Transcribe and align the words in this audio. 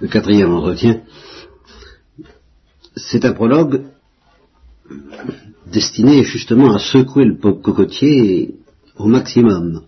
le 0.00 0.08
quatrième 0.08 0.52
entretien, 0.52 1.02
c'est 2.96 3.24
un 3.24 3.32
prologue 3.32 3.82
destiné 5.70 6.22
justement 6.24 6.74
à 6.74 6.78
secouer 6.78 7.24
le 7.24 7.34
cocotier 7.34 8.54
au 8.96 9.06
maximum, 9.06 9.82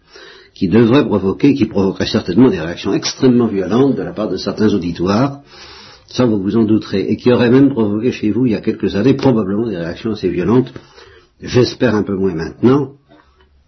qui 0.54 0.69
devrait 0.69 1.04
provoquer, 1.04 1.54
qui 1.54 1.67
provoquerait 1.67 2.06
certainement 2.06 2.48
des 2.48 2.61
réactions 2.61 2.95
extrêmement 2.95 3.48
violentes 3.48 3.96
de 3.96 4.03
la 4.03 4.12
part 4.12 4.29
de 4.29 4.37
certains 4.37 4.72
auditoires, 4.72 5.43
ça 6.07 6.25
vous 6.27 6.41
vous 6.41 6.57
en 6.57 6.64
douterez, 6.64 7.11
et 7.11 7.16
qui 7.16 7.32
aurait 7.32 7.50
même 7.50 7.71
provoqué 7.71 8.12
chez 8.12 8.30
vous 8.30 8.46
il 8.46 8.52
y 8.52 8.55
a 8.55 8.61
quelques 8.61 8.95
années 8.96 9.14
probablement 9.14 9.68
des 9.68 9.77
réactions 9.77 10.12
assez 10.12 10.29
violentes, 10.29 10.73
j'espère 11.43 11.95
un 11.95 12.05
peu 12.05 12.14
moins 12.14 12.34
maintenant, 12.34 12.93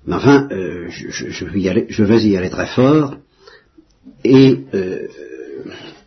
mais 0.07 0.15
enfin, 0.15 0.49
euh, 0.53 0.87
je, 0.89 1.45
vais 1.45 1.61
y 1.61 1.69
aller, 1.69 1.87
je, 1.89 2.05
vais 2.05 2.23
y 2.23 2.37
aller, 2.37 2.51
très 2.51 2.67
fort, 2.69 3.17
et 4.25 4.65
euh, 4.73 5.09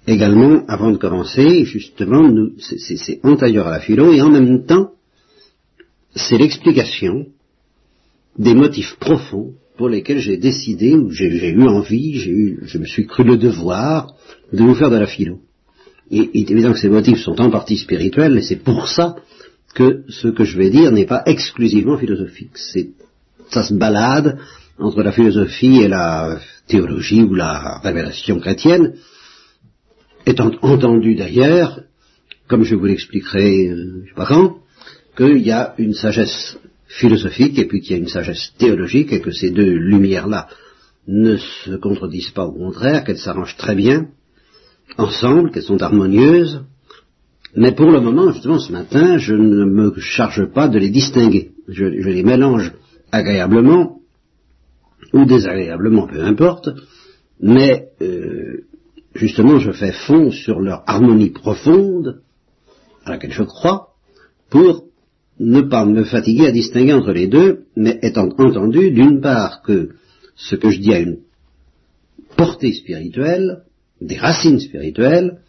également, 0.09 0.63
avant 0.67 0.91
de 0.91 0.97
commencer, 0.97 1.65
justement, 1.65 2.29
c'est 2.59 3.19
antérieur 3.23 3.67
à 3.67 3.71
la 3.71 3.79
philo, 3.79 4.11
et 4.11 4.21
en 4.21 4.29
même 4.29 4.65
temps, 4.65 4.91
c'est 6.15 6.37
l'explication 6.37 7.27
des 8.37 8.55
motifs 8.55 8.95
profonds 8.99 9.53
pour 9.77 9.89
lesquels 9.89 10.19
j'ai 10.19 10.37
décidé, 10.37 10.95
ou 10.95 11.11
j'ai 11.11 11.27
eu 11.27 11.67
envie, 11.67 12.21
eu, 12.27 12.59
je 12.63 12.77
me 12.79 12.85
suis 12.85 13.05
cru 13.05 13.23
le 13.23 13.37
devoir 13.37 14.13
de 14.51 14.63
vous 14.63 14.75
faire 14.75 14.89
de 14.89 14.97
la 14.97 15.07
philo. 15.07 15.39
Et 16.11 16.29
il 16.33 16.41
est 16.41 16.51
évident 16.51 16.73
que 16.73 16.79
ces 16.79 16.89
motifs 16.89 17.19
sont 17.19 17.39
en 17.39 17.51
partie 17.51 17.77
spirituels, 17.77 18.37
et 18.37 18.41
c'est 18.41 18.63
pour 18.63 18.87
ça 18.87 19.15
que 19.75 20.03
ce 20.09 20.27
que 20.29 20.43
je 20.43 20.57
vais 20.57 20.71
dire 20.71 20.91
n'est 20.91 21.05
pas 21.05 21.21
exclusivement 21.27 21.97
philosophique. 21.97 22.57
ça 23.51 23.63
se 23.63 23.73
balade 23.73 24.39
entre 24.79 25.03
la 25.03 25.11
philosophie 25.11 25.81
et 25.81 25.87
la 25.87 26.39
théologie 26.67 27.21
ou 27.21 27.35
la 27.35 27.79
révélation 27.79 28.39
chrétienne, 28.39 28.93
étant 30.29 30.51
entendu 30.61 31.15
d'ailleurs, 31.15 31.81
comme 32.47 32.63
je 32.63 32.75
vous 32.75 32.85
l'expliquerai, 32.85 33.69
euh, 33.69 34.03
je 34.03 34.09
sais 34.09 34.15
pas 34.15 34.25
quand, 34.25 34.57
qu'il 35.17 35.39
y 35.39 35.51
a 35.51 35.73
une 35.77 35.93
sagesse 35.93 36.57
philosophique 36.87 37.57
et 37.59 37.65
puis 37.65 37.81
qu'il 37.81 37.91
y 37.91 37.99
a 37.99 38.01
une 38.01 38.07
sagesse 38.07 38.53
théologique 38.57 39.11
et 39.13 39.21
que 39.21 39.31
ces 39.31 39.51
deux 39.51 39.71
lumières-là 39.71 40.47
ne 41.07 41.37
se 41.37 41.75
contredisent 41.75 42.31
pas, 42.31 42.45
au 42.45 42.53
contraire, 42.53 43.03
qu'elles 43.03 43.17
s'arrangent 43.17 43.57
très 43.57 43.75
bien 43.75 44.07
ensemble, 44.97 45.51
qu'elles 45.51 45.63
sont 45.63 45.81
harmonieuses, 45.81 46.61
mais 47.55 47.73
pour 47.73 47.91
le 47.91 47.99
moment, 47.99 48.31
justement, 48.31 48.59
ce 48.59 48.71
matin, 48.71 49.17
je 49.17 49.33
ne 49.33 49.65
me 49.65 49.93
charge 49.99 50.51
pas 50.53 50.67
de 50.67 50.77
les 50.77 50.89
distinguer. 50.89 51.51
Je, 51.67 51.85
les 51.85 52.23
mélange 52.23 52.71
agréablement 53.11 53.99
ou 55.13 55.25
désagréablement, 55.25 56.07
peu 56.07 56.21
importe, 56.21 56.69
mais 57.41 57.89
euh, 58.01 58.65
justement, 59.19 59.59
je 59.59 59.71
fais 59.71 59.91
fond 59.91 60.31
sur 60.31 60.59
leur 60.59 60.83
harmonie 60.87 61.29
profonde, 61.29 62.21
à 63.05 63.11
laquelle 63.11 63.33
je 63.33 63.43
crois, 63.43 63.89
pour 64.49 64.85
ne 65.39 65.61
pas 65.61 65.85
me 65.85 66.03
fatiguer 66.03 66.47
à 66.47 66.51
distinguer 66.51 66.93
entre 66.93 67.11
les 67.11 67.27
deux, 67.27 67.65
mais 67.75 67.99
étant 68.01 68.29
entendu, 68.37 68.91
d'une 68.91 69.21
part, 69.21 69.61
que 69.61 69.89
ce 70.35 70.55
que 70.55 70.69
je 70.69 70.79
dis 70.79 70.93
a 70.93 70.99
une 70.99 71.19
portée 72.37 72.73
spirituelle, 72.73 73.63
des 74.01 74.17
racines 74.17 74.59
spirituelles, 74.59 75.39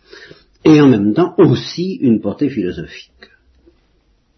et 0.64 0.80
en 0.80 0.88
même 0.88 1.14
temps 1.14 1.34
aussi 1.38 1.94
une 1.94 2.20
portée 2.20 2.50
philosophique. 2.50 3.10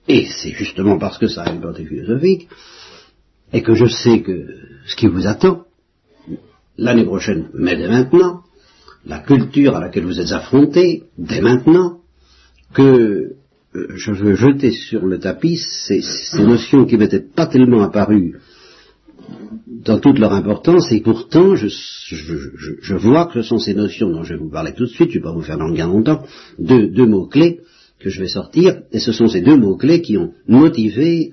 Et 0.08 0.26
c'est 0.26 0.50
justement 0.50 0.98
parce 0.98 1.18
que 1.18 1.28
ça 1.28 1.42
a 1.42 1.52
une 1.52 1.60
portée 1.60 1.86
philosophique, 1.86 2.48
et 3.52 3.62
que 3.62 3.74
je 3.74 3.86
sais 3.86 4.20
que 4.20 4.46
ce 4.86 4.96
qui 4.96 5.06
vous 5.06 5.26
attend, 5.26 5.64
l'année 6.76 7.04
prochaine, 7.04 7.48
mais 7.54 7.76
dès 7.76 7.88
maintenant, 7.88 8.42
la 9.06 9.18
culture 9.18 9.76
à 9.76 9.80
laquelle 9.80 10.04
vous 10.04 10.20
êtes 10.20 10.32
affrontés, 10.32 11.04
dès 11.18 11.40
maintenant, 11.40 11.98
que 12.74 13.34
euh, 13.74 13.86
je 13.94 14.12
veux 14.12 14.34
jeter 14.34 14.70
sur 14.70 15.06
le 15.06 15.18
tapis 15.18 15.56
ces, 15.56 16.02
notions 16.38 16.84
qui 16.84 16.96
m'étaient 16.96 17.20
pas 17.20 17.46
tellement 17.46 17.82
apparues 17.82 18.38
dans 19.84 19.98
toute 19.98 20.18
leur 20.18 20.32
importance, 20.32 20.92
et 20.92 21.00
pourtant 21.00 21.54
je, 21.56 22.94
vois 22.94 23.26
que 23.26 23.42
ce 23.42 23.48
sont 23.48 23.58
ces 23.58 23.74
notions 23.74 24.10
dont 24.10 24.22
je 24.22 24.34
vais 24.34 24.40
vous 24.40 24.50
parler 24.50 24.72
tout 24.74 24.84
de 24.84 24.90
suite, 24.90 25.10
je 25.10 25.18
ne 25.18 25.22
vais 25.22 25.28
pas 25.28 25.32
vous 25.32 25.42
faire 25.42 25.58
dans 25.58 25.68
le 25.68 25.76
longtemps, 25.76 26.22
deux, 26.58 26.88
deux 26.88 27.06
mots-clés 27.06 27.60
que 27.98 28.10
je 28.10 28.20
vais 28.20 28.28
sortir, 28.28 28.82
et 28.92 29.00
ce 29.00 29.12
sont 29.12 29.26
ces 29.26 29.40
deux 29.40 29.56
mots-clés 29.56 30.02
qui 30.02 30.16
ont 30.18 30.32
motivé 30.46 31.32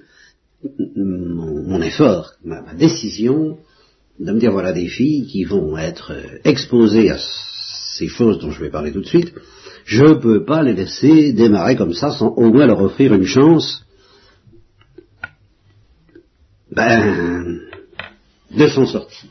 mon, 0.96 1.82
effort, 1.82 2.34
ma, 2.44 2.62
ma, 2.62 2.74
décision 2.74 3.58
de 4.20 4.32
me 4.32 4.40
dire 4.40 4.52
voilà 4.52 4.74
des 4.74 4.88
filles 4.88 5.28
qui 5.28 5.44
vont 5.44 5.78
être 5.78 6.12
exposées 6.44 7.10
à 7.10 7.18
ces 8.00 8.08
choses 8.08 8.40
dont 8.40 8.52
je 8.52 8.62
vais 8.62 8.70
parler 8.70 8.94
tout 8.94 9.02
de 9.02 9.06
suite, 9.06 9.34
je 9.84 10.06
ne 10.06 10.14
peux 10.14 10.46
pas 10.46 10.64
les 10.64 10.74
laisser 10.74 11.34
démarrer 11.34 11.76
comme 11.76 11.94
ça 11.94 12.12
sans 12.12 12.30
au 12.30 12.50
moins 12.54 12.66
leur 12.66 12.82
offrir 12.82 13.14
une 13.14 13.26
chance 13.26 13.86
ben, 16.72 17.60
de 18.52 18.68
s'en 18.68 18.86
sortir. 18.86 19.30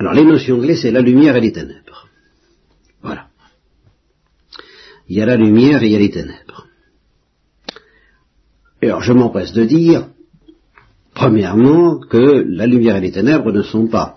Alors 0.00 0.14
les 0.14 0.24
notions 0.24 0.60
clés, 0.60 0.76
c'est 0.76 0.90
la 0.90 1.02
lumière 1.02 1.36
et 1.36 1.42
les 1.42 1.52
ténèbres. 1.52 2.08
Voilà. 3.02 3.26
Il 5.08 5.16
y 5.16 5.20
a 5.20 5.26
la 5.26 5.36
lumière 5.36 5.82
et 5.82 5.86
il 5.86 5.92
y 5.92 5.96
a 5.96 5.98
les 5.98 6.10
ténèbres. 6.10 6.66
Et 8.80 8.86
alors 8.86 9.02
je 9.02 9.12
m'empresse 9.12 9.52
de 9.52 9.64
dire, 9.64 10.06
premièrement, 11.14 11.98
que 11.98 12.46
la 12.48 12.66
lumière 12.66 12.96
et 12.96 13.02
les 13.02 13.12
ténèbres 13.12 13.52
ne 13.52 13.62
sont 13.62 13.88
pas 13.88 14.16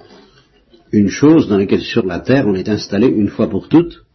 une 0.92 1.10
chose 1.10 1.48
dans 1.48 1.58
laquelle 1.58 1.82
sur 1.82 2.06
la 2.06 2.20
terre 2.20 2.48
on 2.48 2.56
est 2.56 2.70
installé 2.70 3.08
une 3.08 3.30
fois 3.30 3.50
pour 3.50 3.70
toutes. 3.70 4.06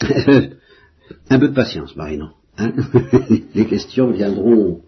Un 1.30 1.38
peu 1.38 1.48
de 1.48 1.54
patience, 1.54 1.94
Marino. 1.96 2.28
Hein 2.58 2.72
les 3.54 3.66
questions 3.66 4.10
viendront 4.10 4.82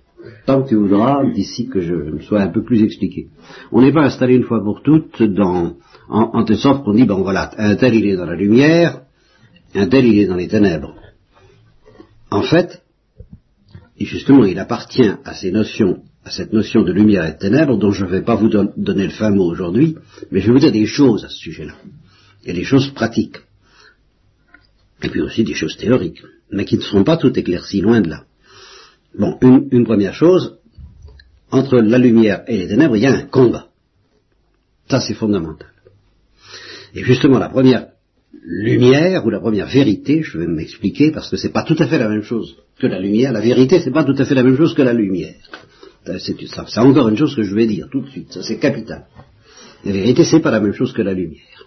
tant 0.44 0.62
que 0.62 0.68
tu 0.68 0.76
voudras, 0.76 1.24
d'ici 1.30 1.68
que 1.68 1.80
je 1.80 1.94
me 1.94 2.20
sois 2.20 2.40
un 2.40 2.48
peu 2.48 2.62
plus 2.62 2.82
expliqué. 2.82 3.28
On 3.72 3.80
n'est 3.80 3.92
pas 3.92 4.04
installé 4.04 4.34
une 4.34 4.44
fois 4.44 4.62
pour 4.62 4.82
toutes 4.82 5.22
dans, 5.22 5.76
en, 6.08 6.20
en 6.32 6.44
telle 6.44 6.58
sorte 6.58 6.84
qu'on 6.84 6.94
dit, 6.94 7.04
bon 7.04 7.22
voilà, 7.22 7.52
un 7.58 7.76
tel 7.76 7.94
il 7.94 8.06
est 8.06 8.16
dans 8.16 8.26
la 8.26 8.34
lumière, 8.34 9.02
un 9.74 9.86
tel 9.86 10.04
il 10.06 10.18
est 10.18 10.26
dans 10.26 10.36
les 10.36 10.48
ténèbres. 10.48 10.94
En 12.30 12.42
fait, 12.42 12.82
et 13.98 14.04
justement 14.04 14.44
il 14.44 14.58
appartient 14.58 15.10
à 15.24 15.34
ces 15.34 15.50
notions, 15.50 16.02
à 16.26 16.30
cette 16.30 16.52
notion 16.52 16.82
de 16.82 16.92
lumière 16.92 17.24
et 17.24 17.32
de 17.34 17.38
ténèbres, 17.38 17.78
dont 17.78 17.92
je 17.92 18.04
ne 18.04 18.10
vais 18.10 18.22
pas 18.22 18.34
vous 18.34 18.48
donner 18.48 19.04
le 19.04 19.10
fin 19.10 19.30
mot 19.30 19.44
aujourd'hui, 19.44 19.96
mais 20.30 20.40
je 20.40 20.46
vais 20.46 20.52
vous 20.52 20.58
dire 20.58 20.72
des 20.72 20.86
choses 20.86 21.24
à 21.24 21.28
ce 21.28 21.36
sujet-là. 21.36 21.76
Et 22.44 22.52
des 22.52 22.64
choses 22.64 22.90
pratiques. 22.90 23.38
Et 25.02 25.08
puis 25.08 25.20
aussi 25.20 25.44
des 25.44 25.54
choses 25.54 25.76
théoriques 25.76 26.22
mais 26.50 26.64
qui 26.64 26.76
ne 26.76 26.82
seront 26.82 27.04
pas 27.04 27.16
toutes 27.16 27.36
éclaircies, 27.36 27.80
loin 27.80 28.00
de 28.00 28.08
là. 28.08 28.24
Bon, 29.18 29.38
une, 29.40 29.84
première 29.84 30.14
chose, 30.14 30.58
entre 31.50 31.78
la 31.78 31.98
lumière 31.98 32.42
et 32.46 32.56
les 32.56 32.68
ténèbres, 32.68 32.96
il 32.96 33.02
y 33.02 33.06
a 33.06 33.14
un 33.14 33.22
combat. 33.22 33.68
Ça, 34.88 35.00
c'est 35.00 35.14
fondamental. 35.14 35.70
Et 36.94 37.02
justement, 37.02 37.38
la 37.38 37.48
première 37.48 37.88
lumière 38.42 39.26
ou 39.26 39.30
la 39.30 39.40
première 39.40 39.66
vérité, 39.66 40.22
je 40.22 40.38
vais 40.38 40.46
m'expliquer, 40.46 41.10
parce 41.10 41.30
que 41.30 41.36
c'est 41.36 41.52
pas 41.52 41.62
tout 41.62 41.76
à 41.78 41.86
fait 41.86 41.98
la 41.98 42.08
même 42.08 42.22
chose 42.22 42.56
que 42.78 42.86
la 42.86 43.00
lumière. 43.00 43.32
La 43.32 43.40
vérité, 43.40 43.80
c'est 43.80 43.90
pas 43.90 44.04
tout 44.04 44.14
à 44.18 44.24
fait 44.24 44.34
la 44.34 44.42
même 44.42 44.56
chose 44.56 44.74
que 44.74 44.82
la 44.82 44.92
lumière. 44.92 45.34
C'est 46.18 46.80
encore 46.80 47.08
une 47.08 47.16
chose 47.16 47.34
que 47.34 47.42
je 47.42 47.54
vais 47.54 47.66
dire 47.66 47.88
tout 47.90 48.00
de 48.00 48.08
suite. 48.08 48.32
Ça, 48.32 48.42
c'est 48.42 48.58
capital. 48.58 49.06
La 49.84 49.92
vérité, 49.92 50.24
c'est 50.24 50.40
pas 50.40 50.50
la 50.50 50.60
même 50.60 50.72
chose 50.72 50.92
que 50.92 51.02
la 51.02 51.12
lumière. 51.12 51.66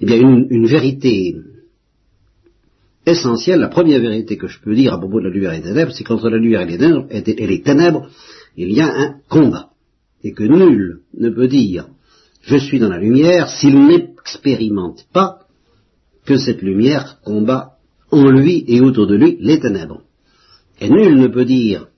Eh 0.00 0.06
bien, 0.06 0.16
une, 0.16 0.46
une 0.50 0.66
vérité 0.66 1.36
essentiel, 3.06 3.60
la 3.60 3.68
première 3.68 4.00
vérité 4.00 4.36
que 4.36 4.48
je 4.48 4.60
peux 4.60 4.74
dire 4.74 4.92
à 4.92 4.98
propos 4.98 5.20
de 5.20 5.26
la 5.26 5.30
lumière 5.30 5.52
et 5.52 5.60
des 5.60 5.68
ténèbres, 5.68 5.92
c'est 5.92 6.04
qu'entre 6.04 6.28
la 6.28 6.38
lumière 6.38 6.62
et 6.62 6.66
les, 6.66 6.78
ténèbres, 6.78 7.06
et 7.10 7.46
les 7.46 7.62
ténèbres, 7.62 8.08
il 8.56 8.72
y 8.72 8.80
a 8.80 8.88
un 8.88 9.16
combat. 9.28 9.70
Et 10.24 10.32
que 10.32 10.42
nul 10.42 11.00
ne 11.16 11.30
peut 11.30 11.48
dire 11.48 11.86
je 12.42 12.56
suis 12.56 12.78
dans 12.78 12.88
la 12.88 12.98
lumière 12.98 13.48
s'il 13.48 13.86
n'expérimente 13.86 15.06
pas 15.12 15.40
que 16.24 16.36
cette 16.36 16.62
lumière 16.62 17.18
combat 17.24 17.72
en 18.10 18.30
lui 18.30 18.64
et 18.68 18.80
autour 18.80 19.06
de 19.06 19.16
lui 19.16 19.36
les 19.40 19.58
ténèbres. 19.58 20.02
Et 20.80 20.88
nul 20.88 21.16
ne 21.16 21.26
peut 21.26 21.44
dire 21.44 21.88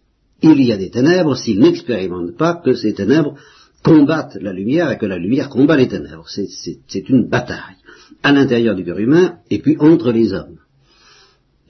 il 0.42 0.62
y 0.62 0.72
a 0.72 0.76
des 0.76 0.90
ténèbres 0.90 1.36
s'il 1.36 1.60
n'expérimente 1.60 2.36
pas 2.36 2.54
que 2.54 2.74
ces 2.74 2.94
ténèbres 2.94 3.34
combattent 3.82 4.38
la 4.40 4.52
lumière 4.52 4.90
et 4.90 4.98
que 4.98 5.06
la 5.06 5.18
lumière 5.18 5.48
combat 5.48 5.76
les 5.76 5.88
ténèbres. 5.88 6.26
C'est 6.28 7.08
une 7.08 7.28
bataille 7.28 7.76
à 8.22 8.32
l'intérieur 8.32 8.74
du 8.74 8.84
cœur 8.84 8.98
humain 8.98 9.38
et 9.50 9.58
puis 9.58 9.76
entre 9.78 10.12
les 10.12 10.32
hommes 10.32 10.58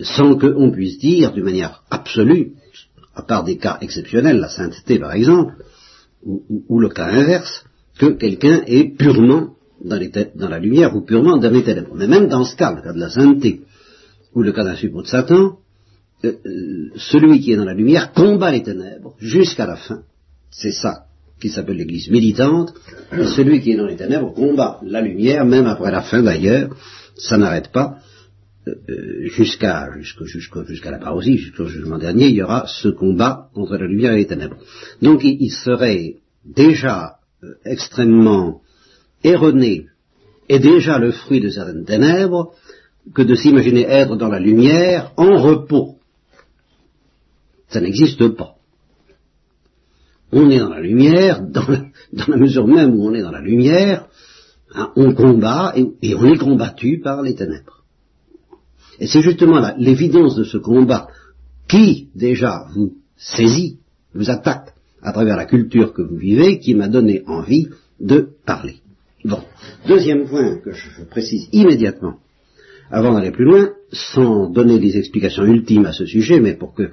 sans 0.01 0.39
qu'on 0.39 0.71
puisse 0.71 0.99
dire 0.99 1.33
d'une 1.33 1.45
manière 1.45 1.83
absolue, 1.91 2.53
à 3.15 3.23
part 3.23 3.45
des 3.45 3.57
cas 3.57 3.79
exceptionnels, 3.81 4.39
la 4.39 4.49
sainteté 4.49 4.99
par 4.99 5.13
exemple, 5.13 5.55
ou, 6.25 6.81
le 6.81 6.89
cas 6.89 7.07
inverse, 7.07 7.65
que 7.99 8.07
quelqu'un 8.07 8.63
est 8.67 8.97
purement 8.97 9.55
dans, 9.85 10.01
dans, 10.35 10.49
la 10.49 10.59
lumière 10.59 10.95
ou 10.95 11.03
purement 11.03 11.37
dans 11.37 11.51
les 11.51 11.63
ténèbres. 11.63 11.95
Mais 11.95 12.09
même 12.09 12.29
dans 12.29 12.45
ce 12.45 12.57
cas, 12.57 12.75
le 12.75 12.83
cas 12.83 12.93
de 12.93 12.99
la 12.99 13.11
sainteté, 13.11 13.63
ou 14.35 14.43
le 14.43 14.53
cas 14.53 14.65
d'un 14.65 14.77
suppôt 14.77 15.03
de 15.03 15.07
Satan, 15.07 15.59
euh, 16.25 16.33
euh, 16.45 16.91
celui 16.97 17.41
qui 17.41 17.53
est 17.53 17.57
dans 17.57 17.65
la 17.65 17.75
lumière 17.75 18.13
combat 18.13 18.51
les 18.51 18.63
ténèbres 18.63 19.15
jusqu'à 19.19 19.67
la 19.67 19.77
fin. 19.77 20.03
C'est 20.51 20.73
ça 20.73 21.05
qui 21.41 21.51
s'appelle 21.51 21.77
l'Église 21.77 22.11
militante, 22.11 22.75
et 23.13 23.27
celui 23.27 23.61
qui 23.61 23.73
est 23.73 23.77
dans 23.77 23.87
les 23.87 23.97
ténèbres 23.97 24.35
combat 24.35 24.81
la 24.83 25.01
lumière, 25.01 25.45
même 25.45 25.67
après 25.67 25.93
la 25.93 26.03
fin 26.03 26.23
d'ailleurs, 26.23 26.71
ça 27.15 27.39
n'arrête 27.39 27.71
pas, 27.71 27.99
euh, 28.67 28.75
euh, 28.89 29.29
jusqu'à 29.29 29.89
jusqu'à 30.01 30.91
la 30.91 30.99
parousie, 30.99 31.39
jusqu'au 31.39 31.67
jugement 31.67 31.99
dernier, 31.99 32.29
il 32.29 32.35
y 32.35 32.43
aura 32.43 32.67
ce 32.67 32.89
combat 32.89 33.49
entre 33.55 33.77
la 33.77 33.87
lumière 33.87 34.13
et 34.13 34.19
les 34.19 34.27
ténèbres. 34.27 34.57
Donc 35.01 35.23
il, 35.25 35.51
serait 35.51 36.17
déjà 36.45 37.19
extrêmement 37.65 38.63
erroné 39.23 39.87
et 40.49 40.59
déjà 40.59 40.99
le 40.99 41.13
fruit 41.13 41.41
de 41.41 41.51
certaines 41.51 41.85
ténèbres 41.85 42.53
que 43.15 43.23
de 43.23 43.35
s'imaginer 43.35 43.83
être 43.83 44.17
dans 44.17 44.29
la 44.29 44.41
lumière 44.41 45.13
en 45.17 45.41
repos. 45.41 45.98
Ça 47.69 47.81
n'existe 47.81 48.29
pas. 48.29 48.55
On 50.33 50.51
est 50.51 50.59
dans 50.59 50.69
la 50.69 50.81
lumière, 50.81 51.41
dans 51.51 51.67
la, 51.67 52.37
mesure 52.37 52.67
même 52.67 52.95
où 52.95 53.09
on 53.09 53.15
est 53.15 53.23
dans 53.23 53.31
la 53.31 53.41
lumière, 53.41 54.07
hein, 54.75 54.93
on 54.97 55.15
combat 55.15 55.75
et, 55.77 56.15
on 56.15 56.33
est 56.33 56.39
combattu 56.39 57.01
par 57.03 57.23
les 57.23 57.35
ténèbres. 57.35 57.85
Et 59.01 59.07
c'est 59.07 59.23
justement 59.23 59.61
l'évidence 59.79 60.37
de 60.37 60.45
ce 60.45 60.59
combat 60.59 61.09
qui 61.69 62.09
déjà 62.15 62.67
vous 62.75 62.95
saisit, 63.17 63.79
vous 64.15 64.31
attaque 64.31 64.75
à 65.03 65.13
travers 65.13 65.37
la 65.37 65.47
culture 65.47 65.93
que 65.93 66.03
vous 66.03 66.17
vivez, 66.17 66.59
qui 66.59 66.75
m'a 66.75 66.89
donné 66.89 67.23
envie 67.27 67.69
de 68.01 68.31
parler. 68.45 68.77
Bon, 69.25 69.41
deuxième 69.87 70.29
point 70.29 70.59
que 70.59 70.73
je 70.73 71.05
précise 71.05 71.49
immédiatement, 71.53 72.19
avant 72.91 73.15
d'aller 73.15 73.31
plus 73.31 73.45
loin, 73.45 73.71
sans 73.93 74.51
donner 74.51 74.79
des 74.79 74.97
explications 74.97 75.45
ultimes 75.45 75.87
à 75.87 75.93
ce 75.93 76.07
sujet, 76.07 76.41
mais 76.41 76.55
pour 76.55 76.75
que 76.75 76.91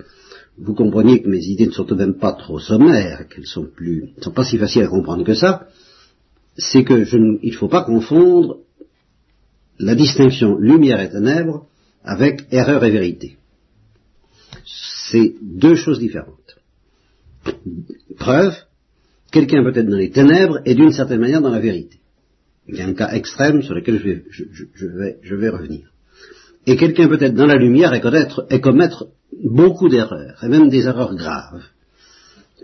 vous 0.57 0.73
compreniez 0.73 1.21
que 1.21 1.29
mes 1.29 1.43
idées 1.45 1.67
ne 1.67 1.71
sont 1.71 1.83
tout 1.83 1.95
de 1.95 2.05
même 2.05 2.17
pas 2.17 2.33
trop 2.33 2.59
sommaires, 2.59 3.27
qu'elles 3.27 3.47
sont 3.47 3.65
plus, 3.65 4.13
ne 4.17 4.23
sont 4.23 4.31
pas 4.31 4.45
si 4.45 4.57
faciles 4.57 4.83
à 4.83 4.87
comprendre 4.87 5.23
que 5.23 5.33
ça, 5.33 5.67
c'est 6.57 6.83
que 6.83 7.03
je, 7.03 7.17
il 7.17 7.51
ne 7.51 7.57
faut 7.57 7.67
pas 7.67 7.83
confondre 7.83 8.59
la 9.79 9.95
distinction 9.95 10.57
lumière 10.57 11.01
et 11.01 11.09
ténèbres 11.09 11.67
avec 12.03 12.47
erreur 12.51 12.83
et 12.83 12.91
vérité. 12.91 13.37
C'est 15.09 15.35
deux 15.41 15.75
choses 15.75 15.99
différentes. 15.99 16.57
Preuve, 18.17 18.55
quelqu'un 19.31 19.63
peut 19.63 19.77
être 19.77 19.89
dans 19.89 19.97
les 19.97 20.11
ténèbres 20.11 20.59
et 20.65 20.75
d'une 20.75 20.91
certaine 20.91 21.19
manière 21.19 21.41
dans 21.41 21.49
la 21.49 21.59
vérité. 21.59 21.99
Il 22.67 22.75
y 22.75 22.81
a 22.81 22.87
un 22.87 22.93
cas 22.93 23.11
extrême 23.13 23.61
sur 23.61 23.75
lequel 23.75 23.99
je 23.99 24.03
vais, 24.03 24.23
je, 24.29 24.87
vais, 24.87 25.17
je 25.21 25.35
vais, 25.35 25.49
revenir. 25.49 25.91
Et 26.67 26.77
quelqu'un 26.77 27.07
peut 27.07 27.21
être 27.21 27.35
dans 27.35 27.45
la 27.45 27.57
lumière 27.57 27.93
et 27.93 28.01
commettre, 28.01 28.45
et 28.49 28.59
commettre 28.59 29.07
beaucoup 29.43 29.89
d'erreurs, 29.89 30.43
et 30.43 30.47
même 30.47 30.69
des 30.69 30.85
erreurs 30.85 31.15
graves. 31.15 31.61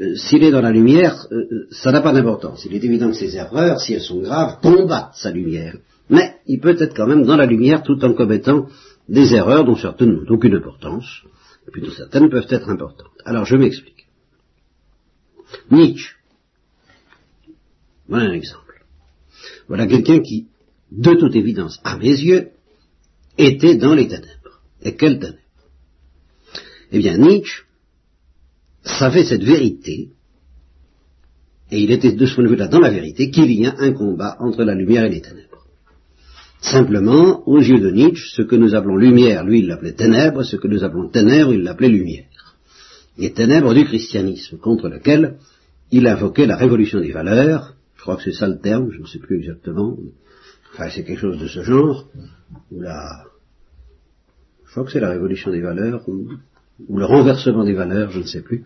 Euh, 0.01 0.15
s'il 0.15 0.43
est 0.43 0.51
dans 0.51 0.61
la 0.61 0.71
lumière, 0.71 1.27
euh, 1.31 1.35
euh, 1.51 1.67
ça 1.71 1.91
n'a 1.91 2.01
pas 2.01 2.13
d'importance. 2.13 2.65
Il 2.65 2.73
est 2.73 2.83
évident 2.83 3.09
que 3.09 3.17
ces 3.17 3.35
erreurs, 3.35 3.79
si 3.79 3.93
elles 3.93 4.01
sont 4.01 4.21
graves, 4.21 4.59
combattent 4.61 5.15
sa 5.15 5.31
lumière. 5.31 5.75
Mais 6.09 6.37
il 6.47 6.59
peut 6.59 6.75
être 6.79 6.95
quand 6.95 7.07
même 7.07 7.23
dans 7.23 7.35
la 7.35 7.45
lumière 7.45 7.83
tout 7.83 8.03
en 8.03 8.13
commettant 8.13 8.67
des 9.07 9.33
erreurs 9.33 9.65
dont 9.65 9.75
certaines 9.75 10.13
n'ont 10.13 10.29
aucune 10.29 10.55
importance, 10.55 11.05
et 11.67 11.71
puis 11.71 11.81
dont 11.81 11.91
certaines 11.91 12.29
peuvent 12.29 12.47
être 12.49 12.69
importantes. 12.69 13.11
Alors 13.25 13.45
je 13.45 13.55
m'explique. 13.55 14.07
Nietzsche. 15.69 16.15
Voilà 18.07 18.29
un 18.29 18.33
exemple. 18.33 18.83
Voilà 19.67 19.85
quelqu'un 19.87 20.19
qui, 20.21 20.47
de 20.91 21.13
toute 21.13 21.35
évidence, 21.35 21.79
à 21.83 21.97
mes 21.97 22.09
yeux, 22.09 22.49
était 23.37 23.75
dans 23.75 23.93
les 23.93 24.07
ténèbres. 24.07 24.61
Et 24.83 24.95
quelles 24.95 25.19
ténèbres? 25.19 25.37
Eh 26.91 26.99
bien, 26.99 27.17
Nietzsche 27.17 27.63
savait 28.83 29.23
cette 29.23 29.43
vérité, 29.43 30.09
et 31.71 31.79
il 31.79 31.91
était 31.91 32.11
de 32.11 32.25
ce 32.25 32.35
point 32.35 32.43
de 32.43 32.49
vue-là 32.49 32.67
dans 32.67 32.79
la 32.79 32.91
vérité, 32.91 33.31
qu'il 33.31 33.51
y 33.51 33.65
a 33.65 33.75
un 33.77 33.93
combat 33.93 34.35
entre 34.39 34.63
la 34.63 34.75
lumière 34.75 35.05
et 35.05 35.09
les 35.09 35.21
ténèbres. 35.21 35.65
Simplement, 36.61 37.47
aux 37.47 37.59
yeux 37.59 37.79
de 37.79 37.89
Nietzsche, 37.89 38.29
ce 38.35 38.41
que 38.41 38.55
nous 38.55 38.75
appelons 38.75 38.97
lumière, 38.97 39.45
lui, 39.45 39.59
il 39.59 39.67
l'appelait 39.67 39.93
ténèbres, 39.93 40.43
ce 40.43 40.57
que 40.57 40.67
nous 40.67 40.83
appelons 40.83 41.09
ténèbres, 41.09 41.53
il 41.53 41.63
l'appelait 41.63 41.89
lumière. 41.89 42.25
Les 43.17 43.33
ténèbres 43.33 43.73
du 43.73 43.85
christianisme, 43.85 44.57
contre 44.57 44.89
lequel 44.89 45.37
il 45.91 46.07
invoquait 46.07 46.45
la 46.45 46.57
révolution 46.57 46.99
des 46.99 47.11
valeurs, 47.11 47.75
je 47.95 48.01
crois 48.01 48.17
que 48.17 48.23
c'est 48.23 48.31
ça 48.31 48.47
le 48.47 48.59
terme, 48.59 48.89
je 48.91 48.99
ne 48.99 49.05
sais 49.05 49.19
plus 49.19 49.37
exactement, 49.37 49.97
enfin 50.73 50.89
c'est 50.89 51.03
quelque 51.03 51.19
chose 51.19 51.39
de 51.39 51.47
ce 51.47 51.61
genre, 51.63 52.07
ou 52.71 52.81
la... 52.81 53.25
Je 54.65 54.71
crois 54.71 54.85
que 54.85 54.91
c'est 54.91 55.01
la 55.01 55.09
révolution 55.09 55.51
des 55.51 55.61
valeurs, 55.61 56.07
ou 56.07 56.27
ou 56.87 56.97
le 56.97 57.05
renversement 57.05 57.63
des 57.63 57.73
valeurs, 57.73 58.11
je 58.11 58.19
ne 58.19 58.25
sais 58.25 58.41
plus. 58.41 58.63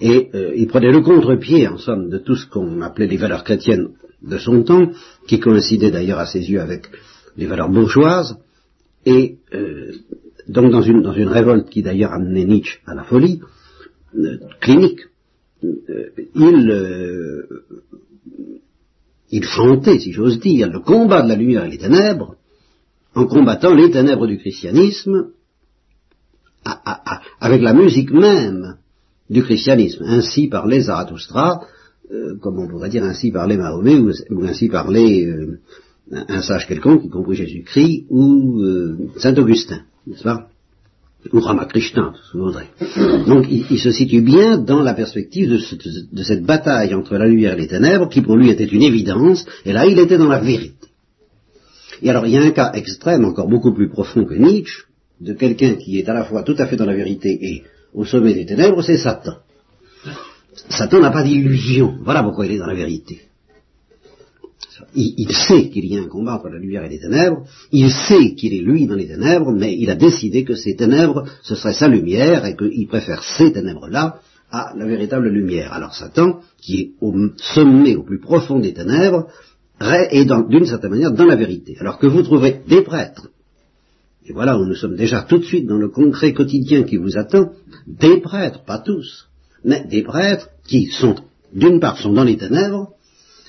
Et 0.00 0.30
euh, 0.34 0.52
il 0.54 0.66
prenait 0.66 0.92
le 0.92 1.00
contre-pied, 1.00 1.66
en 1.68 1.78
somme, 1.78 2.08
de 2.10 2.18
tout 2.18 2.36
ce 2.36 2.46
qu'on 2.46 2.80
appelait 2.82 3.06
les 3.06 3.16
valeurs 3.16 3.44
chrétiennes 3.44 3.88
de 4.22 4.38
son 4.38 4.62
temps, 4.62 4.90
qui 5.26 5.40
coïncidaient 5.40 5.90
d'ailleurs 5.90 6.18
à 6.18 6.26
ses 6.26 6.40
yeux 6.40 6.60
avec 6.60 6.88
les 7.36 7.46
valeurs 7.46 7.70
bourgeoises, 7.70 8.38
et 9.04 9.36
euh, 9.54 9.92
donc 10.48 10.70
dans 10.72 10.82
une, 10.82 11.02
dans 11.02 11.12
une 11.12 11.28
révolte 11.28 11.68
qui 11.68 11.82
d'ailleurs 11.82 12.12
amenait 12.12 12.44
Nietzsche 12.44 12.80
à 12.86 12.94
la 12.94 13.04
folie 13.04 13.40
euh, 14.16 14.38
clinique, 14.60 15.00
il, 16.34 16.70
il 19.30 19.44
chantait, 19.44 19.98
si 19.98 20.12
j'ose 20.12 20.38
dire, 20.40 20.70
le 20.70 20.80
combat 20.80 21.22
de 21.22 21.28
la 21.28 21.36
lumière 21.36 21.64
et 21.64 21.70
les 21.70 21.78
ténèbres, 21.78 22.36
en 23.14 23.26
combattant 23.26 23.74
les 23.74 23.90
ténèbres 23.90 24.26
du 24.26 24.38
christianisme 24.38 25.30
avec 27.40 27.62
la 27.62 27.72
musique 27.72 28.10
même 28.10 28.76
du 29.30 29.42
christianisme. 29.42 30.04
Ainsi 30.04 30.48
parlait 30.48 30.80
Zarathustra, 30.80 31.62
euh, 32.12 32.36
comme 32.40 32.58
on 32.58 32.68
pourrait 32.68 32.88
dire 32.88 33.04
ainsi 33.04 33.30
parlait 33.30 33.56
Mahomet, 33.56 33.98
ou, 33.98 34.44
ainsi 34.44 34.68
parlait 34.68 35.24
euh, 35.24 35.60
un, 36.10 36.42
sage 36.42 36.66
quelconque, 36.66 37.04
y 37.04 37.08
compris 37.08 37.36
Jésus-Christ, 37.36 38.06
ou 38.10 38.60
euh, 38.62 39.10
Saint-Augustin, 39.16 39.82
n'est-ce 40.06 40.22
pas? 40.22 40.48
Ou 41.32 41.40
Ramakrishna, 41.40 42.12
vous 42.34 42.44
voudrez. 42.46 42.66
Donc 43.26 43.46
il, 43.50 43.78
se 43.78 43.90
situe 43.90 44.20
bien 44.20 44.58
dans 44.58 44.82
la 44.82 44.94
perspective 44.94 45.50
de, 45.50 46.22
cette 46.22 46.44
bataille 46.44 46.94
entre 46.94 47.16
la 47.16 47.26
lumière 47.26 47.54
et 47.54 47.60
les 47.62 47.68
ténèbres, 47.68 48.08
qui 48.08 48.20
pour 48.20 48.36
lui 48.36 48.50
était 48.50 48.64
une 48.64 48.82
évidence, 48.82 49.44
et 49.64 49.72
là 49.72 49.86
il 49.86 49.98
était 49.98 50.18
dans 50.18 50.28
la 50.28 50.40
vérité. 50.40 50.88
Et 52.02 52.10
alors 52.10 52.26
il 52.26 52.32
y 52.32 52.38
a 52.38 52.42
un 52.42 52.50
cas 52.50 52.72
extrême, 52.72 53.24
encore 53.24 53.48
beaucoup 53.48 53.72
plus 53.72 53.88
profond 53.88 54.24
que 54.24 54.34
Nietzsche, 54.34 54.84
de 55.20 55.32
quelqu'un 55.32 55.74
qui 55.74 55.98
est 55.98 56.08
à 56.08 56.14
la 56.14 56.24
fois 56.24 56.42
tout 56.42 56.56
à 56.58 56.66
fait 56.66 56.76
dans 56.76 56.84
la 56.84 56.94
vérité 56.94 57.38
et 57.40 57.62
au 57.94 58.04
sommet 58.04 58.34
des 58.34 58.44
ténèbres, 58.44 58.82
c'est 58.82 58.98
Satan. 58.98 59.36
Satan 60.68 61.00
n'a 61.00 61.10
pas 61.10 61.22
d'illusion. 61.22 61.98
Voilà 62.02 62.22
pourquoi 62.22 62.46
il 62.46 62.52
est 62.52 62.58
dans 62.58 62.66
la 62.66 62.74
vérité. 62.74 63.20
Il, 64.94 65.32
sait 65.32 65.68
qu'il 65.70 65.86
y 65.86 65.96
a 65.96 66.00
un 66.00 66.08
combat 66.08 66.36
entre 66.36 66.48
la 66.48 66.58
lumière 66.58 66.84
et 66.84 66.88
les 66.88 66.98
ténèbres, 66.98 67.44
il 67.72 67.90
sait 67.90 68.34
qu'il 68.34 68.54
est 68.54 68.62
lui 68.62 68.86
dans 68.86 68.94
les 68.94 69.06
ténèbres, 69.06 69.52
mais 69.52 69.76
il 69.76 69.90
a 69.90 69.94
décidé 69.94 70.44
que 70.44 70.54
ces 70.54 70.76
ténèbres, 70.76 71.24
ce 71.42 71.54
serait 71.54 71.72
sa 71.72 71.88
lumière, 71.88 72.44
et 72.44 72.56
qu'il 72.56 72.86
préfère 72.88 73.22
ces 73.22 73.52
ténèbres-là 73.52 74.20
à 74.50 74.72
la 74.76 74.86
véritable 74.86 75.28
lumière. 75.28 75.72
Alors 75.72 75.94
Satan, 75.94 76.40
qui 76.60 76.80
est 76.80 76.90
au 77.00 77.14
sommet, 77.36 77.96
au 77.96 78.02
plus 78.02 78.20
profond 78.20 78.58
des 78.58 78.74
ténèbres, 78.74 79.26
est 79.80 80.24
d'une 80.24 80.66
certaine 80.66 80.90
manière 80.90 81.12
dans 81.12 81.26
la 81.26 81.36
vérité. 81.36 81.76
Alors 81.80 81.98
que 81.98 82.06
vous 82.06 82.22
trouvez 82.22 82.60
des 82.66 82.82
prêtres 82.82 83.28
et 84.28 84.32
voilà 84.32 84.58
où 84.58 84.64
nous 84.64 84.74
sommes 84.74 84.96
déjà 84.96 85.22
tout 85.22 85.38
de 85.38 85.44
suite 85.44 85.66
dans 85.66 85.78
le 85.78 85.88
concret 85.88 86.32
quotidien 86.32 86.82
qui 86.82 86.96
vous 86.96 87.16
attend, 87.16 87.52
des 87.86 88.20
prêtres, 88.20 88.64
pas 88.64 88.78
tous, 88.78 89.28
mais 89.64 89.84
des 89.84 90.02
prêtres 90.02 90.48
qui 90.66 90.86
sont, 90.86 91.14
d'une 91.52 91.78
part, 91.78 91.98
sont 91.98 92.12
dans 92.12 92.24
les 92.24 92.36
ténèbres, 92.36 92.90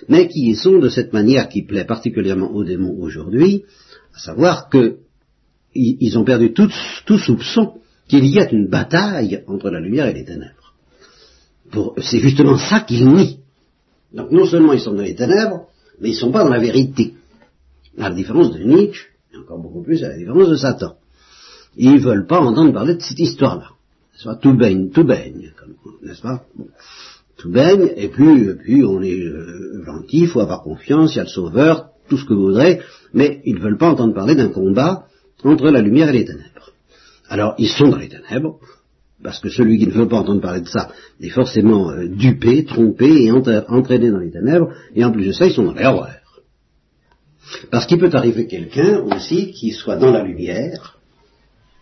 mais 0.07 0.27
qui 0.27 0.49
y 0.49 0.55
sont 0.55 0.79
de 0.79 0.89
cette 0.89 1.13
manière 1.13 1.49
qui 1.49 1.63
plaît 1.63 1.85
particulièrement 1.85 2.51
aux 2.51 2.63
démons 2.63 2.95
aujourd'hui, 2.99 3.63
à 4.13 4.19
savoir 4.19 4.69
que 4.69 4.97
ils 5.73 6.17
ont 6.17 6.23
perdu 6.23 6.53
tout, 6.53 6.69
soupçon 7.19 7.73
qu'il 8.07 8.25
y 8.25 8.39
a 8.39 8.49
une 8.51 8.67
bataille 8.67 9.43
entre 9.47 9.69
la 9.69 9.79
lumière 9.79 10.07
et 10.07 10.13
les 10.13 10.25
ténèbres. 10.25 10.73
C'est 12.01 12.19
justement 12.19 12.57
ça 12.57 12.79
qu'ils 12.79 13.07
nient. 13.07 13.39
Donc 14.13 14.31
non 14.31 14.45
seulement 14.45 14.73
ils 14.73 14.79
sont 14.79 14.93
dans 14.93 15.03
les 15.03 15.15
ténèbres, 15.15 15.67
mais 15.99 16.09
ils 16.09 16.13
ne 16.13 16.17
sont 16.17 16.31
pas 16.31 16.43
dans 16.43 16.49
la 16.49 16.59
vérité. 16.59 17.13
À 17.99 18.09
la 18.09 18.15
différence 18.15 18.53
de 18.53 18.59
Nietzsche, 18.59 19.07
encore 19.37 19.59
beaucoup 19.59 19.83
plus 19.83 20.03
à 20.03 20.09
la 20.09 20.17
différence 20.17 20.49
de 20.49 20.55
Satan. 20.55 20.95
Ils 21.75 21.93
ne 21.93 21.99
veulent 21.99 22.25
pas 22.25 22.39
entendre 22.39 22.73
parler 22.73 22.95
de 22.95 23.01
cette 23.01 23.19
histoire-là. 23.19 23.69
Tout 24.41 24.57
baigne, 24.57 24.89
tout 24.89 25.03
baigne, 25.03 25.51
n'est-ce 26.01 26.21
pas? 26.21 26.43
Tout 27.37 27.51
baigne, 27.51 27.91
et 27.95 28.07
puis, 28.07 28.53
puis 28.55 28.83
on 28.83 29.01
est 29.01 29.19
euh, 29.19 29.83
gentil, 29.85 30.21
il 30.21 30.27
faut 30.27 30.39
avoir 30.39 30.63
confiance, 30.63 31.13
il 31.13 31.17
y 31.17 31.21
a 31.21 31.23
le 31.23 31.29
sauveur, 31.29 31.89
tout 32.09 32.17
ce 32.17 32.25
que 32.25 32.33
vous 32.33 32.47
voudrez, 32.47 32.81
mais 33.13 33.41
ils 33.45 33.55
ne 33.55 33.59
veulent 33.59 33.77
pas 33.77 33.89
entendre 33.89 34.13
parler 34.13 34.35
d'un 34.35 34.49
combat 34.49 35.05
entre 35.43 35.69
la 35.69 35.81
lumière 35.81 36.09
et 36.09 36.13
les 36.13 36.25
ténèbres. 36.25 36.73
Alors, 37.29 37.53
ils 37.59 37.69
sont 37.69 37.89
dans 37.89 37.97
les 37.97 38.09
ténèbres, 38.09 38.59
parce 39.23 39.39
que 39.39 39.49
celui 39.49 39.77
qui 39.77 39.87
ne 39.87 39.91
veut 39.91 40.07
pas 40.07 40.17
entendre 40.17 40.41
parler 40.41 40.61
de 40.61 40.67
ça 40.67 40.89
est 41.21 41.29
forcément 41.29 41.91
euh, 41.91 42.07
dupé, 42.07 42.65
trompé 42.65 43.25
et 43.25 43.31
entraîné 43.31 44.09
dans 44.09 44.19
les 44.19 44.31
ténèbres, 44.31 44.71
et 44.95 45.03
en 45.03 45.11
plus 45.11 45.27
de 45.27 45.31
ça, 45.31 45.45
ils 45.45 45.53
sont 45.53 45.63
dans 45.63 45.73
l'erreur. 45.73 46.15
Parce 47.71 47.85
qu'il 47.85 47.99
peut 47.99 48.09
arriver 48.13 48.47
quelqu'un 48.47 49.01
aussi 49.01 49.51
qui 49.51 49.71
soit 49.71 49.95
dans 49.95 50.11
la 50.11 50.23
lumière, 50.23 50.97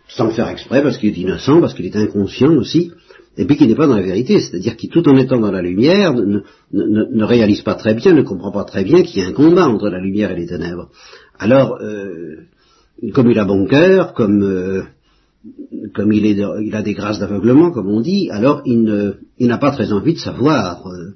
sans 0.08 0.26
le 0.26 0.32
faire 0.32 0.48
exprès, 0.48 0.82
parce 0.82 0.98
qu'il 0.98 1.10
est 1.10 1.20
innocent, 1.20 1.60
parce 1.60 1.74
qu'il 1.74 1.86
est 1.86 1.96
inconscient 1.96 2.54
aussi, 2.54 2.92
et 3.36 3.44
puis 3.44 3.56
qui 3.56 3.66
n'est 3.66 3.74
pas 3.74 3.86
dans 3.86 3.96
la 3.96 4.02
vérité, 4.02 4.40
c'est-à-dire 4.40 4.76
qui, 4.76 4.88
tout 4.88 5.06
en 5.08 5.16
étant 5.16 5.38
dans 5.38 5.50
la 5.50 5.60
lumière, 5.60 6.14
ne, 6.14 7.24
réalise 7.24 7.62
pas 7.62 7.74
très 7.74 7.94
bien, 7.94 8.14
ne 8.14 8.22
comprend 8.22 8.50
pas 8.50 8.64
très 8.64 8.82
bien 8.82 9.02
qu'il 9.02 9.22
y 9.22 9.24
a 9.24 9.28
un 9.28 9.32
combat 9.32 9.66
entre 9.66 9.88
la 9.88 10.00
lumière 10.00 10.30
et 10.30 10.36
les 10.36 10.46
ténèbres. 10.46 10.90
Alors, 11.38 11.78
euh, 11.82 12.46
comme 13.12 13.30
il 13.30 13.38
a 13.38 13.44
bon 13.44 13.66
cœur, 13.66 14.14
comme, 14.14 14.42
euh, 14.42 14.82
comme 15.94 16.12
il, 16.12 16.24
est, 16.24 16.42
il, 16.62 16.74
a 16.74 16.82
des 16.82 16.94
grâces 16.94 17.18
d'aveuglement, 17.18 17.72
comme 17.72 17.88
on 17.88 18.00
dit, 18.00 18.30
alors 18.30 18.62
il 18.64 18.84
n'a 19.40 19.58
pas 19.58 19.72
très 19.72 19.92
envie 19.92 20.14
de 20.14 20.18
savoir, 20.18 20.86
euh, 20.86 21.14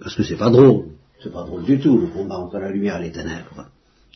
parce 0.00 0.14
que 0.14 0.22
c'est 0.22 0.36
pas 0.36 0.50
drôle, 0.50 0.84
c'est 1.22 1.32
pas 1.32 1.42
drôle 1.42 1.64
du 1.64 1.80
tout, 1.80 1.98
le 1.98 2.06
combat 2.06 2.38
entre 2.38 2.58
la 2.58 2.70
lumière 2.70 3.00
et 3.00 3.06
les 3.06 3.12
ténèbres. 3.12 3.66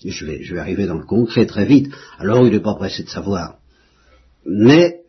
je 0.05 0.27
vais, 0.27 0.45
je 0.45 0.55
vais 0.55 0.61
arriver 0.61 0.87
dans 0.87 0.99
le 0.99 1.07
concret 1.07 1.47
très 1.47 1.65
vite, 1.65 1.93
alors 2.21 2.47
il 2.47 2.53
n'est 2.53 2.61
pas 2.61 2.75
pressé 2.75 3.03
de 3.03 3.09
savoir. 3.09 3.57
Mais, 4.47 5.01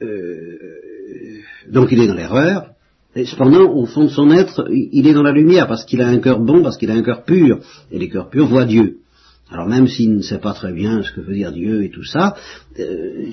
donc 1.72 1.92
il 1.92 2.02
est 2.02 2.08
dans 2.08 2.14
l'erreur, 2.14 2.68
et 3.16 3.26
cependant, 3.26 3.70
au 3.74 3.86
fond 3.86 4.06
de 4.06 4.10
son 4.10 4.32
être, 4.32 4.68
il 4.72 5.06
est 5.06 5.14
dans 5.14 5.24
la 5.24 5.34
lumière 5.34 5.68
parce 5.68 5.84
qu'il 5.84 6.02
a 6.02 6.08
un 6.08 6.20
cœur 6.20 6.40
bon, 6.40 6.64
parce 6.64 6.78
qu'il 6.78 6.90
a 6.92 6.94
un 6.94 7.04
cœur 7.04 7.24
pur, 7.26 7.60
et 7.92 8.00
les 8.00 8.08
cœurs 8.10 8.30
purs 8.30 8.48
voient 8.48 8.66
Dieu. 8.66 9.00
Alors 9.50 9.68
même 9.68 9.88
s'il 9.88 10.16
ne 10.16 10.22
sait 10.22 10.40
pas 10.40 10.54
très 10.54 10.72
bien 10.72 11.02
ce 11.04 11.12
que 11.12 11.20
veut 11.20 11.34
dire 11.34 11.52
Dieu 11.52 11.84
et 11.84 11.90
tout 11.90 12.06
ça, 12.06 12.36
euh, 12.80 13.26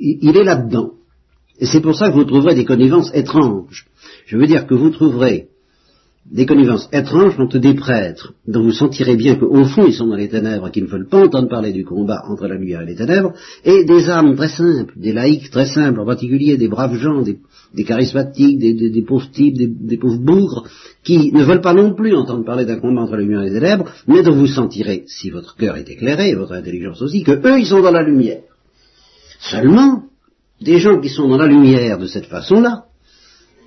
il, 0.00 0.34
est 0.34 0.44
là-dedans. 0.44 0.92
Et 1.58 1.66
c'est 1.66 1.82
pour 1.82 1.94
ça 1.94 2.08
que 2.08 2.14
vous 2.14 2.24
trouverez 2.24 2.54
des 2.54 2.64
connivences 2.64 3.10
étranges. 3.12 3.86
Je 4.26 4.38
veux 4.38 4.46
dire 4.46 4.66
que 4.66 4.74
vous 4.74 4.90
trouverez 4.90 5.48
des 6.30 6.44
connivences 6.44 6.88
étranges 6.92 7.38
entre 7.38 7.58
des 7.58 7.74
prêtres, 7.74 8.34
dont 8.46 8.62
vous 8.62 8.72
sentirez 8.72 9.16
bien 9.16 9.36
qu'au 9.36 9.64
fond 9.64 9.86
ils 9.86 9.94
sont 9.94 10.06
dans 10.06 10.16
les 10.16 10.28
ténèbres, 10.28 10.70
qui 10.70 10.82
ne 10.82 10.86
veulent 10.86 11.08
pas 11.08 11.24
entendre 11.24 11.48
parler 11.48 11.72
du 11.72 11.84
combat 11.84 12.22
entre 12.28 12.46
la 12.46 12.56
lumière 12.56 12.82
et 12.82 12.86
les 12.86 12.96
ténèbres, 12.96 13.32
et 13.64 13.84
des 13.84 14.10
âmes 14.10 14.36
très 14.36 14.48
simples, 14.48 14.92
des 14.96 15.12
laïcs 15.12 15.50
très 15.50 15.66
simples, 15.66 16.00
en 16.00 16.04
particulier 16.04 16.58
des 16.58 16.68
braves 16.68 16.96
gens, 16.96 17.22
des, 17.22 17.38
charismatiques, 17.84 18.58
des, 18.58 19.02
pauvres 19.02 19.30
types, 19.30 19.56
des, 19.56 19.96
pauvres 19.96 20.18
bougres, 20.18 20.64
qui 21.02 21.32
ne 21.32 21.44
veulent 21.44 21.62
pas 21.62 21.72
non 21.72 21.94
plus 21.94 22.14
entendre 22.14 22.44
parler 22.44 22.66
d'un 22.66 22.78
combat 22.78 23.02
entre 23.02 23.16
la 23.16 23.22
lumière 23.22 23.42
et 23.42 23.48
les 23.48 23.60
ténèbres, 23.60 23.90
mais 24.06 24.22
dont 24.22 24.34
vous 24.34 24.46
sentirez, 24.46 25.04
si 25.06 25.30
votre 25.30 25.56
cœur 25.56 25.76
est 25.76 25.88
éclairé, 25.88 26.30
et 26.30 26.34
votre 26.34 26.52
intelligence 26.52 27.00
aussi, 27.00 27.22
que 27.22 27.32
eux 27.32 27.58
ils 27.58 27.66
sont 27.66 27.80
dans 27.80 27.90
la 27.90 28.02
lumière. 28.02 28.42
Seulement, 29.40 30.02
des 30.60 30.78
gens 30.78 31.00
qui 31.00 31.08
sont 31.08 31.28
dans 31.28 31.38
la 31.38 31.46
lumière 31.46 31.98
de 31.98 32.06
cette 32.06 32.26
façon-là, 32.26 32.84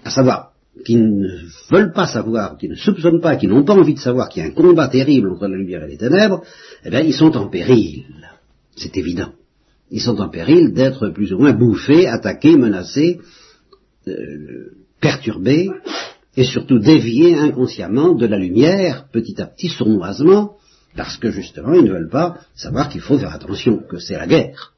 à 0.03 0.09
savoir 0.11 0.50
qui 0.85 0.95
ne 0.95 1.27
veulent 1.69 1.91
pas 1.93 2.07
savoir, 2.07 2.57
qui 2.57 2.69
ne 2.69 2.75
soupçonnent 2.75 3.21
pas, 3.21 3.35
qui 3.35 3.47
n'ont 3.47 3.63
pas 3.63 3.73
envie 3.73 3.93
de 3.93 3.99
savoir 3.99 4.29
qu'il 4.29 4.41
y 4.41 4.45
a 4.45 4.49
un 4.49 4.53
combat 4.53 4.87
terrible 4.87 5.29
entre 5.31 5.47
la 5.47 5.57
lumière 5.57 5.83
et 5.83 5.89
les 5.89 5.97
ténèbres, 5.97 6.43
eh 6.85 6.89
bien, 6.89 7.01
ils 7.01 7.13
sont 7.13 7.35
en 7.35 7.49
péril. 7.49 8.05
C'est 8.75 8.95
évident. 8.97 9.33
Ils 9.91 10.01
sont 10.01 10.19
en 10.21 10.29
péril 10.29 10.73
d'être 10.73 11.09
plus 11.09 11.33
ou 11.33 11.39
moins 11.39 11.53
bouffés, 11.53 12.07
attaqués, 12.07 12.55
menacés, 12.55 13.19
euh, 14.07 14.71
perturbés, 15.01 15.69
et 16.37 16.45
surtout 16.45 16.79
déviés 16.79 17.35
inconsciemment 17.35 18.13
de 18.15 18.25
la 18.25 18.37
lumière, 18.37 19.07
petit 19.11 19.41
à 19.41 19.45
petit, 19.45 19.67
sournoisement, 19.67 20.55
parce 20.95 21.17
que 21.17 21.31
justement, 21.31 21.73
ils 21.73 21.83
ne 21.83 21.91
veulent 21.91 22.09
pas 22.09 22.37
savoir 22.55 22.89
qu'il 22.89 23.01
faut 23.01 23.17
faire 23.17 23.33
attention, 23.33 23.79
que 23.89 23.99
c'est 23.99 24.15
la 24.15 24.27
guerre. 24.27 24.73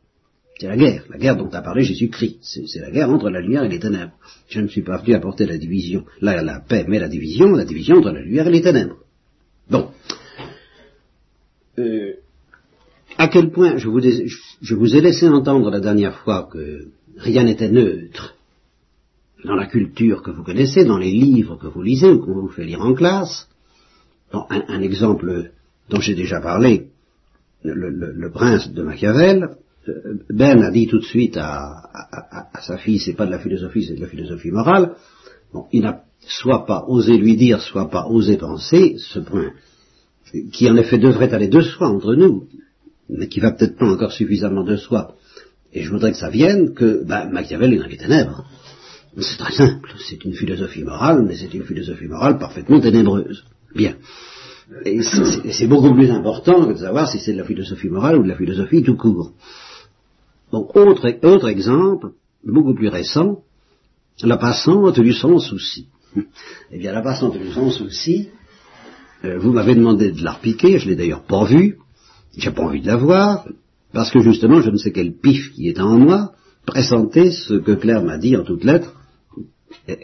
C'est 0.60 0.68
la 0.68 0.78
guerre, 0.78 1.04
la 1.10 1.18
guerre 1.18 1.36
dont 1.36 1.50
a 1.50 1.62
parlé 1.62 1.84
Jésus-Christ. 1.84 2.38
C'est 2.42 2.80
la 2.80 2.92
guerre 2.92 3.10
entre 3.10 3.30
la 3.30 3.42
lumière 3.42 3.64
et 3.64 3.70
les 3.70 3.80
ténèbres. 3.80 4.14
Je 4.48 4.62
ne 4.62 4.68
suis 4.68 4.84
pas 4.84 4.98
venu 4.98 5.16
apporter 5.16 5.46
la 5.46 5.58
division, 5.58 6.06
la, 6.22 6.42
la 6.42 6.60
paix, 6.60 6.86
mais 6.88 7.00
la 7.00 7.10
division, 7.10 7.52
la 7.52 7.66
division 7.66 7.98
entre 7.98 8.12
la 8.12 8.22
lumière 8.22 8.48
et 8.48 8.52
les 8.52 8.62
ténèbres. 8.62 8.98
Bon. 9.70 9.90
Euh, 11.80 12.14
à 13.18 13.28
quel 13.28 13.52
point 13.52 13.78
je 13.78 13.88
vous, 13.88 14.00
je 14.02 14.76
vous 14.76 14.96
ai 14.96 15.02
laissé 15.02 15.28
entendre 15.28 15.70
la 15.70 15.80
dernière 15.80 16.20
fois 16.20 16.48
que 16.52 16.88
rien 17.18 17.44
n'était 17.44 17.70
neutre 17.70 18.36
dans 19.44 19.56
la 19.56 19.68
culture 19.68 20.22
que 20.22 20.32
vous 20.32 20.44
connaissez, 20.44 20.86
dans 20.86 20.98
les 20.98 21.12
livres 21.12 21.58
que 21.58 21.68
vous 21.68 21.82
lisez 21.82 22.10
ou 22.10 22.20
qu'on 22.20 22.42
vous 22.42 22.50
fait 22.50 22.66
lire 22.66 22.82
en 22.82 22.94
classe. 22.94 23.50
Un, 24.32 24.82
exemple 24.82 25.52
dont 25.90 26.00
j'ai 26.00 26.16
déjà 26.16 26.42
parlé, 26.42 26.88
le, 27.64 28.32
prince 28.32 28.72
de 28.72 28.82
Machiavel, 28.82 29.58
ben 30.30 30.62
a 30.64 30.72
dit 30.72 30.88
tout 30.88 31.00
de 31.00 31.06
suite 31.06 31.38
à, 31.38 32.50
sa 32.62 32.78
fille, 32.78 33.00
c'est 33.00 33.14
pas 33.14 33.26
de 33.26 33.32
la 33.32 33.40
philosophie, 33.40 33.86
c'est 33.86 33.96
de 33.96 34.02
la 34.02 34.08
philosophie 34.08 34.52
morale. 34.52 34.96
Bon, 35.54 35.66
il 35.72 35.82
n'a 35.82 36.04
soit 36.20 36.66
pas 36.66 36.86
osé 36.88 37.18
lui 37.18 37.36
dire, 37.36 37.62
soit 37.62 37.90
pas 37.90 38.08
osé 38.08 38.38
penser 38.38 38.96
ce 38.98 39.20
point, 39.20 39.52
qui 40.52 40.70
en 40.70 40.78
effet 40.78 40.98
devrait 40.98 41.34
aller 41.34 41.50
de 41.50 41.62
soi 41.62 41.90
entre 41.90 42.16
nous, 42.16 42.48
mais 43.10 43.28
qui 43.28 43.40
va 43.40 43.52
peut-être 43.52 43.78
pas 43.78 43.90
encore 43.90 44.12
suffisamment 44.12 44.64
de 44.64 44.78
soi. 44.78 45.16
Et 45.74 45.82
je 45.82 45.90
voudrais 45.90 46.12
que 46.12 46.18
ça 46.18 46.30
vienne 46.30 46.74
que 46.74 47.04
ben, 47.04 47.30
Machiavel 47.30 47.74
est 47.74 47.80
dans 47.80 47.88
les 47.88 47.98
ténèbres. 47.98 48.46
C'est 49.18 49.38
très 49.38 49.54
simple, 49.54 49.94
c'est 50.08 50.24
une 50.24 50.34
philosophie 50.34 50.84
morale, 50.84 51.24
mais 51.28 51.36
c'est 51.36 51.54
une 51.54 51.66
philosophie 51.66 52.08
morale 52.08 52.40
parfaitement 52.40 52.80
ténébreuse. 52.80 53.44
Bien. 53.76 53.96
Et 54.86 55.02
c'est 55.04 55.68
beaucoup 55.68 55.94
plus 55.94 56.10
important 56.10 56.66
que 56.66 56.74
de 56.74 56.78
savoir 56.78 57.10
si 57.10 57.20
c'est 57.20 57.34
de 57.34 57.38
la 57.38 57.44
philosophie 57.44 57.90
morale 57.90 58.18
ou 58.18 58.24
de 58.24 58.30
la 58.30 58.36
philosophie 58.36 58.82
tout 58.82 58.96
court. 58.96 59.34
Donc, 60.54 60.76
autre, 60.76 61.10
autre 61.24 61.50
exemple, 61.50 62.12
beaucoup 62.46 62.76
plus 62.76 62.88
récent, 62.88 63.40
la 64.22 64.38
passante 64.38 65.00
du 65.00 65.12
sans 65.12 65.40
souci. 65.40 65.88
Eh 66.72 66.78
bien, 66.78 66.92
la 66.94 67.02
passante 67.02 67.36
du 67.40 67.52
sans 67.52 67.72
souci, 67.72 68.30
euh, 69.26 69.40
vous 69.40 69.52
m'avez 69.52 69.74
demandé 69.74 70.12
de 70.12 70.24
la 70.24 70.34
repiquer, 70.34 70.78
je 70.78 70.88
l'ai 70.88 70.96
d'ailleurs 70.96 71.24
pas 71.24 71.44
vue, 71.46 71.80
j'ai 72.38 72.52
pas 72.52 72.62
envie 72.62 72.82
de 72.82 72.86
la 72.86 72.98
voir, 72.98 73.48
parce 73.94 74.12
que 74.12 74.20
justement, 74.20 74.62
je 74.62 74.70
ne 74.70 74.78
sais 74.78 74.92
quel 74.92 75.14
pif 75.14 75.54
qui 75.54 75.70
est 75.70 75.80
en 75.80 75.98
moi, 75.98 76.34
pressentait 76.68 77.32
ce 77.32 77.56
que 77.56 77.72
Claire 77.72 78.04
m'a 78.04 78.20
dit 78.20 78.38
en 78.38 78.44
toutes 78.44 78.64
lettres, 78.64 78.94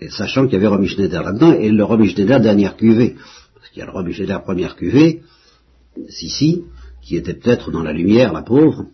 sachant 0.10 0.46
qu'il 0.46 0.54
y 0.54 0.56
avait 0.56 0.68
Romy 0.68 0.88
Schneider 0.88 1.22
là-dedans, 1.22 1.54
et 1.54 1.70
le 1.70 1.84
Romy 1.84 2.10
Schneider 2.10 2.40
dernière 2.40 2.76
cuvée, 2.76 3.18
parce 3.54 3.70
qu'il 3.70 3.82
y 3.82 3.84
a 3.84 3.86
le 3.86 3.92
Romy 3.92 4.14
Schneider 4.14 4.44
première 4.44 4.76
cuvée, 4.76 5.22
si, 6.08 6.28
si, 6.28 6.64
qui 7.04 7.18
était 7.18 7.36
peut-être 7.36 7.70
dans 7.70 7.84
la 7.84 7.94
lumière, 7.94 8.34
la 8.34 8.42
pauvre, 8.42 8.88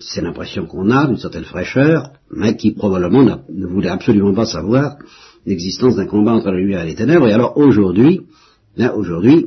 c'est 0.00 0.22
l'impression 0.22 0.66
qu'on 0.66 0.90
a 0.90 1.06
d'une 1.06 1.18
certaine 1.18 1.44
fraîcheur, 1.44 2.10
mais 2.30 2.56
qui 2.56 2.72
probablement 2.72 3.22
ne 3.48 3.66
voulait 3.66 3.88
absolument 3.88 4.34
pas 4.34 4.46
savoir 4.46 4.96
l'existence 5.46 5.96
d'un 5.96 6.06
combat 6.06 6.32
entre 6.32 6.50
la 6.50 6.58
lumière 6.58 6.82
et 6.82 6.88
les 6.88 6.94
ténèbres. 6.94 7.28
Et 7.28 7.32
alors 7.32 7.56
aujourd'hui, 7.56 8.22
aujourd'hui, 8.94 9.46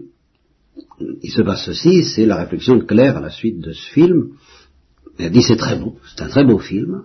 il 1.21 1.31
se 1.31 1.41
passe 1.41 1.65
ceci, 1.65 2.03
c'est 2.03 2.25
la 2.25 2.37
réflexion 2.37 2.77
de 2.77 2.83
Claire 2.83 3.17
à 3.17 3.21
la 3.21 3.29
suite 3.29 3.59
de 3.59 3.73
ce 3.73 3.91
film. 3.91 4.29
Elle 5.19 5.31
dit 5.31 5.41
c'est 5.41 5.57
très 5.57 5.77
beau, 5.77 5.97
c'est 6.15 6.23
un 6.23 6.29
très 6.29 6.45
beau 6.45 6.59
film, 6.59 7.03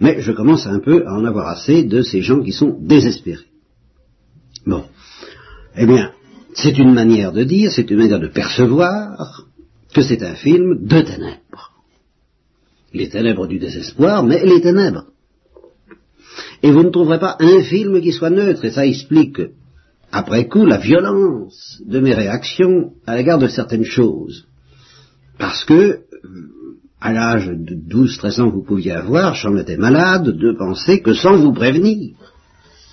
mais 0.00 0.20
je 0.20 0.32
commence 0.32 0.66
un 0.66 0.78
peu 0.78 1.06
à 1.06 1.14
en 1.14 1.24
avoir 1.24 1.48
assez 1.48 1.82
de 1.82 2.02
ces 2.02 2.22
gens 2.22 2.40
qui 2.40 2.52
sont 2.52 2.78
désespérés. 2.80 3.46
Bon. 4.66 4.84
Eh 5.76 5.86
bien, 5.86 6.12
c'est 6.54 6.78
une 6.78 6.92
manière 6.92 7.32
de 7.32 7.44
dire, 7.44 7.72
c'est 7.72 7.90
une 7.90 7.98
manière 7.98 8.20
de 8.20 8.28
percevoir 8.28 9.46
que 9.92 10.02
c'est 10.02 10.22
un 10.22 10.34
film 10.34 10.86
de 10.86 11.00
ténèbres 11.00 11.71
les 12.94 13.08
ténèbres 13.08 13.46
du 13.46 13.58
désespoir, 13.58 14.22
mais 14.24 14.44
les 14.44 14.60
ténèbres. 14.60 15.06
Et 16.62 16.70
vous 16.70 16.82
ne 16.82 16.90
trouverez 16.90 17.18
pas 17.18 17.36
un 17.40 17.62
film 17.62 18.00
qui 18.00 18.12
soit 18.12 18.30
neutre, 18.30 18.64
et 18.64 18.70
ça 18.70 18.86
explique, 18.86 19.40
après 20.12 20.46
coup, 20.46 20.66
la 20.66 20.78
violence 20.78 21.82
de 21.84 21.98
mes 22.00 22.14
réactions 22.14 22.92
à 23.06 23.16
l'égard 23.16 23.38
de 23.38 23.48
certaines 23.48 23.84
choses. 23.84 24.46
Parce 25.38 25.64
que, 25.64 26.00
à 27.00 27.12
l'âge 27.12 27.48
de 27.48 27.74
12-13 27.74 28.40
ans 28.40 28.50
que 28.50 28.56
vous 28.56 28.62
pouviez 28.62 28.92
avoir, 28.92 29.34
j'en 29.34 29.56
étais 29.56 29.76
malade 29.76 30.28
de 30.28 30.52
penser 30.52 31.00
que 31.00 31.14
sans 31.14 31.36
vous 31.36 31.52
prévenir, 31.52 32.14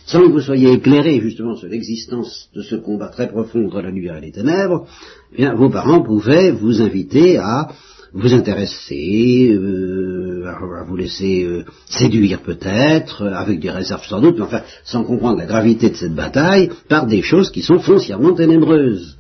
sans 0.08 0.22
que 0.22 0.32
vous 0.32 0.42
soyez 0.42 0.72
éclairé 0.72 1.20
justement 1.22 1.56
sur 1.56 1.68
l'existence 1.68 2.50
de 2.56 2.64
ce 2.64 2.76
combat 2.76 3.10
très 3.10 3.28
profond 3.28 3.68
entre 3.68 3.82
la 3.82 3.92
lumière 3.92 4.18
et 4.18 4.22
les 4.22 4.32
ténèbres, 4.32 4.88
eh 5.34 5.38
bien, 5.38 5.54
vos 5.54 5.70
parents 5.70 6.02
pouvaient 6.02 6.50
vous 6.50 6.82
inviter 6.82 7.38
à 7.38 7.70
vous 8.14 8.34
intéresser, 8.34 9.52
euh, 9.54 10.46
à 10.48 10.84
vous 10.84 10.96
laisser 10.96 11.44
euh, 11.44 11.66
séduire 11.86 12.42
peut-être, 12.42 13.26
avec 13.28 13.60
des 13.60 13.70
réserves 13.70 14.06
sans 14.06 14.22
doute, 14.22 14.38
mais 14.38 14.46
enfin 14.46 14.64
sans 14.84 15.04
comprendre 15.04 15.38
la 15.38 15.46
gravité 15.46 15.90
de 15.90 15.96
cette 15.96 16.16
bataille, 16.16 16.70
par 16.88 17.06
des 17.06 17.22
choses 17.22 17.52
qui 17.52 17.62
sont 17.62 17.80
foncièrement 17.80 18.34
ténébreuses. 18.34 19.18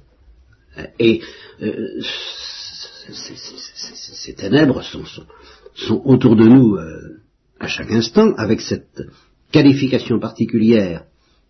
Et 0.99 1.21
euh, 1.61 2.01
ces 3.11 4.33
ténèbres 4.33 4.81
sont, 4.83 5.03
sont, 5.75 6.01
autour 6.05 6.35
de 6.35 6.45
nous 6.45 6.77
à 7.59 7.67
chaque 7.67 7.91
instant, 7.91 8.33
avec 8.37 8.61
cette 8.61 9.01
qualification 9.51 10.19
particulière 10.19 11.03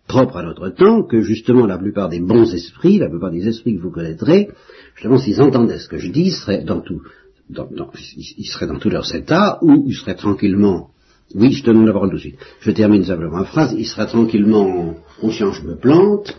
propre 0.08 0.38
à 0.38 0.42
notre 0.42 0.70
temps, 0.70 1.04
que 1.04 1.20
justement 1.20 1.66
la 1.66 1.78
plupart 1.78 2.08
des 2.08 2.18
bons 2.18 2.52
esprits, 2.52 2.98
la 2.98 3.08
plupart 3.08 3.30
des 3.30 3.46
esprits 3.46 3.76
que 3.76 3.82
vous 3.82 3.92
connaîtrez, 3.92 4.48
justement 4.96 5.18
s'ils 5.18 5.40
entendaient 5.40 5.78
ce 5.78 5.88
que 5.88 5.98
je 5.98 6.08
dis, 6.08 6.32
seraient 6.32 6.64
dans 6.64 6.80
tout, 6.80 7.02
ils 8.16 8.46
seraient 8.46 8.66
dans 8.66 8.78
tous 8.78 8.90
leurs 8.90 9.14
états, 9.14 9.58
ou 9.62 9.84
ils 9.86 9.94
seraient 9.94 10.14
tranquillement, 10.14 10.90
oui, 11.34 11.52
je 11.52 11.62
te 11.62 11.70
donne 11.70 11.86
la 11.86 11.92
parole 11.92 12.10
tout 12.10 12.16
de 12.16 12.20
suite, 12.20 12.38
je 12.60 12.70
termine 12.70 13.04
simplement 13.04 13.38
ma 13.38 13.44
phrase, 13.44 13.74
ils 13.76 13.86
seraient 13.86 14.06
tranquillement 14.06 14.94
conscients, 15.20 15.52
je 15.52 15.62
me 15.62 15.76
plante, 15.76 16.36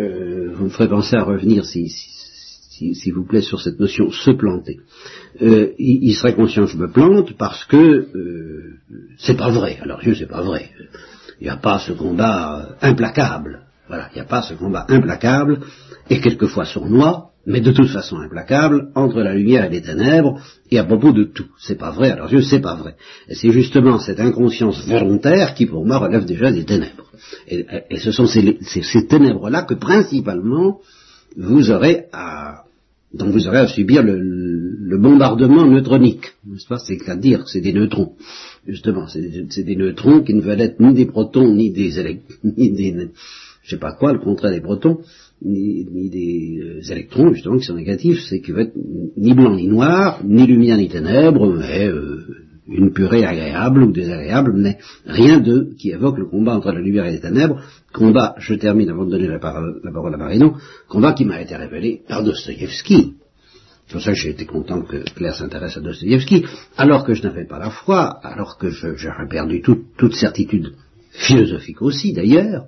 euh, 0.00 0.52
vous 0.54 0.64
me 0.64 0.70
ferez 0.70 0.88
penser 0.88 1.16
à 1.16 1.22
revenir 1.22 1.64
si, 1.64 1.88
s'il 1.88 3.14
vous 3.14 3.24
plaît, 3.24 3.42
sur 3.42 3.60
cette 3.60 3.78
notion 3.78 4.10
se 4.10 4.32
planter. 4.32 4.80
Euh, 5.40 5.72
il, 5.78 6.14
serait 6.14 6.34
conscient 6.34 6.66
je 6.66 6.76
me 6.76 6.90
plante 6.90 7.36
parce 7.36 7.64
que 7.64 7.76
euh, 7.76 8.78
c'est 9.18 9.36
pas 9.36 9.50
vrai. 9.50 9.78
Alors 9.80 10.00
Dieu, 10.00 10.14
c'est 10.14 10.26
pas 10.26 10.42
vrai. 10.42 10.70
Il 11.40 11.44
n'y 11.44 11.50
a 11.50 11.56
pas 11.56 11.78
ce 11.78 11.92
combat 11.92 12.76
implacable. 12.80 13.66
Voilà, 13.86 14.08
il 14.12 14.14
n'y 14.14 14.20
a 14.20 14.26
pas 14.26 14.42
ce 14.42 14.54
combat 14.54 14.86
implacable 14.88 15.60
et 16.10 16.20
quelquefois 16.20 16.64
sournois, 16.64 17.30
mais 17.46 17.60
de 17.60 17.72
toute 17.72 17.88
façon 17.88 18.18
implacable 18.18 18.88
entre 18.94 19.20
la 19.20 19.34
lumière 19.34 19.64
et 19.64 19.70
les 19.70 19.82
ténèbres 19.82 20.40
et 20.70 20.78
à 20.78 20.84
propos 20.84 21.12
de 21.12 21.24
tout. 21.24 21.46
C'est 21.58 21.78
pas 21.78 21.90
vrai. 21.90 22.10
Alors 22.10 22.28
Dieu, 22.28 22.42
c'est 22.42 22.60
pas 22.60 22.74
vrai. 22.74 22.96
Et 23.28 23.34
c'est 23.34 23.50
justement 23.50 23.98
cette 23.98 24.20
inconscience 24.20 24.86
volontaire 24.86 25.54
qui, 25.54 25.66
pour 25.66 25.84
moi, 25.84 25.98
relève 25.98 26.24
déjà 26.24 26.50
des 26.50 26.64
ténèbres. 26.64 27.04
Et, 27.48 27.66
ce 27.98 28.12
sont 28.12 28.26
ces, 28.26 29.06
ténèbres-là 29.08 29.62
que 29.62 29.74
principalement 29.74 30.80
vous 31.36 31.70
aurez 31.70 32.06
à 32.12 32.64
donc 33.12 33.28
vous 33.28 33.46
aurez 33.46 33.58
à 33.58 33.68
subir 33.68 34.02
le, 34.02 34.98
bombardement 34.98 35.66
neutronique, 35.66 36.32
n'est-ce 36.46 36.66
pas? 36.66 36.78
C'est-à-dire 36.78 37.48
c'est 37.48 37.60
des 37.60 37.72
neutrons, 37.72 38.14
justement, 38.66 39.06
c'est 39.06 39.62
des 39.62 39.76
neutrons 39.76 40.22
qui 40.22 40.34
ne 40.34 40.40
veulent 40.40 40.60
être 40.60 40.80
ni 40.80 40.94
des 40.94 41.06
protons, 41.06 41.52
ni 41.52 41.70
des 41.70 41.92
ni 42.44 42.72
des, 42.72 43.10
je 43.62 43.70
sais 43.70 43.78
pas 43.78 43.92
quoi, 43.92 44.12
le 44.12 44.18
contraire 44.18 44.52
des 44.52 44.60
protons, 44.60 45.00
ni, 45.44 46.10
des 46.10 46.60
euh, 46.62 46.92
électrons, 46.92 47.32
justement, 47.32 47.58
qui 47.58 47.64
sont 47.64 47.74
négatifs, 47.74 48.20
c'est 48.28 48.40
qu'ils 48.40 48.54
veulent 48.54 48.66
être 48.68 48.76
ni 49.16 49.34
blanc 49.34 49.54
ni 49.54 49.68
noir, 49.68 50.20
ni 50.24 50.46
lumière 50.46 50.76
ni 50.76 50.88
ténèbres, 50.88 51.52
mais 51.52 51.86
euh, 51.86 52.24
une 52.66 52.92
purée 52.92 53.24
agréable 53.24 53.82
ou 53.82 53.92
désagréable, 53.92 54.52
mais 54.56 54.78
rien 55.06 55.40
de 55.40 55.74
qui 55.78 55.90
évoque 55.90 56.18
le 56.18 56.26
combat 56.26 56.56
entre 56.56 56.72
la 56.72 56.80
lumière 56.80 57.06
et 57.06 57.12
les 57.12 57.20
ténèbres, 57.20 57.60
combat, 57.92 58.34
je 58.38 58.54
termine 58.54 58.88
avant 58.90 59.04
de 59.04 59.10
donner 59.10 59.28
la 59.28 59.38
parole, 59.38 59.80
à 59.84 60.16
Marino, 60.16 60.56
combat 60.88 61.12
qui 61.12 61.24
m'a 61.24 61.40
été 61.40 61.56
révélé 61.56 62.00
par 62.08 62.24
Dostoïevski. 62.24 63.14
C'est 63.86 63.92
pour 63.92 64.00
ça 64.00 64.12
que 64.12 64.18
j'ai 64.18 64.30
été 64.30 64.46
content 64.46 64.80
que 64.80 65.04
Claire 65.14 65.34
s'intéresse 65.34 65.76
à 65.76 65.80
Dostoïevski, 65.80 66.46
alors 66.76 67.04
que 67.04 67.12
je 67.12 67.22
n'avais 67.22 67.44
pas 67.44 67.58
la 67.58 67.70
foi, 67.70 68.04
alors 68.22 68.56
que 68.56 68.70
j'aurais 68.70 69.28
perdu 69.28 69.60
toute 69.60 70.14
certitude 70.14 70.72
philosophique 71.10 71.82
aussi 71.82 72.12
d'ailleurs, 72.12 72.66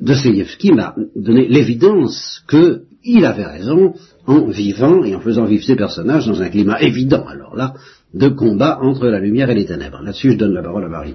Dostoïevski 0.00 0.72
m'a 0.72 0.94
donné 1.16 1.48
l'évidence 1.48 2.44
qu'il 2.48 3.24
avait 3.24 3.46
raison 3.46 3.94
en 4.26 4.46
vivant 4.46 5.04
et 5.04 5.14
en 5.14 5.20
faisant 5.20 5.46
vivre 5.46 5.64
ses 5.64 5.76
personnages 5.76 6.26
dans 6.26 6.42
un 6.42 6.48
climat 6.48 6.80
évident. 6.82 7.26
Alors 7.26 7.56
là, 7.56 7.74
de 8.14 8.28
combat 8.28 8.78
entre 8.82 9.06
la 9.06 9.20
lumière 9.20 9.50
et 9.50 9.54
les 9.54 9.66
ténèbres. 9.66 10.02
Là-dessus, 10.02 10.32
je 10.32 10.36
donne 10.36 10.54
la 10.54 10.62
parole 10.62 10.84
à 10.84 10.88
Marie. 10.88 11.14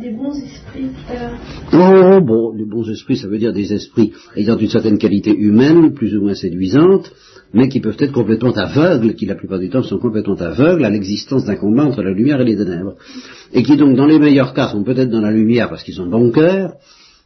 Des 0.00 0.10
bons 0.10 0.34
esprits 0.34 0.90
Oh, 1.72 2.20
bon, 2.20 2.52
les 2.54 2.64
bons 2.64 2.88
esprits, 2.88 3.16
ça 3.16 3.28
veut 3.28 3.38
dire 3.38 3.52
des 3.52 3.72
esprits 3.72 4.12
ayant 4.36 4.58
une 4.58 4.68
certaine 4.68 4.98
qualité 4.98 5.34
humaine, 5.34 5.94
plus 5.94 6.16
ou 6.16 6.22
moins 6.22 6.34
séduisante, 6.34 7.10
mais 7.54 7.68
qui 7.68 7.80
peuvent 7.80 7.96
être 7.98 8.12
complètement 8.12 8.52
aveugles, 8.52 9.14
qui 9.14 9.26
la 9.26 9.34
plupart 9.34 9.58
du 9.58 9.70
temps 9.70 9.82
sont 9.82 9.98
complètement 9.98 10.34
aveugles 10.34 10.84
à 10.84 10.90
l'existence 10.90 11.44
d'un 11.44 11.56
combat 11.56 11.84
entre 11.84 12.02
la 12.02 12.12
lumière 12.12 12.40
et 12.40 12.44
les 12.44 12.56
ténèbres. 12.56 12.96
Et 13.52 13.62
qui 13.62 13.76
donc, 13.76 13.96
dans 13.96 14.06
les 14.06 14.18
meilleurs 14.18 14.52
cas, 14.52 14.68
sont 14.68 14.84
peut-être 14.84 15.10
dans 15.10 15.22
la 15.22 15.30
lumière 15.30 15.70
parce 15.70 15.82
qu'ils 15.82 16.00
ont 16.00 16.08
bon 16.08 16.30
cœur, 16.30 16.74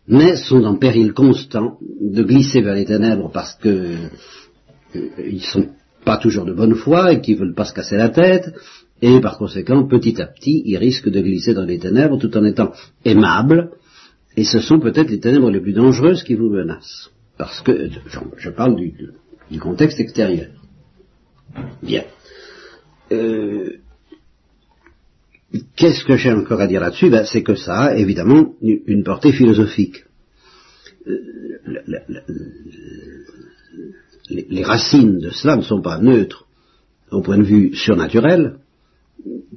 mais 0.07 0.37
sont 0.37 0.65
en 0.65 0.77
péril 0.77 1.13
constant 1.13 1.79
de 2.01 2.23
glisser 2.23 2.61
vers 2.61 2.75
les 2.75 2.85
ténèbres 2.85 3.31
parce 3.33 3.55
que 3.55 3.69
euh, 4.95 5.09
ils 5.19 5.43
sont 5.43 5.69
pas 6.05 6.19
toujours 6.19 6.45
de 6.45 6.53
bonne 6.53 6.75
foi 6.75 7.13
et 7.13 7.21
qui 7.21 7.35
veulent 7.35 7.55
pas 7.55 7.65
se 7.65 7.75
casser 7.75 7.97
la 7.97 8.09
tête, 8.09 8.53
et 9.03 9.21
par 9.21 9.37
conséquent, 9.37 9.87
petit 9.87 10.23
à 10.23 10.27
petit, 10.27 10.63
ils 10.65 10.79
risquent 10.79 11.11
de 11.11 11.21
glisser 11.21 11.55
dans 11.55 11.65
les 11.65 11.79
ténèbres 11.79 12.19
tout 12.19 12.35
en 12.37 12.45
étant 12.45 12.73
aimables, 13.05 13.73
et 14.37 14.45
ce 14.45 14.61
sont 14.61 14.79
peut-être 14.79 15.11
les 15.11 15.21
ténèbres 15.21 15.51
les 15.51 15.61
plus 15.61 15.73
dangereuses 15.73 16.23
qui 16.23 16.35
vous 16.35 16.49
menacent. 16.49 17.11
Parce 17.37 17.61
que, 17.61 17.91
je, 18.39 18.51
parle 18.51 18.77
du, 18.77 19.59
contexte 19.59 19.99
extérieur. 19.99 20.51
Bien. 21.83 22.05
Euh, 23.11 23.79
qu'est-ce 25.77 26.05
que 26.05 26.17
j'ai 26.17 26.33
encore 26.33 26.61
à 26.61 26.67
dire 26.67 26.81
là-dessus? 26.81 27.11
Ben, 27.11 27.25
C'est 27.25 27.43
que 27.43 27.57
ça 27.57 27.81
a 27.81 27.97
évidemment 27.97 28.55
une 28.63 29.03
portée 29.03 29.33
philosophique. 29.33 30.05
Euh, 31.09 31.19
les, 34.31 34.63
racines 34.63 35.19
de 35.19 35.31
cela 35.31 35.57
ne 35.57 35.63
sont 35.63 35.83
pas 35.83 35.99
neutres 35.99 36.47
au 37.11 37.21
point 37.21 37.39
de 37.39 37.43
vue 37.43 37.75
surnaturel. 37.75 38.59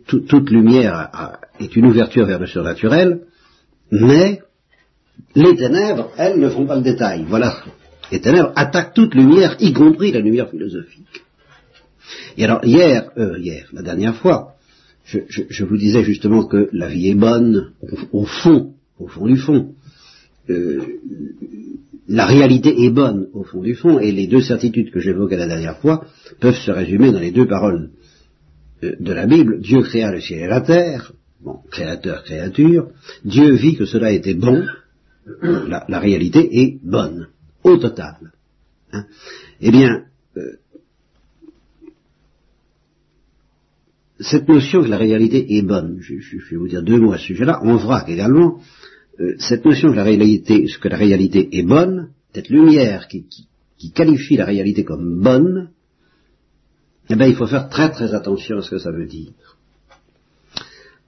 Toute 0.08 0.50
lumière 0.50 1.10
est 1.60 1.76
une 1.76 1.86
ouverture 1.86 2.26
vers 2.26 2.40
le 2.40 2.46
surnaturel, 2.46 3.22
mais 3.92 4.42
les 5.36 5.56
ténèbres, 5.56 6.12
elles, 6.18 6.40
ne 6.40 6.50
font 6.50 6.66
pas 6.66 6.76
le 6.76 6.82
détail. 6.82 7.26
Voilà. 7.28 7.58
Les 8.12 8.22
ténèbres 8.22 8.52
attaquent 8.56 8.94
toute 8.94 9.16
lumière, 9.16 9.56
y 9.60 9.74
compris 9.74 10.12
la 10.12 10.20
lumière 10.20 10.50
philosophique. 10.50 11.24
Et 12.38 12.46
alors, 12.46 12.64
hier, 12.64 13.10
euh, 13.18 13.38
hier, 13.40 13.68
la 13.74 13.82
dernière 13.82 14.16
fois, 14.16 14.56
je, 15.06 15.64
vous 15.64 15.78
disais 15.78 16.04
justement 16.04 16.46
que 16.46 16.70
la 16.72 16.88
vie 16.88 17.10
est 17.10 17.16
bonne, 17.16 17.72
au, 18.12 18.26
fond, 18.26 18.74
au 19.00 19.08
fond 19.08 19.28
du 19.28 19.38
fond. 19.38 19.74
Euh, 20.50 20.82
la 22.08 22.26
réalité 22.26 22.84
est 22.84 22.92
bonne 22.92 23.28
au 23.34 23.44
fond 23.44 23.62
du 23.62 23.76
fond, 23.76 24.00
et 24.00 24.12
les 24.12 24.28
deux 24.28 24.42
certitudes 24.42 24.92
que 24.92 25.00
j'évoquais 25.00 25.38
la 25.38 25.48
dernière 25.48 25.78
fois 25.80 26.06
peuvent 26.40 26.58
se 26.58 26.72
résumer 26.72 27.12
dans 27.12 27.20
les 27.20 27.32
deux 27.32 27.48
paroles 27.48 27.90
de 29.00 29.14
la 29.14 29.26
Bible. 29.26 29.62
Dieu 29.62 29.82
créa 29.82 30.12
le 30.12 30.22
ciel 30.22 30.44
et 30.44 30.48
la 30.48 30.62
terre, 30.62 31.14
bon, 31.42 31.60
créateur, 31.72 32.24
créature, 32.24 32.90
Dieu 33.24 33.54
vit 33.54 33.76
que 33.76 33.86
cela 33.86 34.12
était 34.12 34.34
bon, 34.34 34.66
la, 35.42 36.00
réalité 36.00 36.48
est 36.62 36.80
bonne, 36.84 37.30
au 37.64 37.78
total. 37.78 38.34
Hein. 38.92 39.06
Eh 39.62 39.72
bien, 39.72 40.06
euh, 40.38 40.58
cette 44.20 44.48
notion 44.48 44.82
que 44.82 44.88
la 44.88 44.98
réalité 44.98 45.58
est 45.58 45.62
bonne, 45.62 45.98
je, 46.00 46.14
vais 46.14 46.58
vous 46.58 46.68
dire 46.68 46.84
deux 46.84 47.00
mots 47.00 47.14
à 47.14 47.18
ce 47.18 47.26
sujet-là, 47.26 47.62
en 47.64 47.78
vrac 47.78 48.08
également, 48.10 48.60
euh, 49.20 49.36
cette 49.40 49.66
notion 49.66 49.92
que 49.92 49.96
la 49.96 50.04
réalité, 50.04 50.66
que 50.82 50.88
la 50.88 50.98
réalité 50.98 51.58
est 51.58 51.64
bonne, 51.64 52.10
cette 52.34 52.50
lumière 52.50 53.08
qui, 53.08 53.26
qualifie 53.94 54.36
la 54.36 54.46
réalité 54.46 54.84
comme 54.84 55.22
bonne, 55.22 55.70
eh 57.10 57.16
bien, 57.16 57.28
il 57.28 57.36
faut 57.36 57.48
faire 57.48 57.70
très 57.70 57.92
très 57.92 58.14
attention 58.14 58.58
à 58.58 58.62
ce 58.62 58.70
que 58.70 58.80
ça 58.80 58.92
veut 58.92 59.06
dire. 59.06 59.32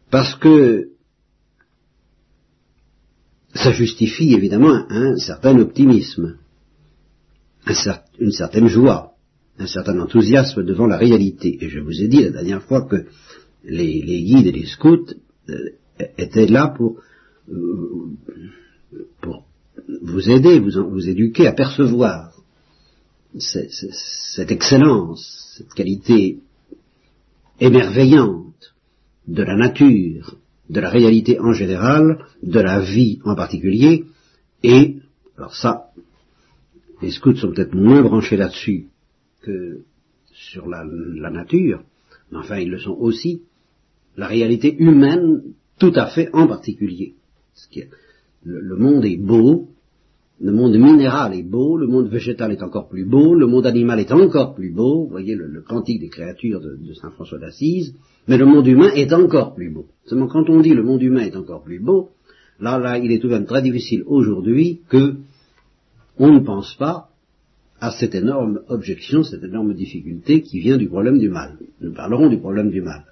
Parce 0.10 0.36
que 0.36 0.90
ça 3.54 3.72
justifie 3.72 4.34
évidemment 4.34 4.86
un, 4.90 5.18
certain 5.18 5.58
optimisme, 5.60 6.38
une 8.20 8.32
certaine 8.32 8.68
joie, 8.68 9.14
un 9.58 9.66
certain 9.66 10.00
enthousiasme 10.00 10.64
devant 10.64 10.86
la 10.86 10.98
réalité. 10.98 11.58
Et 11.62 11.70
je 11.70 11.80
vous 11.80 12.02
ai 12.02 12.08
dit 12.08 12.24
la 12.24 12.32
dernière 12.32 12.62
fois 12.62 12.84
que 12.84 13.06
les, 13.64 14.02
guides 14.02 14.48
et 14.48 14.52
les 14.52 14.68
scouts 14.68 15.14
euh, 15.50 15.70
étaient 16.18 16.48
là 16.48 16.68
pour 16.68 17.02
pour 19.22 19.46
vous 20.04 20.30
aider, 20.30 20.60
vous 20.60 21.10
éduquer 21.10 21.48
à 21.48 21.54
percevoir 21.54 22.37
cette 23.40 24.52
excellence, 24.52 25.56
cette 25.58 25.74
qualité 25.74 26.40
émerveillante 27.60 28.76
de 29.28 29.44
la 29.44 29.56
nature, 29.56 30.38
de 30.70 30.80
la 30.80 30.90
réalité 30.90 31.40
en 31.40 31.54
général, 31.54 32.26
de 32.44 32.60
la 32.60 32.80
vie 32.80 33.20
en 33.24 33.36
particulier, 33.36 34.06
et, 34.64 34.98
alors 35.38 35.56
ça, 35.56 35.92
les 37.02 37.12
scouts 37.12 37.36
sont 37.36 37.52
peut-être 37.52 37.76
moins 37.76 38.02
branchés 38.02 38.38
là-dessus 38.38 38.88
que 39.42 39.82
sur 40.34 40.68
la, 40.68 40.84
la, 40.86 41.30
nature, 41.30 41.84
mais 42.32 42.38
enfin 42.38 42.58
ils 42.58 42.70
le 42.70 42.80
sont 42.80 42.98
aussi, 43.00 43.44
la 44.16 44.28
réalité 44.28 44.76
humaine 44.78 45.42
tout 45.80 45.94
à 45.96 46.08
fait 46.08 46.30
en 46.34 46.48
particulier. 46.48 47.14
Le, 48.44 48.76
monde 48.76 49.06
est 49.06 49.18
beau, 49.18 49.70
le 50.40 50.52
monde 50.52 50.78
minéral 50.78 51.34
est 51.34 51.44
beau, 51.44 51.78
le 51.78 51.88
monde 51.88 52.10
végétal 52.10 52.52
est 52.52 52.62
encore 52.62 52.90
plus 52.90 53.06
beau, 53.06 53.34
le 53.34 53.48
monde 53.48 53.66
animal 53.66 54.00
est 54.00 54.12
encore 54.12 54.54
plus 54.54 54.72
beau, 54.72 55.04
vous 55.04 55.10
voyez 55.10 55.36
le, 55.36 55.62
cantique 55.62 56.00
des 56.00 56.10
créatures 56.10 56.62
de, 56.62 56.78
Saint 56.94 57.10
François 57.12 57.40
d'Assise, 57.40 57.96
mais 58.28 58.38
le 58.38 58.46
monde 58.46 58.68
humain 58.68 58.92
est 58.94 59.12
encore 59.14 59.56
plus 59.56 59.72
beau. 59.72 59.88
Seulement 60.06 60.28
quand 60.28 60.50
on 60.50 60.62
dit 60.62 60.74
le 60.74 60.84
monde 60.84 61.02
humain 61.02 61.22
est 61.22 61.36
encore 61.36 61.64
plus 61.64 61.80
beau, 61.80 62.10
là, 62.60 62.78
là, 62.78 63.00
il 63.00 63.12
est 63.12 63.20
tout 63.20 63.28
de 63.28 63.34
même 63.34 63.46
très 63.46 63.64
difficile 63.64 64.04
aujourd'hui 64.06 64.82
que 64.90 65.16
on 66.20 66.32
ne 66.32 66.40
pense 66.40 66.76
pas 66.76 67.10
à 67.80 67.92
cette 67.92 68.16
énorme 68.16 68.62
objection, 68.70 69.24
cette 69.24 69.44
énorme 69.44 69.74
difficulté 69.74 70.42
qui 70.42 70.60
vient 70.60 70.78
du 70.78 70.88
problème 70.88 71.20
du 71.20 71.30
mal. 71.30 71.58
Nous 71.82 71.94
parlerons 71.94 72.30
du 72.30 72.38
problème 72.38 72.70
du 72.70 72.82
mal. 72.82 73.06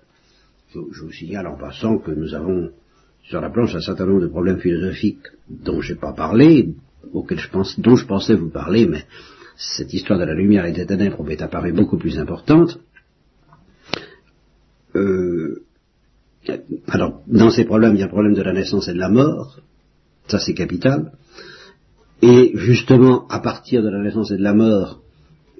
je 0.74 1.02
vous 1.02 1.12
signale 1.12 1.48
en 1.48 1.58
passant 1.58 1.98
que 2.00 2.12
nous 2.12 2.34
avons 2.34 2.70
sur 3.24 3.42
la 3.42 3.50
planche 3.50 3.76
un 3.76 3.82
certain 3.82 4.06
nombre 4.06 4.22
de 4.22 4.28
problèmes 4.28 4.60
philosophiques 4.60 5.28
dont 5.50 5.82
je 5.82 5.94
n'ai 5.94 6.00
pas 6.00 6.14
parlé, 6.14 6.76
auxquels 7.14 7.40
je 7.40 7.50
pense, 7.50 7.80
dont 7.80 7.96
je 7.96 8.06
pensais 8.06 8.36
vous 8.36 8.50
parler, 8.50 8.86
mais 8.86 9.06
cette 9.58 9.94
histoire 9.94 10.20
de 10.20 10.26
la 10.26 10.34
lumière 10.34 10.66
et 10.66 10.74
des 10.74 10.86
ténèbres 10.86 11.24
m'est 11.24 11.42
apparue 11.42 11.74
beaucoup 11.74 11.98
plus 11.98 12.20
importante. 12.20 12.80
Euh, 14.96 15.64
alors, 16.88 17.22
dans 17.28 17.50
ces 17.50 17.66
problèmes, 17.66 17.96
il 17.96 18.00
y 18.00 18.04
a 18.04 18.06
le 18.06 18.12
problème 18.12 18.36
de 18.36 18.42
la 18.42 18.54
naissance 18.54 18.88
et 18.88 18.94
de 18.94 19.00
la 19.00 19.10
mort, 19.10 19.60
ça 20.28 20.40
c'est 20.40 20.54
capital, 20.54 21.12
Et 22.22 22.54
justement, 22.56 23.28
à 23.28 23.40
partir 23.40 23.84
de 23.84 23.90
la 23.90 24.02
naissance 24.02 24.32
et 24.32 24.38
de 24.38 24.44
la 24.44 24.54
mort, 24.54 25.02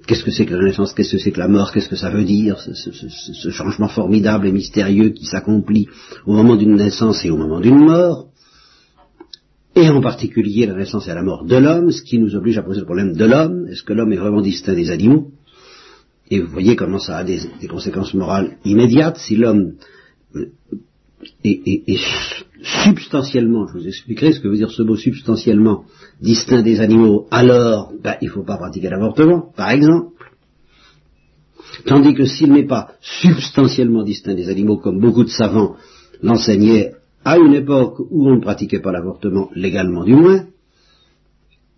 qu'est-ce 0.06 0.24
que 0.24 0.30
c'est 0.30 0.46
que 0.46 0.54
la 0.54 0.64
naissance, 0.64 0.94
qu'est-ce 0.94 1.12
que 1.12 1.18
c'est 1.18 1.32
que 1.32 1.38
la 1.38 1.48
mort, 1.48 1.70
qu'est-ce 1.72 1.88
que 1.88 1.96
ça 1.96 2.10
veut 2.10 2.24
dire, 2.24 2.58
ce 2.58 3.50
changement 3.50 3.88
formidable 3.88 4.46
et 4.46 4.52
mystérieux 4.52 5.10
qui 5.10 5.26
s'accomplit 5.26 5.86
au 6.26 6.32
moment 6.32 6.56
d'une 6.56 6.76
naissance 6.76 7.24
et 7.24 7.30
au 7.30 7.36
moment 7.36 7.60
d'une 7.60 7.84
mort, 7.84 8.28
et 9.76 9.90
en 9.90 10.00
particulier 10.00 10.66
la 10.66 10.74
naissance 10.74 11.06
et 11.06 11.14
la 11.14 11.22
mort 11.22 11.44
de 11.44 11.56
l'homme, 11.56 11.92
ce 11.92 12.02
qui 12.02 12.18
nous 12.18 12.34
oblige 12.34 12.56
à 12.56 12.62
poser 12.62 12.80
le 12.80 12.86
problème 12.86 13.12
de 13.12 13.24
l'homme, 13.26 13.68
est-ce 13.68 13.82
que 13.82 13.92
l'homme 13.92 14.12
est 14.12 14.16
vraiment 14.16 14.40
distinct 14.40 14.74
des 14.74 14.90
animaux? 14.90 15.28
Et 16.30 16.40
vous 16.40 16.50
voyez 16.50 16.74
comment 16.74 16.98
ça 16.98 17.18
a 17.18 17.24
des, 17.24 17.40
conséquences 17.68 18.14
morales 18.14 18.56
immédiates, 18.64 19.18
si 19.18 19.36
l'homme 19.36 19.74
euh, 20.34 20.46
est, 21.44 22.00
substantiellement, 22.62 23.66
je 23.68 23.74
vous 23.74 23.86
expliquerai 23.86 24.32
ce 24.32 24.40
que 24.40 24.48
veut 24.48 24.56
dire 24.56 24.70
ce 24.70 24.82
mot 24.82 24.96
substantiellement, 24.96 25.84
distinct 26.22 26.62
des 26.62 26.80
animaux, 26.80 27.26
alors 27.30 27.92
ben, 28.02 28.16
il 28.22 28.28
ne 28.28 28.32
faut 28.32 28.44
pas 28.44 28.56
pratiquer 28.56 28.88
l'avortement, 28.88 29.52
par 29.54 29.70
exemple. 29.70 30.14
Tandis 31.84 32.14
que 32.14 32.24
s'il 32.24 32.50
n'est 32.50 32.66
pas 32.66 32.92
substantiellement 33.02 34.02
distinct 34.02 34.34
des 34.34 34.48
animaux, 34.48 34.78
comme 34.78 35.00
beaucoup 35.00 35.22
de 35.22 35.28
savants 35.28 35.76
l'enseignaient 36.22 36.94
à 37.26 37.38
une 37.38 37.54
époque 37.54 37.98
où 38.10 38.28
on 38.28 38.36
ne 38.36 38.40
pratiquait 38.40 38.78
pas 38.78 38.92
l'avortement, 38.92 39.50
légalement 39.56 40.04
du 40.04 40.14
moins, 40.14 40.44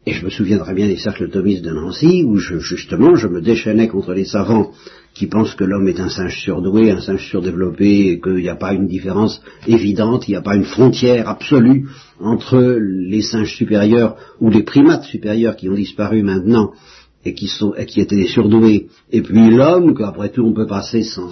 et 0.04 0.12
je 0.12 0.22
me 0.22 0.28
souviens 0.28 0.58
très 0.58 0.74
bien 0.74 0.86
des 0.86 0.98
cercles 0.98 1.30
thomistes 1.30 1.64
de 1.64 1.70
Nancy, 1.70 2.22
où 2.22 2.36
justement 2.36 3.16
je 3.16 3.28
me 3.28 3.40
déchaînais 3.40 3.88
contre 3.88 4.12
les 4.12 4.26
savants 4.26 4.72
qui 5.14 5.26
pensent 5.26 5.54
que 5.54 5.64
l'homme 5.64 5.88
est 5.88 6.00
un 6.00 6.10
singe 6.10 6.38
surdoué, 6.38 6.90
un 6.90 7.00
singe 7.00 7.26
surdéveloppé, 7.26 8.10
et 8.10 8.20
qu'il 8.20 8.42
n'y 8.42 8.50
a 8.50 8.56
pas 8.56 8.74
une 8.74 8.88
différence 8.88 9.40
évidente, 9.66 10.28
il 10.28 10.32
n'y 10.32 10.36
a 10.36 10.42
pas 10.42 10.54
une 10.54 10.64
frontière 10.64 11.26
absolue 11.26 11.88
entre 12.20 12.58
les 12.78 13.22
singes 13.22 13.56
supérieurs 13.56 14.16
ou 14.40 14.50
les 14.50 14.64
primates 14.64 15.04
supérieurs 15.04 15.56
qui 15.56 15.70
ont 15.70 15.74
disparu 15.74 16.22
maintenant 16.22 16.72
et 17.24 17.32
qui, 17.32 17.48
sont, 17.48 17.74
et 17.74 17.86
qui 17.86 18.02
étaient 18.02 18.26
surdoués, 18.26 18.88
et 19.10 19.22
puis 19.22 19.50
l'homme, 19.50 19.96
qu'après 19.96 20.28
tout 20.28 20.44
on 20.44 20.52
peut 20.52 20.66
passer 20.66 21.02
sans 21.02 21.30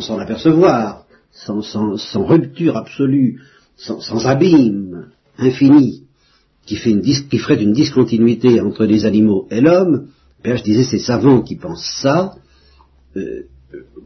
s'en 0.00 0.18
apercevoir 0.18 1.06
sans, 1.32 2.24
rupture 2.24 2.76
absolue, 2.76 3.40
sans, 3.76 4.26
abîme 4.26 5.06
infini, 5.38 6.04
qui, 6.66 6.76
ferait 6.76 7.62
une 7.62 7.72
discontinuité 7.72 8.60
entre 8.60 8.84
les 8.84 9.04
animaux 9.04 9.46
et 9.50 9.60
l'homme, 9.60 10.08
ben, 10.44 10.56
je 10.56 10.62
disais, 10.62 10.84
ces 10.84 10.98
savants 10.98 11.42
qui 11.42 11.56
pensent 11.56 11.98
ça, 12.02 12.34
euh, 13.16 13.42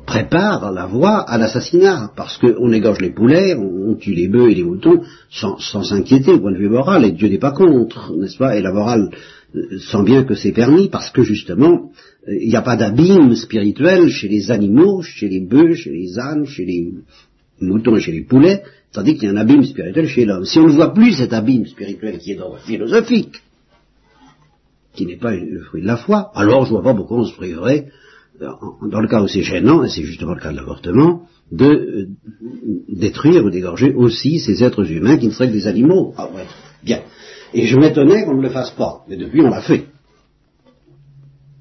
préparent 0.07 0.73
la 0.73 0.87
voie 0.87 1.19
à 1.19 1.39
l'assassinat, 1.39 2.13
parce 2.17 2.39
qu'on 2.39 2.73
égorge 2.73 3.01
les 3.01 3.13
poulets, 3.13 3.55
on, 3.55 3.95
tue 3.95 4.13
les 4.13 4.29
bœufs 4.29 4.51
et 4.51 4.55
les 4.55 4.65
moutons, 4.65 5.03
sans 5.31 5.59
s'inquiéter 5.59 6.33
au 6.33 6.41
point 6.41 6.53
de 6.53 6.59
vue 6.59 6.69
moral, 6.69 7.05
et 7.05 7.13
Dieu 7.13 7.29
n'est 7.29 7.39
pas 7.39 7.53
contre, 7.53 8.13
n'est-ce 8.17 8.37
pas? 8.37 8.57
Et 8.57 8.63
la 8.63 8.73
morale 8.73 9.11
euh, 9.55 9.79
sent 9.79 10.03
bien 10.03 10.25
que 10.25 10.35
c'est 10.35 10.53
permis, 10.53 10.89
parce 10.89 11.11
que 11.11 11.23
justement, 11.23 11.91
il 12.27 12.49
n'y 12.49 12.57
a 12.57 12.63
pas 12.63 12.77
d'abîme 12.77 13.35
spirituel 13.35 14.09
chez 14.09 14.29
les 14.29 14.51
animaux, 14.51 15.03
chez 15.03 15.29
les 15.29 15.41
bœufs, 15.41 15.75
chez 15.75 15.91
les 15.91 16.19
ânes, 16.19 16.47
chez 16.47 16.65
les 16.65 16.95
moutons 17.61 17.97
et 17.97 18.01
chez 18.01 18.13
les 18.13 18.23
poulets, 18.23 18.63
tandis 18.93 19.15
qu'il 19.15 19.25
y 19.25 19.27
a 19.29 19.33
un 19.33 19.37
abîme 19.37 19.65
spirituel 19.65 20.09
chez 20.09 20.25
l'homme. 20.25 20.45
Si 20.45 20.59
on 20.59 20.67
ne 20.67 20.73
voit 20.73 20.95
plus 20.95 21.13
cet 21.13 21.33
abîme 21.33 21.67
spirituel 21.67 22.19
qui 22.19 22.33
est 22.33 22.37
d'ordre 22.37 22.59
philosophique, 22.59 23.43
qui 24.95 25.07
n'est 25.07 25.17
pas 25.17 25.35
le 25.35 25.61
fruit 25.61 25.83
de 25.83 25.87
la 25.87 25.97
foi, 25.97 26.31
alors 26.35 26.65
je 26.65 26.71
vois 26.71 26.83
pas 26.83 26.95
pourquoi 26.95 27.19
on 27.19 27.25
se 27.25 27.35
priverait, 27.35 27.89
dans 28.41 29.01
le 29.01 29.09
cas 29.09 29.23
où 29.23 29.29
c'est 29.29 29.43
gênant, 29.43 29.85
et 29.85 29.89
c'est 29.89 30.03
justement 30.03 30.35
le 30.35 30.41
cas 30.41 30.51
de 30.51 30.57
l'avortement, 30.57 31.23
de 31.53 31.67
euh, 31.67 32.09
détruire 32.89 33.45
ou 33.45 33.51
d'égorger 33.51 33.93
aussi 33.93 34.41
ces 34.41 34.65
êtres 34.65 34.91
humains 34.91 35.19
qui 35.19 35.27
ne 35.27 35.33
seraient 35.33 35.49
que 35.49 35.53
des 35.53 35.67
animaux. 35.67 36.15
Ah 36.17 36.29
ouais, 36.35 36.47
bien. 36.83 37.03
Et 37.53 37.67
je 37.67 37.77
m'étonnais 37.77 38.25
qu'on 38.25 38.37
ne 38.37 38.43
le 38.43 38.51
fasse 38.51 38.73
pas, 38.73 39.05
mais 39.09 39.17
depuis 39.17 39.41
on 39.41 39.51
l'a 39.51 39.63
fait. 39.63 39.85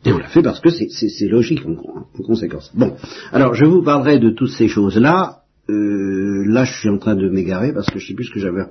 Et 0.05 0.11
on 0.11 0.17
l'a 0.17 0.27
fait 0.27 0.41
parce 0.41 0.59
que 0.59 0.69
c'est 0.69 1.27
logique 1.27 1.65
en, 1.65 2.23
conséquence. 2.23 2.71
Bon, 2.75 2.95
alors 3.31 3.53
je 3.53 3.65
vous 3.65 3.83
parlerai 3.83 4.19
de 4.19 4.31
toutes 4.31 4.51
ces 4.51 4.67
choses-là. 4.67 5.43
Euh, 5.69 6.43
là, 6.45 6.65
je 6.65 6.73
suis 6.73 6.89
en 6.89 6.97
train 6.97 7.15
de 7.15 7.29
m'égarer 7.29 7.73
parce 7.73 7.89
que 7.89 7.99
je 7.99 8.07
sais 8.07 8.13
plus 8.13 8.25
ce 8.25 8.33
que 8.33 8.39
j'avais. 8.39 8.63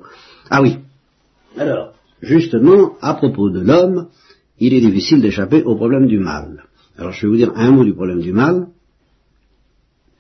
Ah 0.51 0.61
oui. 0.61 0.77
Alors, 1.57 1.95
justement, 2.21 2.97
à 3.01 3.15
propos 3.15 3.49
de 3.49 3.61
l'homme, 3.61 4.09
il 4.59 4.75
est 4.75 4.81
difficile 4.81 5.23
d'échapper 5.23 5.63
au 5.63 5.75
problème 5.75 6.07
du 6.07 6.19
mal. 6.19 6.65
Alors, 6.99 7.13
je 7.13 7.23
vais 7.23 7.29
vous 7.29 7.37
dire 7.37 7.53
un 7.57 7.71
mot 7.71 7.85
du 7.85 7.95
problème 7.95 8.21
du 8.21 8.33
mal, 8.33 8.69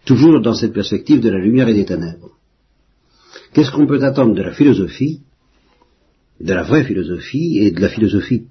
toujours 0.07 0.41
dans 0.41 0.55
cette 0.55 0.73
perspective 0.73 1.21
de 1.21 1.29
la 1.29 1.39
lumière 1.39 1.69
et 1.69 1.75
des 1.75 1.85
ténèbres. 1.85 2.31
Qu'est-ce 3.53 3.71
qu'on 3.71 3.87
peut 3.87 4.03
attendre 4.03 4.35
de 4.35 4.43
la 4.43 4.53
philosophie, 4.53 5.21
de 6.41 6.55
la 6.55 6.63
vraie 6.63 6.85
philosophie 6.85 7.59
et 7.59 7.71
de 7.71 7.81
la 7.81 7.91
philosophie 7.91 8.47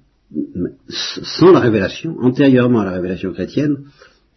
sans 0.88 1.52
la 1.52 1.60
révélation, 1.60 2.16
antérieurement 2.20 2.80
à 2.80 2.84
la 2.84 2.92
révélation 2.92 3.32
chrétienne, 3.32 3.84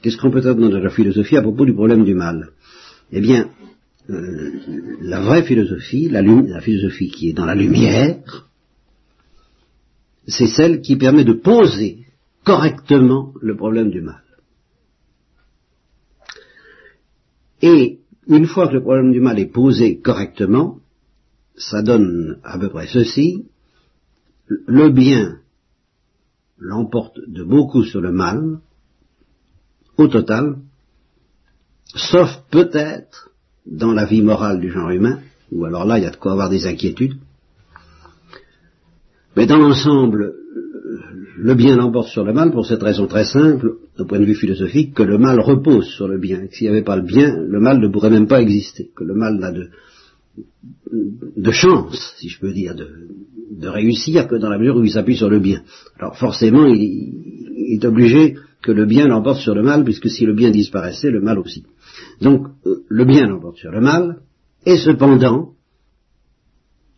qu'est-ce 0.01 0.17
qu'on 0.17 0.31
peut 0.31 0.39
attendre 0.39 0.69
de 0.69 0.77
la 0.77 0.89
philosophie 0.89 1.37
à 1.37 1.41
propos 1.41 1.65
du 1.65 1.73
problème 1.73 2.03
du 2.03 2.15
mal? 2.15 2.49
Eh 3.11 3.21
bien, 3.21 3.49
euh, 4.09 4.51
la 5.01 5.21
vraie 5.21 5.43
philosophie, 5.43 6.09
la, 6.09 6.21
la 6.21 6.61
philosophie 6.61 7.09
qui 7.09 7.29
est 7.29 7.33
dans 7.33 7.45
la 7.45 7.55
lumière, 7.55 8.47
c'est 10.27 10.47
celle 10.47 10.81
qui 10.81 10.95
permet 10.95 11.23
de 11.23 11.33
poser 11.33 12.05
correctement 12.43 13.33
le 13.41 13.55
problème 13.55 13.89
du 13.89 14.01
mal. 14.01 14.21
Et 17.61 17.99
une 18.27 18.47
fois 18.47 18.67
que 18.67 18.73
le 18.73 18.81
problème 18.81 19.11
du 19.11 19.19
mal 19.19 19.39
est 19.39 19.51
posé 19.51 19.99
correctement, 19.99 20.79
ça 21.55 21.81
donne 21.81 22.39
à 22.43 22.59
peu 22.59 22.69
près 22.69 22.87
ceci, 22.87 23.45
le 24.47 24.89
bien 24.89 25.39
l'emporte 26.57 27.19
de 27.27 27.43
beaucoup 27.43 27.83
sur 27.83 28.01
le 28.01 28.11
mal, 28.11 28.59
au 29.97 30.07
total, 30.07 30.57
sauf 31.95 32.29
peut-être 32.51 33.29
dans 33.65 33.91
la 33.91 34.05
vie 34.05 34.21
morale 34.21 34.59
du 34.59 34.71
genre 34.71 34.89
humain, 34.89 35.19
ou 35.51 35.65
alors 35.65 35.85
là 35.85 35.97
il 35.97 36.03
y 36.03 36.07
a 36.07 36.11
de 36.11 36.17
quoi 36.17 36.33
avoir 36.33 36.49
des 36.49 36.67
inquiétudes, 36.67 37.17
mais 39.35 39.45
dans 39.45 39.57
l'ensemble, 39.57 40.33
le 41.37 41.55
bien 41.55 41.75
l'emporte 41.75 42.07
sur 42.07 42.23
le 42.23 42.33
mal 42.33 42.51
pour 42.51 42.65
cette 42.65 42.81
raison 42.81 43.07
très 43.07 43.25
simple, 43.25 43.75
au 43.99 44.05
point 44.05 44.19
de 44.19 44.25
vue 44.25 44.35
philosophique, 44.35 44.93
que 44.93 45.03
le 45.03 45.17
mal 45.17 45.39
repose 45.39 45.87
sur 45.87 46.07
le 46.07 46.17
bien. 46.17 46.47
S'il 46.51 46.67
n'y 46.67 46.71
avait 46.71 46.83
pas 46.83 46.95
le 46.95 47.01
bien, 47.01 47.35
le 47.35 47.59
mal 47.59 47.79
ne 47.79 47.87
pourrait 47.89 48.09
même 48.09 48.27
pas 48.27 48.41
exister. 48.41 48.91
Que 48.95 49.03
le 49.03 49.13
mal 49.13 49.35
n'a 49.35 49.51
de, 49.51 49.69
de 50.91 51.51
chance, 51.51 52.15
si 52.17 52.29
je 52.29 52.39
peux 52.39 52.53
dire, 52.53 52.75
de, 52.75 53.67
réussir 53.67 54.27
que 54.27 54.35
dans 54.35 54.49
la 54.49 54.57
mesure 54.57 54.77
où 54.77 54.83
il 54.83 54.91
s'appuie 54.91 55.17
sur 55.17 55.29
le 55.29 55.39
bien. 55.39 55.63
Alors 55.97 56.17
forcément, 56.17 56.65
il, 56.67 57.73
est 57.73 57.85
obligé 57.85 58.35
que 58.61 58.71
le 58.71 58.85
bien 58.85 59.07
l'emporte 59.07 59.39
sur 59.39 59.55
le 59.55 59.63
mal, 59.63 59.83
puisque 59.83 60.09
si 60.09 60.25
le 60.25 60.33
bien 60.33 60.51
disparaissait, 60.51 61.09
le 61.09 61.21
mal 61.21 61.39
aussi. 61.39 61.65
Donc, 62.21 62.47
euh, 62.65 62.83
le 62.87 63.05
bien 63.05 63.27
l'emporte 63.27 63.57
sur 63.57 63.71
le 63.71 63.81
mal, 63.81 64.21
et 64.65 64.77
cependant, 64.77 65.53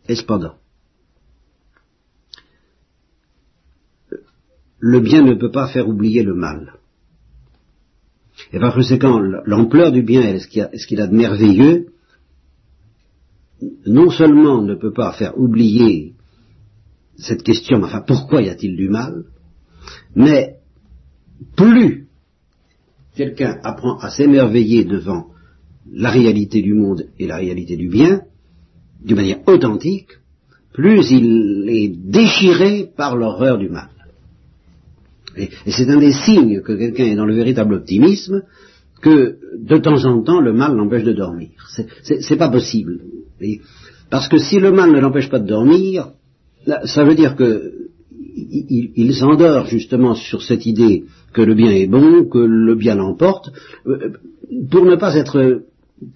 et 0.08 0.14
cependant, 0.14 0.54
le 4.78 5.00
bien 5.00 5.22
ne 5.22 5.34
peut 5.34 5.50
pas 5.50 5.68
faire 5.68 5.88
oublier 5.88 6.22
le 6.22 6.34
mal. 6.34 6.74
Et 8.52 8.58
par 8.58 8.74
conséquent, 8.74 9.20
l'ampleur 9.44 9.92
du 9.92 10.02
bien 10.02 10.22
et 10.22 10.38
ce 10.38 10.86
qu'il 10.86 11.00
a 11.00 11.06
de 11.06 11.14
merveilleux, 11.14 11.88
non 13.86 14.10
seulement 14.10 14.62
ne 14.62 14.74
peut 14.74 14.92
pas 14.92 15.12
faire 15.12 15.38
oublier 15.38 16.14
cette 17.16 17.42
question, 17.42 17.82
enfin 17.82 18.02
pourquoi 18.06 18.42
y 18.42 18.48
a-t-il 18.48 18.76
du 18.76 18.88
mal, 18.88 19.24
mais 20.14 20.56
plus 21.56 22.06
quelqu'un 23.16 23.58
apprend 23.62 23.98
à 23.98 24.10
s'émerveiller 24.10 24.84
devant 24.84 25.28
la 25.92 26.10
réalité 26.10 26.62
du 26.62 26.74
monde 26.74 27.06
et 27.18 27.26
la 27.26 27.36
réalité 27.36 27.76
du 27.76 27.88
bien, 27.88 28.22
d'une 29.02 29.16
manière 29.16 29.48
authentique, 29.48 30.10
plus 30.72 31.10
il 31.10 31.68
est 31.68 31.88
déchiré 31.88 32.88
par 32.96 33.16
l'horreur 33.16 33.58
du 33.58 33.68
mal. 33.68 33.88
Et, 35.36 35.50
c'est 35.66 35.88
un 35.88 35.98
des 35.98 36.12
signes 36.12 36.62
que 36.62 36.72
quelqu'un 36.72 37.06
est 37.06 37.16
dans 37.16 37.26
le 37.26 37.34
véritable 37.34 37.74
optimisme, 37.74 38.42
que 39.00 39.38
de 39.56 39.78
temps 39.78 40.04
en 40.04 40.22
temps 40.22 40.40
le 40.40 40.52
mal 40.52 40.74
l'empêche 40.74 41.04
de 41.04 41.12
dormir. 41.12 41.50
C'est 42.02 42.36
pas 42.36 42.48
possible. 42.48 43.00
Parce 44.10 44.28
que 44.28 44.38
si 44.38 44.58
le 44.58 44.72
mal 44.72 44.92
ne 44.92 45.00
l'empêche 45.00 45.28
pas 45.28 45.38
de 45.38 45.46
dormir, 45.46 46.10
ça 46.84 47.04
veut 47.04 47.14
dire 47.14 47.36
que 47.36 47.72
il, 48.36 49.14
s'endort 49.14 49.66
justement 49.66 50.14
sur 50.14 50.42
cette 50.42 50.66
idée 50.66 51.04
que 51.32 51.42
le 51.42 51.54
bien 51.54 51.70
est 51.70 51.86
bon, 51.86 52.24
que 52.24 52.38
le 52.38 52.74
bien 52.74 52.94
l'emporte, 52.94 53.50
euh, 53.86 54.12
pour 54.70 54.84
ne 54.84 54.96
pas 54.96 55.16
être 55.16 55.62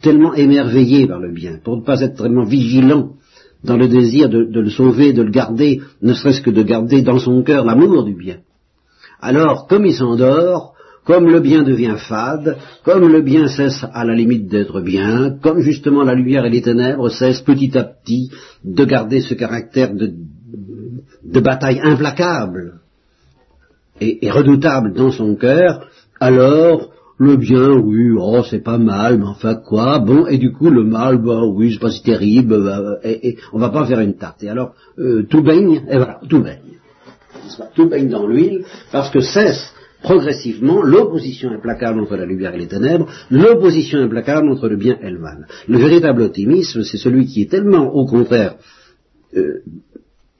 tellement 0.00 0.34
émerveillé 0.34 1.06
par 1.06 1.18
le 1.18 1.32
bien, 1.32 1.58
pour 1.62 1.76
ne 1.76 1.82
pas 1.82 2.00
être 2.00 2.22
tellement 2.22 2.44
vigilant 2.44 3.14
dans 3.64 3.76
le 3.76 3.88
désir 3.88 4.28
de, 4.28 4.38
le 4.38 4.70
sauver, 4.70 5.12
de 5.12 5.22
le 5.22 5.30
garder, 5.30 5.80
ne 6.00 6.14
serait-ce 6.14 6.42
que 6.42 6.50
de 6.50 6.62
garder 6.62 7.02
dans 7.02 7.18
son 7.18 7.42
cœur 7.42 7.64
l'amour 7.64 8.04
du 8.04 8.14
bien. 8.14 8.38
Alors, 9.20 9.68
comme 9.68 9.86
il 9.86 9.94
s'endort, 9.94 10.71
comme 11.04 11.28
le 11.28 11.40
bien 11.40 11.62
devient 11.62 11.96
fade, 11.96 12.56
comme 12.84 13.08
le 13.08 13.22
bien 13.22 13.48
cesse 13.48 13.84
à 13.92 14.04
la 14.04 14.14
limite 14.14 14.48
d'être 14.48 14.80
bien, 14.80 15.36
comme 15.42 15.60
justement 15.60 16.04
la 16.04 16.14
lumière 16.14 16.44
et 16.44 16.50
les 16.50 16.62
ténèbres 16.62 17.08
cessent 17.08 17.42
petit 17.42 17.76
à 17.76 17.84
petit 17.84 18.30
de 18.64 18.84
garder 18.84 19.20
ce 19.20 19.34
caractère 19.34 19.92
de 19.94 21.40
bataille 21.40 21.80
implacable 21.82 22.82
et, 24.00 24.30
redoutable 24.30 24.92
dans 24.94 25.10
son 25.10 25.34
cœur, 25.36 25.86
alors 26.20 26.90
le 27.18 27.36
bien, 27.36 27.70
oui, 27.70 28.10
oh, 28.18 28.42
c'est 28.48 28.64
pas 28.64 28.78
mal, 28.78 29.18
mais 29.18 29.26
enfin 29.26 29.54
quoi, 29.54 30.00
bon, 30.00 30.26
et 30.26 30.38
du 30.38 30.52
coup 30.52 30.70
le 30.70 30.82
mal, 30.82 31.18
bah 31.18 31.42
oui, 31.44 31.72
c'est 31.72 31.80
pas 31.80 31.90
si 31.90 32.02
terrible, 32.02 32.64
bah, 32.64 32.98
et, 33.04 33.36
on 33.52 33.58
va 33.58 33.68
pas 33.68 33.86
faire 33.86 34.00
une 34.00 34.16
tarte. 34.16 34.42
Et 34.42 34.48
alors, 34.48 34.74
euh, 34.98 35.24
tout 35.28 35.42
baigne, 35.42 35.82
et 35.88 35.96
voilà, 35.96 36.20
tout 36.28 36.42
baigne. 36.42 36.58
Tout 37.74 37.88
baigne 37.88 38.08
dans 38.08 38.26
l'huile, 38.26 38.64
parce 38.90 39.10
que 39.10 39.20
cesse 39.20 39.72
progressivement 40.02 40.82
l'opposition 40.82 41.50
implacable 41.50 42.00
entre 42.00 42.16
la 42.16 42.26
lumière 42.26 42.54
et 42.54 42.58
les 42.58 42.68
ténèbres, 42.68 43.06
l'opposition 43.30 44.00
implacable 44.00 44.48
entre 44.50 44.68
le 44.68 44.76
bien 44.76 44.98
et 45.02 45.10
le 45.10 45.18
mal. 45.18 45.46
Le 45.68 45.78
véritable 45.78 46.22
optimisme, 46.22 46.82
c'est 46.82 46.98
celui 46.98 47.26
qui 47.26 47.42
est 47.42 47.50
tellement, 47.50 47.92
au 47.94 48.06
contraire, 48.06 48.56
euh, 49.36 49.62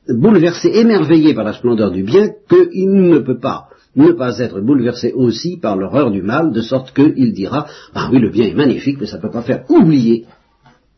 bouleversé, 0.09 0.69
émerveillé 0.75 1.35
par 1.35 1.45
la 1.45 1.53
splendeur 1.53 1.91
du 1.91 2.03
bien, 2.03 2.31
qu'il 2.49 2.93
ne 2.93 3.19
peut 3.19 3.39
pas 3.39 3.69
ne 3.95 4.13
pas 4.13 4.39
être 4.39 4.61
bouleversé 4.61 5.13
aussi 5.13 5.59
par 5.59 5.77
l'horreur 5.77 6.11
du 6.11 6.23
mal, 6.23 6.53
de 6.53 6.61
sorte 6.61 6.95
qu'il 6.95 7.33
dira, 7.33 7.67
ah 7.95 8.09
oui, 8.11 8.21
le 8.21 8.31
bien 8.31 8.47
est 8.47 8.55
magnifique, 8.55 8.99
mais 9.01 9.07
ça 9.07 9.19
ne 9.19 9.23
peut 9.23 9.31
pas 9.31 9.43
faire 9.43 9.65
oublier 9.69 10.27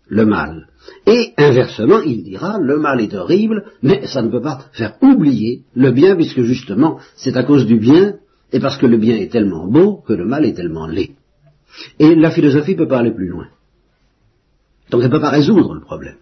le 0.06 0.26
mal. 0.26 0.68
Et 1.06 1.32
inversement, 1.36 2.00
il 2.02 2.22
dira, 2.22 2.58
le 2.60 2.78
mal 2.78 3.00
est 3.00 3.14
horrible, 3.14 3.64
mais 3.82 4.06
ça 4.06 4.22
ne 4.22 4.30
peut 4.30 4.42
pas 4.42 4.66
faire 4.72 4.96
oublier 5.02 5.62
le 5.74 5.90
bien, 5.90 6.14
puisque 6.14 6.42
justement, 6.42 6.98
c'est 7.16 7.36
à 7.36 7.42
cause 7.42 7.66
du 7.66 7.78
bien, 7.78 8.14
et 8.52 8.60
parce 8.60 8.76
que 8.76 8.86
le 8.86 8.98
bien 8.98 9.16
est 9.16 9.32
tellement 9.32 9.66
beau, 9.66 10.02
que 10.06 10.12
le 10.12 10.24
mal 10.24 10.44
est 10.44 10.54
tellement 10.54 10.86
laid. 10.86 11.12
Et 11.98 12.14
la 12.14 12.30
philosophie 12.30 12.74
peut 12.74 12.88
pas 12.88 12.98
aller 12.98 13.10
plus 13.10 13.28
loin. 13.28 13.46
Donc 14.90 15.00
elle 15.00 15.08
ne 15.08 15.12
peut 15.12 15.20
pas 15.20 15.30
résoudre 15.30 15.74
le 15.74 15.80
problème. 15.80 16.16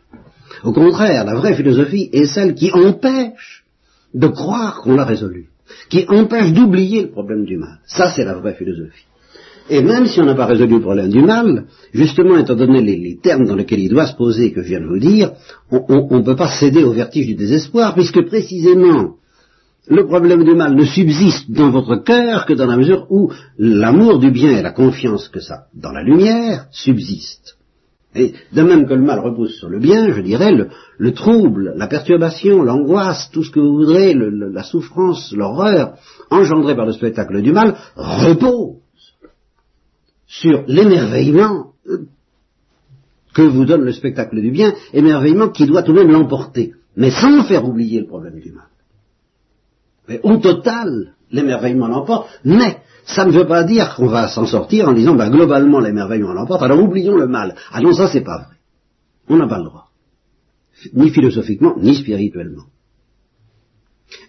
Au 0.64 0.72
contraire, 0.72 1.24
la 1.24 1.34
vraie 1.34 1.54
philosophie 1.54 2.08
est 2.12 2.26
celle 2.26 2.54
qui 2.54 2.70
empêche 2.72 3.64
de 4.14 4.28
croire 4.28 4.82
qu'on 4.82 4.94
l'a 4.94 5.04
résolu, 5.04 5.48
qui 5.88 6.04
empêche 6.08 6.52
d'oublier 6.52 7.02
le 7.02 7.10
problème 7.10 7.44
du 7.44 7.56
mal. 7.56 7.80
Ça, 7.86 8.12
c'est 8.14 8.24
la 8.24 8.34
vraie 8.34 8.54
philosophie. 8.54 9.06
Et 9.70 9.80
même 9.80 10.06
si 10.06 10.20
on 10.20 10.24
n'a 10.24 10.34
pas 10.34 10.46
résolu 10.46 10.74
le 10.74 10.80
problème 10.80 11.08
du 11.08 11.22
mal, 11.22 11.66
justement, 11.92 12.36
étant 12.36 12.54
donné 12.54 12.82
les, 12.82 13.16
termes 13.22 13.46
dans 13.46 13.54
lesquels 13.54 13.80
il 13.80 13.88
doit 13.88 14.06
se 14.06 14.16
poser, 14.16 14.52
que 14.52 14.62
je 14.62 14.68
viens 14.68 14.80
de 14.80 14.86
vous 14.86 14.98
dire, 14.98 15.32
on 15.70 16.18
ne 16.18 16.24
peut 16.24 16.36
pas 16.36 16.50
céder 16.50 16.82
au 16.84 16.92
vertige 16.92 17.26
du 17.26 17.34
désespoir, 17.34 17.94
puisque 17.94 18.26
précisément, 18.26 19.16
le 19.88 20.06
problème 20.06 20.44
du 20.44 20.54
mal 20.54 20.74
ne 20.74 20.84
subsiste 20.84 21.50
dans 21.50 21.70
votre 21.70 21.96
cœur 21.96 22.46
que 22.46 22.52
dans 22.52 22.66
la 22.66 22.76
mesure 22.76 23.06
où 23.10 23.32
l'amour 23.58 24.18
du 24.18 24.30
bien 24.30 24.58
et 24.58 24.62
la 24.62 24.70
confiance 24.70 25.28
que 25.28 25.40
ça, 25.40 25.66
dans 25.74 25.90
la 25.90 26.02
lumière, 26.02 26.66
subsistent. 26.70 27.56
Et 28.14 28.34
de 28.52 28.62
même 28.62 28.86
que 28.86 28.94
le 28.94 29.02
mal 29.02 29.20
repose 29.20 29.54
sur 29.54 29.70
le 29.70 29.80
bien, 29.80 30.12
je 30.12 30.20
dirais, 30.20 30.52
le, 30.98 31.12
trouble, 31.14 31.72
la 31.76 31.86
perturbation, 31.86 32.62
l'angoisse, 32.62 33.30
tout 33.32 33.42
ce 33.42 33.50
que 33.50 33.58
vous 33.58 33.74
voudrez, 33.74 34.14
la 34.14 34.62
souffrance, 34.62 35.32
l'horreur 35.32 35.94
engendrée 36.30 36.76
par 36.76 36.86
le 36.86 36.92
spectacle 36.92 37.40
du 37.40 37.52
mal, 37.52 37.74
repose 37.96 38.76
sur 40.26 40.64
l'émerveillement 40.68 41.72
que 43.34 43.42
vous 43.42 43.64
donne 43.64 43.82
le 43.82 43.92
spectacle 43.92 44.40
du 44.42 44.50
bien, 44.50 44.74
émerveillement 44.92 45.48
qui 45.48 45.66
doit 45.66 45.82
tout 45.82 45.94
de 45.94 46.00
même 46.00 46.12
l'emporter, 46.12 46.74
mais 46.96 47.10
sans 47.10 47.44
faire 47.44 47.66
oublier 47.66 48.00
le 48.00 48.06
problème 48.06 48.38
du 48.38 48.52
mal. 48.52 48.66
Mais 50.08 50.20
au 50.22 50.36
total, 50.38 51.14
l'émerveillement 51.30 51.88
l'emporte, 51.88 52.28
mais 52.44 52.78
ça 53.04 53.24
ne 53.24 53.32
veut 53.32 53.46
pas 53.46 53.64
dire 53.64 53.94
qu'on 53.94 54.08
va 54.08 54.28
s'en 54.28 54.46
sortir 54.46 54.88
en 54.88 54.92
disant, 54.92 55.14
ben, 55.14 55.30
globalement, 55.30 55.80
l'émerveillement 55.80 56.32
l'emporte, 56.32 56.62
alors 56.62 56.80
oublions 56.80 57.16
le 57.16 57.26
mal. 57.26 57.54
Ah 57.72 57.80
ça, 57.92 58.08
c'est 58.08 58.20
pas 58.20 58.38
vrai. 58.38 58.56
On 59.28 59.36
n'a 59.36 59.48
pas 59.48 59.58
le 59.58 59.64
droit. 59.64 59.88
Ni 60.94 61.10
philosophiquement, 61.10 61.76
ni 61.78 61.94
spirituellement. 61.94 62.64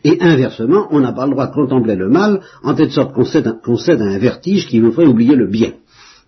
Et 0.03 0.21
inversement, 0.21 0.87
on 0.91 0.99
n'a 0.99 1.13
pas 1.13 1.25
le 1.25 1.31
droit 1.31 1.47
de 1.47 1.53
contempler 1.53 1.95
le 1.95 2.09
mal 2.09 2.41
en 2.63 2.73
telle 2.73 2.91
sorte 2.91 3.13
qu'on 3.13 3.25
cède, 3.25 4.01
à 4.01 4.05
un 4.05 4.17
vertige 4.17 4.67
qui 4.67 4.79
nous 4.79 4.91
ferait 4.91 5.07
oublier 5.07 5.35
le 5.35 5.47
bien. 5.47 5.73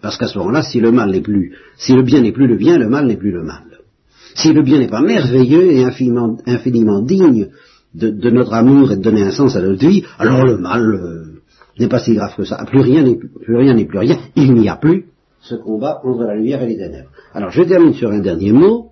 Parce 0.01 0.17
qu'à 0.17 0.27
ce 0.27 0.38
moment-là, 0.39 0.62
si 0.62 0.79
le 0.79 0.91
mal 0.91 1.12
n'est 1.12 1.21
plus, 1.21 1.55
si 1.77 1.93
le 1.93 2.03
bien 2.03 2.21
n'est 2.21 2.31
plus 2.31 2.47
le 2.47 2.58
bien, 2.58 2.77
le 2.77 2.89
mal 2.89 3.08
n'est 3.08 3.17
plus 3.17 3.31
le 3.31 3.43
mal. 3.43 3.63
Si 4.36 4.51
le 4.51 4.62
bien 4.62 4.79
n'est 4.79 4.89
pas 4.89 5.01
merveilleux 5.01 5.71
et 5.71 5.84
infiniment 5.84 7.01
digne 7.01 7.49
de, 7.95 8.29
notre 8.29 8.53
amour 8.53 8.91
et 8.91 8.97
de 8.97 9.01
donner 9.01 9.23
un 9.23 9.31
sens 9.31 9.55
à 9.55 9.62
notre 9.62 9.88
vie, 9.88 10.03
alors 10.19 10.45
le 10.45 10.58
mal 10.58 10.84
euh, 10.84 11.41
n'est 11.79 11.88
pas 11.88 11.99
si 11.99 12.13
grave 12.13 12.36
que 12.36 12.43
ça. 12.43 12.63
Plus 12.65 12.81
rien 12.81 13.03
n'est 13.03 13.17
plus 13.17 13.55
rien 13.55 13.73
n'est 13.73 13.86
plus 13.86 13.99
rien. 13.99 14.17
Il 14.36 14.53
n'y 14.53 14.69
a 14.69 14.75
plus 14.75 15.05
ce 15.41 15.55
combat 15.55 16.01
entre 16.03 16.23
la 16.23 16.36
lumière 16.36 16.62
et 16.63 16.67
les 16.67 16.77
ténèbres. 16.77 17.10
Alors 17.34 17.51
je 17.51 17.63
termine 17.63 17.93
sur 17.93 18.10
un 18.12 18.19
dernier 18.19 18.51
mot, 18.51 18.91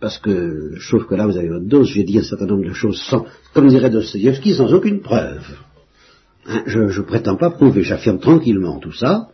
parce 0.00 0.18
que 0.18 0.72
je 0.76 0.88
trouve 0.88 1.06
que 1.06 1.14
là 1.14 1.26
vous 1.26 1.36
avez 1.36 1.48
votre 1.48 1.66
dose, 1.66 1.88
j'ai 1.88 2.04
dit 2.04 2.18
un 2.18 2.22
certain 2.22 2.46
nombre 2.46 2.64
de 2.64 2.72
choses 2.72 3.00
sans, 3.00 3.26
comme 3.52 3.68
dirait 3.68 3.90
Dostoevsky, 3.90 4.54
sans 4.54 4.72
aucune 4.72 5.00
preuve. 5.00 5.44
Hein, 6.46 6.62
je 6.66 6.80
ne 6.80 7.02
prétends 7.02 7.36
pas 7.36 7.50
prouver, 7.50 7.82
j'affirme 7.82 8.20
tranquillement 8.20 8.78
tout 8.78 8.92
ça. 8.92 9.28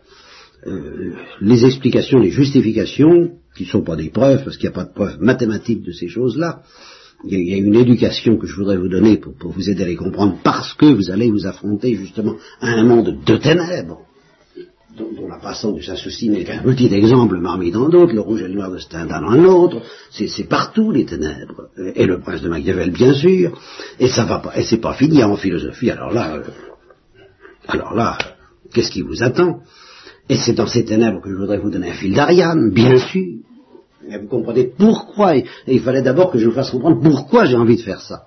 Euh, 0.67 1.13
les 1.41 1.63
explications, 1.63 2.17
les 2.17 2.31
justifications, 2.31 3.33
qui 3.55 3.63
ne 3.63 3.69
sont 3.69 3.83
pas 3.83 3.95
des 3.95 4.09
preuves, 4.09 4.43
parce 4.43 4.57
qu'il 4.57 4.67
n'y 4.67 4.75
a 4.75 4.77
pas 4.77 4.85
de 4.85 4.93
preuves 4.93 5.17
mathématiques 5.21 5.83
de 5.83 5.91
ces 5.91 6.07
choses-là, 6.07 6.63
il 7.23 7.49
y, 7.49 7.53
a 7.53 7.57
une 7.57 7.75
éducation 7.75 8.37
que 8.37 8.45
je 8.45 8.55
voudrais 8.55 8.77
vous 8.77 8.89
donner 8.89 9.17
pour, 9.17 9.33
vous 9.51 9.69
aider 9.69 9.83
à 9.83 9.87
les 9.87 9.95
comprendre, 9.95 10.37
parce 10.43 10.73
que 10.73 10.85
vous 10.85 11.09
allez 11.09 11.31
vous 11.31 11.47
affronter 11.47 11.95
justement 11.95 12.35
à 12.61 12.67
un 12.67 12.83
monde 12.83 13.17
de 13.25 13.37
ténèbres, 13.37 14.01
dont, 14.97 15.27
la 15.27 15.39
passant 15.39 15.71
du 15.71 15.81
Saint-Souci 15.81 16.29
n'est 16.29 16.43
qu'un 16.43 16.61
petit 16.61 16.93
exemple 16.93 17.41
parmi 17.41 17.71
dans 17.71 17.89
d'autres, 17.89 18.13
le 18.13 18.21
rouge 18.21 18.43
et 18.43 18.47
le 18.47 18.53
noir 18.53 18.71
de 18.71 18.77
Stendhal 18.77 19.21
dans 19.21 19.29
un 19.29 19.45
autre, 19.45 19.81
c'est 20.11 20.47
partout 20.47 20.91
les 20.91 21.05
ténèbres, 21.05 21.69
et 21.95 22.05
le 22.05 22.19
prince 22.19 22.41
de 22.41 22.49
Machiavel 22.49 22.91
bien 22.91 23.13
sûr, 23.13 23.59
et 23.99 24.07
ça 24.07 24.25
va 24.25 24.39
pas, 24.39 24.57
et 24.57 24.63
c'est 24.63 24.81
pas 24.81 24.93
fini 24.93 25.23
en 25.23 25.35
philosophie, 25.35 25.89
alors 25.89 26.11
là, 26.11 26.35
euh, 26.35 26.43
alors 27.67 27.93
là, 27.93 28.17
qu'est-ce 28.71 28.91
qui 28.91 29.01
vous 29.01 29.23
attend? 29.23 29.61
Et 30.29 30.37
c'est 30.37 30.53
dans 30.53 30.67
ces 30.67 30.85
ténèbres 30.85 31.21
que 31.21 31.29
je 31.29 31.35
voudrais 31.35 31.59
vous 31.59 31.69
donner 31.69 31.89
un 31.89 31.93
fil 31.93 32.13
d'Ariane, 32.13 32.71
bien 32.71 32.97
sûr, 32.97 33.39
vous 34.21 34.27
comprenez 34.27 34.71
pourquoi, 34.77 35.37
et, 35.37 35.45
il 35.67 35.81
fallait 35.81 36.01
d'abord 36.01 36.31
que 36.31 36.37
je 36.37 36.47
vous 36.47 36.55
fasse 36.55 36.71
comprendre 36.71 37.01
pourquoi 37.01 37.45
j'ai 37.45 37.55
envie 37.55 37.77
de 37.77 37.81
faire 37.81 38.01
ça. 38.01 38.25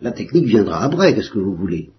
La 0.00 0.12
technique 0.12 0.46
viendra 0.46 0.82
après, 0.82 1.14
qu'est-ce 1.14 1.30
que 1.30 1.38
vous 1.38 1.54
voulez 1.54 1.90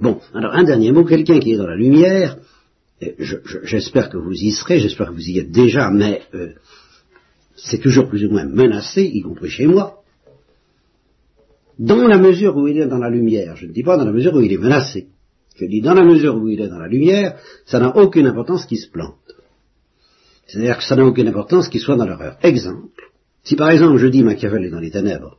Bon, 0.00 0.20
alors 0.34 0.54
un 0.54 0.64
dernier 0.64 0.92
mot, 0.92 1.04
quelqu'un 1.04 1.38
qui 1.38 1.52
est 1.52 1.56
dans 1.56 1.66
la 1.66 1.76
lumière, 1.76 2.38
j'espère 3.62 4.08
que 4.08 4.16
vous 4.16 4.32
y 4.32 4.50
serez, 4.50 4.78
j'espère 4.78 5.08
que 5.08 5.14
vous 5.14 5.28
y 5.28 5.38
êtes 5.38 5.50
déjà, 5.50 5.90
mais 5.90 6.22
euh, 6.34 6.52
c'est 7.56 7.78
toujours 7.78 8.08
plus 8.08 8.24
ou 8.24 8.30
moins 8.30 8.44
menacé, 8.44 9.02
y 9.02 9.22
compris 9.22 9.50
chez 9.50 9.66
moi. 9.66 10.02
Dans 11.78 12.06
la 12.06 12.18
mesure 12.18 12.56
où 12.56 12.68
il 12.68 12.78
est 12.78 12.86
dans 12.86 12.98
la 12.98 13.10
lumière, 13.10 13.56
je 13.56 13.66
ne 13.66 13.72
dis 13.72 13.82
pas 13.82 13.96
dans 13.96 14.04
la 14.04 14.12
mesure 14.12 14.34
où 14.34 14.40
il 14.40 14.52
est 14.52 14.58
menacé, 14.58 15.08
je 15.56 15.66
dis 15.66 15.80
dans 15.80 15.94
la 15.94 16.04
mesure 16.04 16.36
où 16.36 16.48
il 16.48 16.60
est 16.60 16.68
dans 16.68 16.78
la 16.78 16.88
lumière, 16.88 17.38
ça 17.66 17.78
n'a 17.78 17.96
aucune 17.96 18.26
importance 18.26 18.66
qu'il 18.66 18.78
se 18.78 18.90
plante. 18.90 19.23
C'est-à-dire 20.46 20.78
que 20.78 20.84
ça 20.84 20.96
n'a 20.96 21.04
aucune 21.04 21.28
importance 21.28 21.68
qu'il 21.68 21.80
soit 21.80 21.96
dans 21.96 22.06
l'horreur. 22.06 22.36
Exemple, 22.42 22.88
si 23.42 23.56
par 23.56 23.70
exemple 23.70 23.98
je 23.98 24.06
dis 24.06 24.22
Machiavel 24.22 24.64
est 24.64 24.70
dans 24.70 24.80
les 24.80 24.90
ténèbres, 24.90 25.38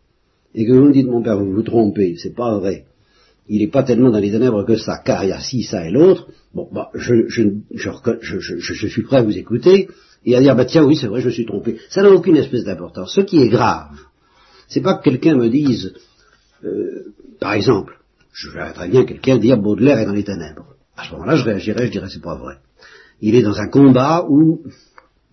et 0.53 0.65
que 0.65 0.71
vous 0.71 0.85
me 0.85 0.93
dites 0.93 1.07
mon 1.07 1.21
père 1.21 1.37
vous 1.37 1.51
vous 1.51 1.63
trompez, 1.63 2.15
c'est 2.17 2.35
pas 2.35 2.57
vrai, 2.57 2.85
il 3.47 3.59
n'est 3.61 3.69
pas 3.69 3.83
tellement 3.83 4.09
dans 4.09 4.19
les 4.19 4.31
ténèbres 4.31 4.63
que 4.63 4.75
ça, 4.75 5.01
car 5.03 5.23
il 5.23 5.29
y 5.29 5.33
a 5.33 5.39
ci, 5.39 5.63
ça 5.63 5.87
et 5.87 5.91
l'autre, 5.91 6.27
bon, 6.53 6.67
bah, 6.71 6.89
je, 6.95 7.27
je, 7.27 7.43
je, 7.71 8.87
suis 8.87 9.03
prêt 9.03 9.17
à 9.17 9.23
vous 9.23 9.37
écouter, 9.37 9.89
et 10.25 10.35
à 10.35 10.41
dire, 10.41 10.55
bah 10.55 10.65
tiens, 10.65 10.83
oui, 10.83 10.95
c'est 10.95 11.07
vrai, 11.07 11.21
je 11.21 11.29
suis 11.29 11.45
trompé. 11.45 11.77
Ça 11.89 12.01
n'a 12.01 12.09
aucune 12.09 12.35
espèce 12.37 12.63
d'importance. 12.63 13.13
Ce 13.13 13.21
qui 13.21 13.39
est 13.41 13.49
grave, 13.49 13.95
c'est 14.67 14.81
pas 14.81 14.95
que 14.95 15.03
quelqu'un 15.03 15.35
me 15.35 15.49
dise, 15.49 15.93
euh, 16.63 17.13
par 17.39 17.53
exemple, 17.53 17.99
je 18.33 18.49
vais 18.49 18.73
très 18.73 18.87
bien 18.87 19.05
quelqu'un 19.05 19.37
dire 19.37 19.57
Baudelaire 19.57 19.99
est 19.99 20.05
dans 20.05 20.13
les 20.13 20.23
ténèbres. 20.23 20.75
À 20.97 21.05
ce 21.05 21.11
moment-là, 21.11 21.35
je 21.35 21.43
réagirais, 21.43 21.87
je 21.87 21.91
dirais, 21.91 22.07
c'est 22.09 22.21
pas 22.21 22.35
vrai. 22.35 22.55
Il 23.21 23.35
est 23.35 23.43
dans 23.43 23.59
un 23.59 23.67
combat 23.67 24.25
où 24.27 24.63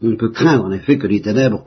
on 0.03 0.17
peut 0.17 0.31
craindre 0.31 0.65
en 0.65 0.73
effet 0.73 0.99
que 0.99 1.07
les 1.07 1.21
ténèbres 1.21 1.67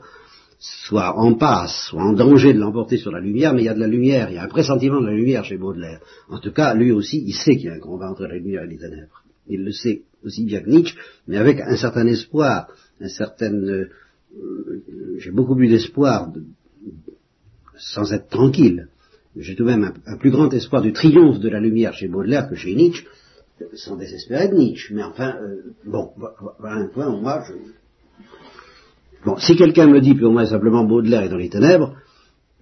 soient 0.58 1.18
en 1.18 1.34
passe, 1.34 1.88
soient 1.88 2.02
en 2.02 2.12
danger 2.12 2.54
de 2.54 2.58
l'emporter 2.58 2.96
sur 2.96 3.12
la 3.12 3.20
lumière, 3.20 3.52
mais 3.52 3.62
il 3.62 3.66
y 3.66 3.68
a 3.68 3.74
de 3.74 3.80
la 3.80 3.86
lumière, 3.86 4.30
il 4.30 4.36
y 4.36 4.38
a 4.38 4.44
un 4.44 4.48
pressentiment 4.48 5.00
de 5.00 5.06
la 5.06 5.14
lumière 5.14 5.44
chez 5.44 5.58
Baudelaire. 5.58 6.00
En 6.28 6.38
tout 6.38 6.52
cas, 6.52 6.74
lui 6.74 6.92
aussi, 6.92 7.22
il 7.26 7.34
sait 7.34 7.56
qu'il 7.56 7.66
y 7.66 7.68
a 7.68 7.74
un 7.74 7.80
combat 7.80 8.10
entre 8.10 8.26
la 8.26 8.34
lumière 8.34 8.64
et 8.64 8.68
les 8.68 8.78
ténèbres. 8.78 9.22
Il 9.48 9.64
le 9.64 9.72
sait 9.72 10.02
aussi 10.24 10.44
bien 10.44 10.60
que 10.60 10.70
Nietzsche, 10.70 10.96
mais 11.28 11.36
avec 11.36 11.60
un 11.60 11.76
certain 11.76 12.06
espoir, 12.06 12.68
un 13.00 13.08
certain... 13.08 13.52
Euh, 13.52 13.90
j'ai 15.18 15.30
beaucoup 15.30 15.54
plus 15.54 15.68
d'espoir, 15.68 16.30
sans 17.76 18.12
être 18.12 18.28
tranquille. 18.28 18.88
J'ai 19.36 19.54
tout 19.54 19.64
de 19.64 19.70
même 19.70 19.92
un, 20.06 20.16
plus 20.16 20.30
grand 20.30 20.52
espoir 20.52 20.82
du 20.82 20.92
triomphe 20.92 21.40
de 21.40 21.48
la 21.48 21.60
lumière 21.60 21.92
chez 21.94 22.08
Baudelaire 22.08 22.48
que 22.48 22.54
chez 22.54 22.74
Nietzsche, 22.74 23.06
sans 23.74 23.96
désespérer 23.96 24.48
de 24.48 24.54
Nietzsche. 24.54 24.94
Mais 24.94 25.02
enfin, 25.02 25.36
euh, 25.42 25.74
bon, 25.84 26.10
voilà 26.58 26.76
un 26.76 26.88
point 26.88 27.08
où 27.08 27.20
moi, 27.20 27.44
je, 27.46 27.54
Bon, 29.26 29.36
si 29.38 29.56
quelqu'un 29.56 29.88
me 29.88 30.00
dit 30.00 30.14
moi 30.14 30.46
simplement 30.46 30.84
Baudelaire 30.84 31.24
est 31.24 31.28
dans 31.28 31.36
les 31.36 31.48
ténèbres, 31.48 31.96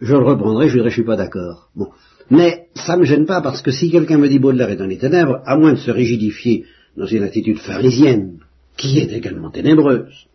je 0.00 0.14
le 0.14 0.24
reprendrai, 0.24 0.68
je 0.68 0.78
dirai 0.78 0.88
je 0.88 0.94
suis 0.94 1.04
pas 1.04 1.16
d'accord. 1.16 1.68
Bon. 1.76 1.88
Mais 2.30 2.68
ça 2.74 2.96
me 2.96 3.04
gêne 3.04 3.26
pas 3.26 3.42
parce 3.42 3.60
que 3.60 3.70
si 3.70 3.90
quelqu'un 3.90 4.16
me 4.16 4.28
dit 4.28 4.38
Baudelaire 4.38 4.70
est 4.70 4.76
dans 4.76 4.86
les 4.86 4.96
ténèbres, 4.96 5.42
à 5.44 5.58
moins 5.58 5.74
de 5.74 5.78
se 5.78 5.90
rigidifier 5.90 6.64
dans 6.96 7.04
une 7.04 7.22
attitude 7.22 7.58
pharisienne, 7.58 8.38
qui 8.78 8.98
est 8.98 9.12
également 9.12 9.50
ténébreuse, 9.50 10.26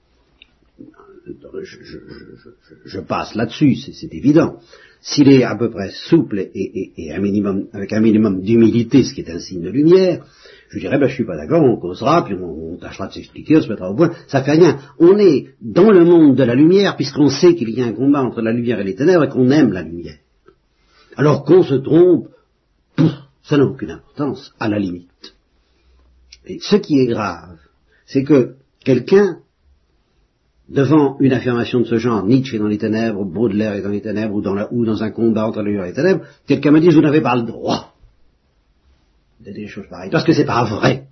je, 2.85 2.99
passe 2.99 3.33
là-dessus, 3.33 3.75
c'est 3.75 4.13
évident. 4.13 4.59
S'il 5.01 5.29
est 5.29 5.43
à 5.43 5.55
peu 5.55 5.71
près 5.71 5.89
souple 5.91 6.49
et, 6.53 7.11
un 7.11 7.19
minimum, 7.19 7.67
avec 7.73 7.91
un 7.91 8.01
minimum 8.01 8.41
d'humilité, 8.41 9.03
ce 9.03 9.15
qui 9.15 9.21
est 9.21 9.31
un 9.31 9.39
signe 9.39 9.61
de 9.61 9.69
lumière, 9.69 10.25
je 10.69 10.79
dirais, 10.79 10.99
ben, 10.99 11.07
je 11.07 11.15
suis 11.15 11.25
pas 11.25 11.35
d'accord, 11.35 11.63
on 11.63 11.77
causera, 11.77 12.23
puis 12.23 12.35
on, 12.35 12.77
tâchera 12.77 13.07
de 13.07 13.13
s'expliquer, 13.13 13.57
on 13.57 13.61
se 13.61 13.69
mettra 13.69 13.89
au 13.89 13.95
point, 13.95 14.11
ça 14.27 14.43
fait 14.43 14.51
rien. 14.51 14.77
On 14.99 15.17
est 15.17 15.47
dans 15.61 15.89
le 15.89 16.05
monde 16.05 16.35
de 16.35 16.43
la 16.43 16.55
lumière, 16.55 16.95
puisqu'on 16.95 17.29
sait 17.29 17.55
qu'il 17.55 17.71
y 17.71 17.81
a 17.81 17.85
un 17.85 17.93
combat 17.93 18.21
entre 18.21 18.41
la 18.41 18.53
lumière 18.53 18.79
et 18.79 18.83
les 18.83 18.95
ténèbres, 18.95 19.23
et 19.23 19.29
qu'on 19.29 19.49
aime 19.49 19.73
la 19.73 19.81
lumière. 19.81 20.17
Alors 21.17 21.43
qu'on 21.43 21.63
se 21.63 21.75
trompe, 21.75 22.27
ça 23.43 23.57
n'a 23.57 23.65
aucune 23.65 23.91
importance, 23.91 24.53
à 24.59 24.69
la 24.69 24.79
limite. 24.79 25.33
Et 26.45 26.59
ce 26.61 26.75
qui 26.75 26.99
est 26.99 27.07
grave, 27.07 27.57
c'est 28.05 28.23
que 28.23 28.55
quelqu'un, 28.85 29.39
devant 30.69 31.17
une 31.19 31.33
affirmation 31.33 31.79
de 31.79 31.85
ce 31.85 31.97
genre, 31.97 32.23
Nietzsche 32.23 32.55
est 32.55 32.59
dans 32.59 32.67
les 32.67 32.77
ténèbres, 32.77 33.25
Baudelaire 33.25 33.73
est 33.73 33.81
dans 33.81 33.89
les 33.89 34.01
ténèbres, 34.01 34.35
ou 34.35 34.41
dans, 34.41 34.55
ou 34.71 34.85
dans 34.85 35.01
un 35.03 35.09
combat 35.09 35.47
entre 35.47 35.57
la 35.57 35.63
lumière 35.63 35.85
et 35.85 35.89
les 35.89 35.95
ténèbres, 35.95 36.25
quelqu'un 36.47 36.71
me 36.71 36.79
dit, 36.79 36.89
vous 36.89 37.01
n'avez 37.01 37.21
pas 37.21 37.35
le 37.35 37.41
droit 37.41 37.88
parce 40.11 40.23
que 40.23 40.33
c'est 40.33 40.45
pas 40.45 40.63
vrai 40.63 41.05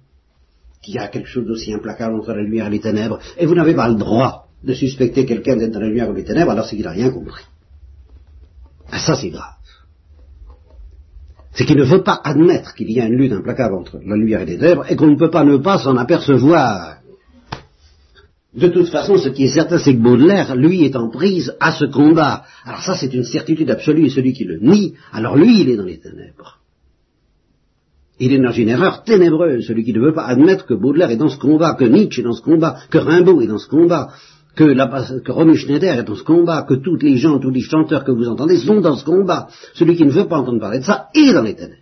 qu'il 0.81 0.95
y 0.95 0.99
a 0.99 1.07
quelque 1.07 1.27
chose 1.27 1.45
d'aussi 1.45 1.73
implacable 1.73 2.15
entre 2.15 2.33
la 2.33 2.41
lumière 2.41 2.67
et 2.67 2.71
les 2.71 2.79
ténèbres, 2.79 3.19
et 3.37 3.45
vous 3.45 3.55
n'avez 3.55 3.73
pas 3.73 3.87
le 3.87 3.95
droit 3.95 4.47
de 4.63 4.73
suspecter 4.73 5.25
quelqu'un 5.25 5.55
d'être 5.55 5.71
dans 5.71 5.79
la 5.79 5.87
lumière 5.87 6.09
ou 6.09 6.13
les 6.13 6.23
ténèbres, 6.23 6.51
alors 6.51 6.65
c'est 6.65 6.75
qu'il 6.75 6.85
n'a 6.85 6.91
rien 6.91 7.09
compris. 7.09 7.43
Ah, 8.91 8.99
ça 8.99 9.15
c'est 9.15 9.29
grave 9.29 9.57
c'est 11.57 11.65
qu'il 11.65 11.77
ne 11.77 11.83
veut 11.83 12.03
pas 12.03 12.21
admettre 12.23 12.75
qu'il 12.75 12.91
y 12.91 13.01
a 13.01 13.07
une 13.07 13.15
lutte 13.15 13.31
implacable 13.31 13.73
entre 13.73 13.99
la 14.05 14.15
lumière 14.15 14.41
et 14.41 14.45
les 14.45 14.57
ténèbres 14.59 14.85
et 14.89 14.95
qu'on 14.95 15.07
ne 15.07 15.15
peut 15.15 15.31
pas 15.31 15.43
ne 15.43 15.57
pas 15.57 15.79
s'en 15.79 15.97
apercevoir. 15.97 16.97
De 18.53 18.67
toute 18.67 18.89
façon, 18.89 19.17
ce 19.17 19.29
qui 19.29 19.45
est 19.45 19.53
certain, 19.53 19.79
c'est 19.79 19.95
que 19.95 20.01
Baudelaire, 20.01 20.55
lui, 20.55 20.85
est 20.85 20.95
en 20.95 21.09
prise 21.09 21.55
à 21.59 21.71
ce 21.71 21.85
combat. 21.85 22.43
Alors 22.63 22.83
ça, 22.83 22.95
c'est 22.95 23.11
une 23.11 23.23
certitude 23.23 23.71
absolue, 23.71 24.05
et 24.05 24.09
celui 24.09 24.33
qui 24.33 24.43
le 24.43 24.59
nie, 24.59 24.93
alors 25.11 25.35
lui, 25.35 25.61
il 25.61 25.69
est 25.69 25.77
dans 25.77 25.83
les 25.83 25.99
ténèbres. 25.99 26.56
Il 28.19 28.33
est 28.33 28.39
dans 28.39 28.51
une 28.51 28.69
erreur 28.69 29.03
ténébreuse, 29.03 29.65
celui 29.67 29.83
qui 29.83 29.93
ne 29.93 29.99
veut 29.99 30.13
pas 30.13 30.25
admettre 30.25 30.65
que 30.65 30.73
Baudelaire 30.73 31.11
est 31.11 31.17
dans 31.17 31.29
ce 31.29 31.37
combat, 31.37 31.75
que 31.75 31.85
Nietzsche 31.85 32.21
est 32.21 32.23
dans 32.23 32.33
ce 32.33 32.41
combat, 32.41 32.77
que 32.89 32.97
Rimbaud 32.97 33.41
est 33.41 33.47
dans 33.47 33.59
ce 33.59 33.67
combat, 33.67 34.09
que, 34.55 34.63
la, 34.63 34.87
que 35.23 35.31
Romy 35.31 35.55
Schneider 35.55 35.99
est 35.99 36.03
dans 36.03 36.15
ce 36.15 36.23
combat, 36.23 36.63
que 36.63 36.73
tous 36.73 36.97
les 36.97 37.17
gens, 37.17 37.39
tous 37.39 37.51
les 37.51 37.61
chanteurs 37.61 38.03
que 38.03 38.11
vous 38.11 38.27
entendez 38.27 38.57
sont 38.57 38.81
dans 38.81 38.95
ce 38.95 39.05
combat. 39.05 39.47
Celui 39.75 39.95
qui 39.95 40.05
ne 40.05 40.11
veut 40.11 40.27
pas 40.27 40.37
entendre 40.37 40.59
parler 40.59 40.79
de 40.79 40.83
ça 40.83 41.09
est 41.13 41.31
dans 41.31 41.43
les 41.43 41.55
ténèbres. 41.55 41.75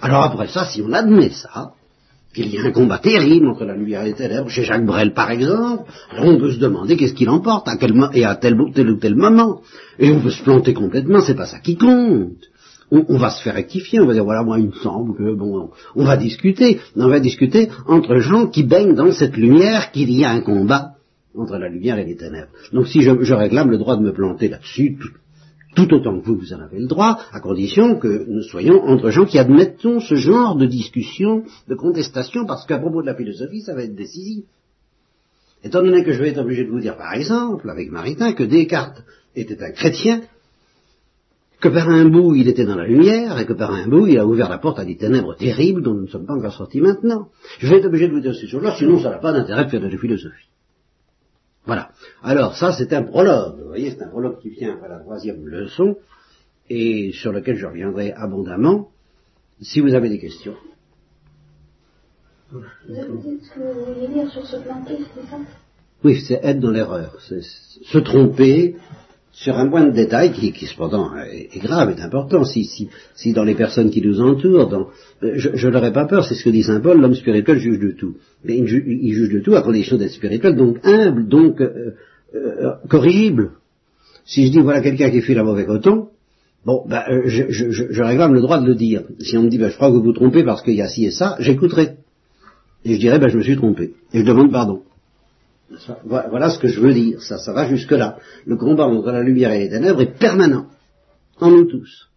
Alors 0.00 0.22
après 0.22 0.46
ça, 0.46 0.64
si 0.64 0.80
on 0.80 0.92
admet 0.92 1.30
ça, 1.30 1.72
qu'il 2.32 2.54
y 2.54 2.58
a 2.58 2.62
un 2.62 2.70
combat 2.70 2.98
terrible 2.98 3.48
entre 3.48 3.64
la 3.64 3.74
lumière 3.74 4.02
et 4.02 4.10
les 4.10 4.14
ténèbres, 4.14 4.48
chez 4.48 4.62
Jacques 4.62 4.86
Brel 4.86 5.12
par 5.12 5.30
exemple, 5.32 5.90
on 6.16 6.38
peut 6.38 6.52
se 6.52 6.60
demander 6.60 6.96
qu'est-ce 6.96 7.14
qu'il 7.14 7.30
emporte, 7.30 7.66
à 7.66 7.74
et 8.14 8.24
à 8.24 8.36
tel, 8.36 8.56
tel, 8.72 8.90
ou 8.90 8.96
tel 8.96 9.16
moment. 9.16 9.62
Et 9.98 10.10
on 10.12 10.20
peut 10.20 10.30
se 10.30 10.44
planter 10.44 10.74
complètement, 10.74 11.20
c'est 11.20 11.34
pas 11.34 11.46
ça 11.46 11.58
qui 11.58 11.76
compte. 11.76 12.44
On, 12.90 13.18
va 13.18 13.30
se 13.30 13.42
faire 13.42 13.54
rectifier, 13.54 14.00
on 14.00 14.06
va 14.06 14.14
dire 14.14 14.24
voilà 14.24 14.42
moi 14.42 14.58
il 14.58 14.68
me 14.68 14.72
semble 14.72 15.14
que 15.14 15.34
bon 15.34 15.70
on 15.94 16.04
va 16.04 16.16
discuter, 16.16 16.80
on 16.96 17.08
va 17.08 17.20
discuter 17.20 17.68
entre 17.86 18.16
gens 18.16 18.46
qui 18.46 18.62
baignent 18.62 18.94
dans 18.94 19.12
cette 19.12 19.36
lumière 19.36 19.92
qu'il 19.92 20.10
y 20.10 20.24
a 20.24 20.30
un 20.30 20.40
combat 20.40 20.94
entre 21.34 21.58
la 21.58 21.68
lumière 21.68 21.98
et 21.98 22.04
les 22.04 22.16
ténèbres. 22.16 22.50
Donc 22.72 22.88
si 22.88 23.02
je, 23.02 23.10
réclame 23.10 23.70
le 23.70 23.78
droit 23.78 23.96
de 23.96 24.02
me 24.02 24.12
planter 24.12 24.48
là-dessus, 24.48 24.96
tout, 25.76 25.94
autant 25.94 26.18
que 26.18 26.26
vous, 26.26 26.36
vous 26.36 26.52
en 26.52 26.60
avez 26.60 26.80
le 26.80 26.86
droit, 26.86 27.20
à 27.32 27.40
condition 27.40 27.98
que 27.98 28.24
nous 28.26 28.42
soyons 28.42 28.82
entre 28.82 29.10
gens 29.10 29.26
qui 29.26 29.38
admettons 29.38 30.00
ce 30.00 30.16
genre 30.16 30.56
de 30.56 30.66
discussion, 30.66 31.44
de 31.68 31.74
contestation, 31.74 32.46
parce 32.46 32.66
qu'à 32.66 32.78
propos 32.78 33.02
de 33.02 33.06
la 33.06 33.14
philosophie, 33.14 33.60
ça 33.60 33.74
va 33.74 33.84
être 33.84 33.94
décisif. 33.94 34.44
Étant 35.62 35.82
donné 35.82 36.04
que 36.04 36.12
je 36.12 36.22
vais 36.22 36.30
être 36.30 36.40
obligé 36.40 36.64
de 36.64 36.70
vous 36.70 36.80
dire, 36.80 36.96
par 36.96 37.14
exemple, 37.14 37.68
avec 37.68 37.90
Maritain, 37.90 38.32
que 38.32 38.44
Descartes 38.44 39.02
était 39.34 39.62
un 39.62 39.72
chrétien, 39.72 40.22
que 41.60 41.68
par 41.68 41.88
un 41.88 42.04
bout 42.04 42.34
il 42.34 42.48
était 42.48 42.64
dans 42.64 42.76
la 42.76 42.86
lumière, 42.86 43.38
et 43.38 43.46
que 43.46 43.52
par 43.52 43.72
un 43.72 43.86
bout 43.88 44.06
il 44.06 44.18
a 44.18 44.26
ouvert 44.26 44.48
la 44.48 44.58
porte 44.58 44.78
à 44.78 44.84
des 44.84 44.96
ténèbres 44.96 45.34
terribles 45.34 45.82
dont 45.82 45.94
nous 45.94 46.02
ne 46.02 46.06
sommes 46.06 46.26
pas 46.26 46.34
encore 46.34 46.52
sortis 46.52 46.80
maintenant. 46.80 47.28
Je 47.58 47.68
vais 47.68 47.78
être 47.78 47.86
obligé 47.86 48.08
de 48.08 48.12
vous 48.12 48.20
dire 48.20 48.34
ces 48.34 48.46
choses-là, 48.46 48.74
sinon 48.76 49.00
ça 49.00 49.10
n'a 49.10 49.18
pas 49.18 49.32
d'intérêt 49.32 49.64
de 49.64 49.70
faire 49.70 49.80
de 49.80 49.88
la 49.88 49.98
philosophie. 49.98 50.48
Voilà. 51.66 51.90
Alors 52.22 52.56
ça, 52.56 52.72
c'est 52.72 52.92
un 52.94 53.02
prologue. 53.02 53.60
Vous 53.60 53.68
voyez, 53.68 53.90
c'est 53.90 54.02
un 54.02 54.08
prologue 54.08 54.38
qui 54.40 54.48
vient 54.50 54.78
à 54.82 54.88
la 54.88 55.00
troisième 55.00 55.46
leçon 55.46 55.96
et 56.70 57.12
sur 57.12 57.32
lequel 57.32 57.56
je 57.56 57.66
reviendrai 57.66 58.12
abondamment 58.12 58.88
si 59.60 59.80
vous 59.80 59.94
avez 59.94 60.08
des 60.08 60.18
questions. 60.18 60.54
Vous 62.50 62.62
avez 62.88 63.18
dit 63.18 63.40
ce 63.42 63.54
que 63.54 63.60
vous 63.60 63.84
vouliez 63.84 64.08
dire 64.08 64.30
sur 64.30 64.46
se 64.46 64.56
planter, 64.56 64.96
c'est 65.14 65.28
ça? 65.28 65.36
Oui, 66.04 66.20
c'est 66.20 66.40
être 66.42 66.60
dans 66.60 66.70
l'erreur, 66.70 67.18
c'est 67.28 67.42
se 67.42 67.98
tromper, 67.98 68.76
sur 69.42 69.56
un 69.56 69.68
point 69.68 69.86
de 69.86 69.92
détail 69.92 70.32
qui, 70.32 70.50
qui 70.52 70.66
cependant 70.66 71.12
est, 71.16 71.60
grave, 71.60 71.90
est 71.90 72.02
important, 72.02 72.42
si, 72.42 72.64
si, 73.14 73.32
dans 73.32 73.44
les 73.44 73.54
personnes 73.54 73.90
qui 73.90 74.02
nous 74.02 74.20
entourent, 74.20 74.68
dans, 74.68 74.88
euh, 75.22 75.34
je, 75.36 75.68
n'aurais 75.68 75.92
pas 75.92 76.06
peur, 76.06 76.24
c'est 76.24 76.34
ce 76.34 76.42
que 76.42 76.50
dit 76.50 76.64
Saint 76.64 76.80
Paul, 76.80 77.00
l'homme 77.00 77.14
spirituel 77.14 77.58
juge 77.58 77.78
de 77.78 77.92
tout. 77.92 78.16
Mais 78.44 78.56
il, 78.58 78.66
juge 78.66 79.32
de 79.32 79.38
tout 79.38 79.54
à 79.54 79.62
condition 79.62 79.96
d'être 79.96 80.10
spirituel, 80.10 80.56
donc 80.56 80.78
humble, 80.82 81.28
donc 81.28 81.60
euh, 81.60 81.94
euh, 82.34 82.72
corrigible. 82.88 83.52
Si 84.24 84.44
je 84.46 84.50
dis 84.50 84.60
voilà 84.60 84.80
quelqu'un 84.80 85.10
qui 85.10 85.20
fait 85.22 85.34
la 85.34 85.44
mauvais 85.44 85.66
coton, 85.66 86.08
bon, 86.66 86.84
ben, 86.88 87.04
je, 87.26 87.44
je, 87.48 87.70
je, 87.70 88.02
réclame 88.02 88.34
le 88.34 88.40
droit 88.40 88.60
de 88.60 88.66
le 88.66 88.74
dire. 88.74 89.02
Si 89.20 89.36
on 89.38 89.44
me 89.44 89.50
dit 89.50 89.58
ben, 89.58 89.70
je 89.70 89.76
crois 89.76 89.88
que 89.88 89.94
vous 89.94 90.02
vous 90.02 90.12
trompez 90.12 90.42
parce 90.42 90.62
qu'il 90.62 90.74
y 90.74 90.82
a 90.82 90.88
ci 90.88 91.04
et 91.04 91.12
ça, 91.12 91.36
j'écouterai. 91.38 91.94
Et 92.84 92.94
je 92.94 92.98
dirais 92.98 93.20
ben, 93.20 93.28
je 93.28 93.36
me 93.36 93.42
suis 93.42 93.56
trompé. 93.56 93.92
Et 94.12 94.18
je 94.18 94.24
demande 94.24 94.50
pardon. 94.50 94.82
Voilà 96.04 96.50
ce 96.50 96.58
que 96.58 96.68
je 96.68 96.80
veux 96.80 96.94
dire, 96.94 97.20
ça, 97.22 97.38
ça 97.38 97.52
va 97.52 97.68
jusque-là. 97.68 98.18
Le 98.46 98.56
combat 98.56 98.86
entre 98.86 99.10
la 99.10 99.22
lumière 99.22 99.52
et 99.52 99.60
les 99.60 99.68
ténèbres 99.68 100.00
est 100.00 100.18
permanent, 100.18 100.66
en 101.40 101.50
nous 101.50 101.66
tous. 101.66 102.08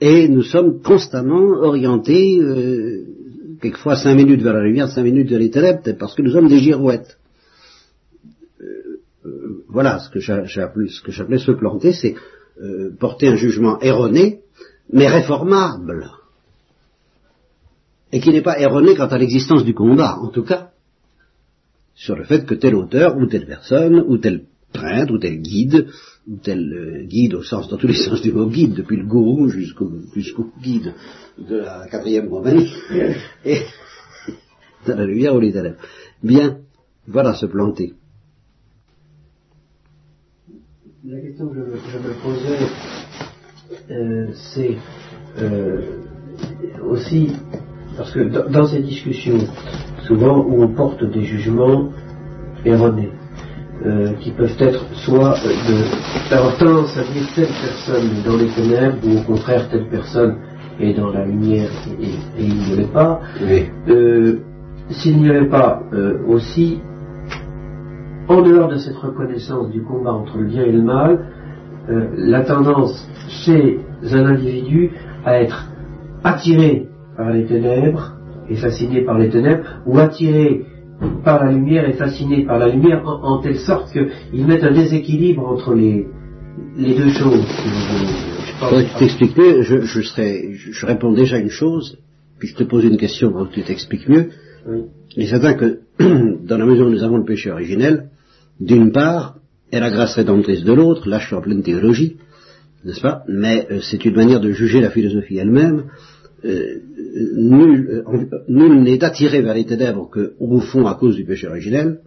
Et 0.00 0.28
nous 0.28 0.42
sommes 0.42 0.80
constamment 0.82 1.50
orientés, 1.62 2.38
euh, 2.40 3.04
quelquefois 3.60 3.96
cinq 3.96 4.14
minutes 4.14 4.42
vers 4.42 4.54
la 4.54 4.62
lumière, 4.62 4.88
cinq 4.88 5.02
minutes 5.02 5.28
vers 5.28 5.38
les 5.38 5.50
ténèbres, 5.50 5.82
parce 5.98 6.14
que 6.14 6.22
nous 6.22 6.32
sommes 6.32 6.48
des 6.48 6.58
girouettes. 6.58 7.18
Euh, 8.60 9.00
euh, 9.26 9.64
voilà 9.68 10.00
ce 10.00 10.10
que 10.10 10.20
j'appelais 10.20 11.38
se 11.38 11.52
planter, 11.52 11.92
c'est 11.92 12.14
porter 12.98 13.28
un 13.28 13.36
jugement 13.36 13.78
erroné, 13.78 14.40
mais 14.92 15.06
réformable. 15.06 16.10
Et 18.10 18.18
qui 18.18 18.30
n'est 18.30 18.42
pas 18.42 18.58
erroné 18.58 18.96
quant 18.96 19.06
à 19.06 19.16
l'existence 19.16 19.64
du 19.64 19.74
combat, 19.74 20.18
en 20.20 20.28
tout 20.30 20.42
cas 20.42 20.67
sur 21.98 22.14
le 22.14 22.24
fait 22.24 22.46
que 22.46 22.54
tel 22.54 22.76
auteur 22.76 23.16
ou 23.16 23.26
telle 23.26 23.44
personne 23.44 24.04
ou 24.06 24.18
tel 24.18 24.44
prêtre 24.72 25.12
ou 25.12 25.18
tel 25.18 25.40
guide 25.42 25.88
ou 26.28 26.36
tel 26.36 26.72
euh, 26.72 27.04
guide 27.04 27.34
au 27.34 27.42
sens 27.42 27.68
dans 27.68 27.76
tous 27.76 27.88
les 27.88 27.94
sens 27.94 28.22
du 28.22 28.32
mot 28.32 28.46
guide 28.46 28.74
depuis 28.74 28.96
le 28.96 29.04
gourou 29.04 29.48
jusqu'au 29.48 30.52
guide 30.62 30.94
de 31.38 31.56
la 31.56 31.88
quatrième 31.90 32.28
compagnie 32.28 32.72
et 33.44 33.62
dans 34.86 34.96
la 34.96 35.06
lumière 35.06 35.34
ou 35.34 35.40
les 35.40 35.52
ténèbres. 35.52 35.80
Bien, 36.22 36.58
voilà 37.08 37.34
se 37.34 37.46
planter. 37.46 37.94
La 41.04 41.20
question 41.20 41.48
que 41.48 41.54
je, 41.54 41.98
me 41.98 42.12
posais, 42.22 42.58
euh, 43.90 44.28
c'est 44.52 44.76
euh, 45.38 46.02
aussi 46.84 47.32
parce 47.96 48.12
que 48.12 48.50
dans 48.50 48.68
ces 48.68 48.82
discussions, 48.82 49.38
souvent 50.06 50.44
où 50.44 50.62
on 50.62 50.68
porte 50.68 51.04
des 51.04 51.22
jugements 51.22 51.90
erronés, 52.64 53.10
euh, 53.86 54.12
qui 54.20 54.32
peuvent 54.32 54.56
être 54.58 54.84
soit 54.94 55.34
de 55.68 56.30
d'avoir 56.30 56.56
tendance 56.58 56.96
à 56.96 57.02
dire 57.12 57.22
telle 57.34 57.46
personne 57.46 58.10
est 58.18 58.28
dans 58.28 58.36
les 58.36 58.48
ténèbres, 58.48 58.96
ou 59.06 59.18
au 59.18 59.22
contraire 59.22 59.68
telle 59.70 59.86
personne 59.88 60.36
est 60.80 60.94
dans 60.94 61.10
la 61.10 61.24
lumière 61.24 61.70
et, 62.00 62.42
il 62.42 62.54
n'y 62.54 62.72
avait 62.72 62.92
pas. 62.92 63.20
Euh, 63.88 64.38
s'il 64.90 65.18
n'y 65.18 65.28
avait 65.28 65.48
pas 65.48 65.82
euh, 65.92 66.18
aussi, 66.26 66.80
en 68.28 68.42
dehors 68.42 68.68
de 68.68 68.76
cette 68.76 68.96
reconnaissance 68.96 69.70
du 69.70 69.82
combat 69.82 70.12
entre 70.12 70.38
le 70.38 70.46
bien 70.46 70.64
et 70.64 70.72
le 70.72 70.82
mal, 70.82 71.26
la 71.88 72.42
tendance 72.42 73.08
chez 73.28 73.80
un 74.12 74.26
individu 74.26 74.90
à 75.24 75.40
être 75.40 75.66
attiré 76.22 76.86
par 77.16 77.30
les 77.30 77.46
ténèbres 77.46 78.17
et 78.50 78.56
fasciné 78.56 79.02
par 79.02 79.18
les 79.18 79.28
ténèbres, 79.28 79.64
ou 79.86 79.98
attiré 79.98 80.62
par 81.24 81.44
la 81.44 81.52
lumière 81.52 81.88
et 81.88 81.92
fasciné 81.92 82.44
par 82.44 82.58
la 82.58 82.68
lumière, 82.68 83.02
en, 83.06 83.38
telle 83.40 83.58
sorte 83.58 83.92
qu'ils 83.92 84.46
mettent 84.46 84.64
un 84.64 84.72
déséquilibre 84.72 85.46
entre 85.46 85.74
les, 85.74 86.06
les 86.76 86.94
deux 86.94 87.10
choses. 87.10 87.44
Je 88.60 88.98
t'explique 88.98 89.36
mieux, 89.36 89.62
je, 89.62 89.80
je, 89.82 90.00
serais, 90.02 90.52
je, 90.52 90.86
réponds 90.86 91.12
déjà 91.12 91.38
une 91.38 91.50
chose, 91.50 91.98
puis 92.38 92.48
je 92.48 92.56
te 92.56 92.64
pose 92.64 92.84
une 92.84 92.96
question 92.96 93.30
pour 93.30 93.48
que 93.48 93.54
tu 93.54 93.62
t'expliques 93.62 94.08
mieux. 94.08 94.30
Il 95.16 95.22
est 95.22 95.28
certain 95.28 95.54
que, 95.54 95.80
dans 95.98 96.58
la 96.58 96.66
mesure 96.66 96.86
où 96.86 96.90
nous 96.90 97.04
avons 97.04 97.18
le 97.18 97.24
péché 97.24 97.50
originel, 97.50 98.10
d'une 98.60 98.90
part, 98.90 99.36
et 99.70 99.80
la 99.80 99.90
grâce 99.90 100.14
rédemptrice 100.14 100.64
de 100.64 100.72
l'autre, 100.72 101.08
là 101.08 101.18
je 101.18 101.26
suis 101.26 101.36
en 101.36 101.40
pleine 101.40 101.62
théologie, 101.62 102.16
n'est-ce 102.84 103.00
pas? 103.00 103.22
Mais 103.28 103.66
euh, 103.70 103.80
c'est 103.82 104.04
une 104.04 104.14
manière 104.14 104.40
de 104.40 104.50
juger 104.52 104.80
la 104.80 104.90
philosophie 104.90 105.36
elle-même, 105.36 105.84
euh, 106.44 106.80
nul, 107.36 108.04
euh, 108.06 108.40
nul 108.48 108.82
n'est 108.82 109.02
attiré 109.02 109.42
vers 109.42 109.54
les 109.54 109.66
ténèbres 109.66 110.08
qu'au 110.10 110.60
fond 110.60 110.86
à 110.86 110.94
cause 110.94 111.16
du 111.16 111.24
péché 111.24 111.48
originel, 111.48 112.00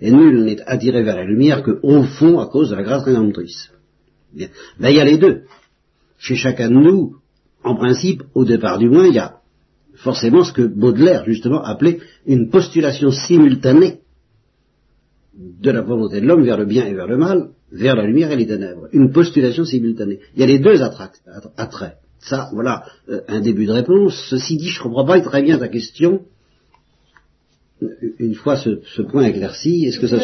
et 0.00 0.10
nul 0.10 0.44
n'est 0.44 0.60
attiré 0.66 1.02
vers 1.02 1.16
la 1.16 1.24
lumière 1.24 1.62
que 1.62 1.78
au 1.82 2.02
fond 2.02 2.38
à 2.38 2.46
cause 2.46 2.70
de 2.70 2.76
la 2.76 2.82
grâce 2.82 3.04
rédemptrice. 3.04 3.70
Bien. 4.34 4.48
Ben, 4.78 4.90
il 4.90 4.96
y 4.96 5.00
a 5.00 5.04
les 5.04 5.18
deux. 5.18 5.42
Chez 6.18 6.34
chacun 6.34 6.68
de 6.68 6.74
nous, 6.74 7.16
en 7.64 7.76
principe, 7.76 8.22
au 8.34 8.44
départ 8.44 8.78
du 8.78 8.88
moins, 8.88 9.06
il 9.06 9.14
y 9.14 9.18
a 9.18 9.36
forcément 9.94 10.44
ce 10.44 10.52
que 10.52 10.62
Baudelaire, 10.62 11.24
justement, 11.24 11.62
appelait 11.62 11.98
une 12.26 12.50
postulation 12.50 13.10
simultanée 13.10 14.00
de 15.34 15.70
la 15.70 15.82
volonté 15.82 16.20
de 16.20 16.26
l'homme 16.26 16.44
vers 16.44 16.58
le 16.58 16.66
bien 16.66 16.86
et 16.86 16.94
vers 16.94 17.06
le 17.06 17.16
mal, 17.16 17.50
vers 17.72 17.96
la 17.96 18.06
lumière 18.06 18.30
et 18.32 18.36
les 18.36 18.46
ténèbres. 18.46 18.88
Une 18.92 19.12
postulation 19.12 19.64
simultanée. 19.64 20.20
Il 20.34 20.40
y 20.40 20.42
a 20.42 20.46
les 20.46 20.58
deux 20.58 20.82
attraits. 20.82 21.98
Ça, 22.20 22.50
voilà, 22.52 22.84
euh, 23.08 23.20
un 23.28 23.40
début 23.40 23.66
de 23.66 23.72
réponse. 23.72 24.26
Ceci 24.28 24.56
dit, 24.56 24.68
je 24.68 24.80
ne 24.80 24.84
comprends 24.84 25.04
pas 25.04 25.20
très 25.20 25.42
bien 25.42 25.58
ta 25.58 25.68
question. 25.68 26.22
Une 28.18 28.34
fois 28.34 28.56
ce, 28.56 29.02
point 29.02 29.24
éclairci, 29.24 29.84
est-ce 29.86 30.00
que 30.00 30.08
ça... 30.08 30.18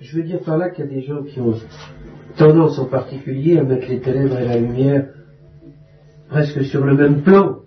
Je 0.00 0.16
veux 0.16 0.24
dire 0.24 0.40
par 0.40 0.58
là 0.58 0.70
qu'il 0.70 0.86
y 0.86 0.88
a 0.88 0.90
des 0.90 1.02
gens 1.02 1.22
qui 1.22 1.40
ont 1.40 1.54
tendance 2.36 2.78
en 2.80 2.86
particulier 2.86 3.58
à 3.58 3.62
mettre 3.62 3.88
les 3.88 4.00
ténèbres 4.00 4.38
et 4.38 4.44
la 4.44 4.58
lumière 4.58 5.08
presque 6.28 6.64
sur 6.64 6.84
le 6.84 6.96
même 6.96 7.22
plan. 7.22 7.60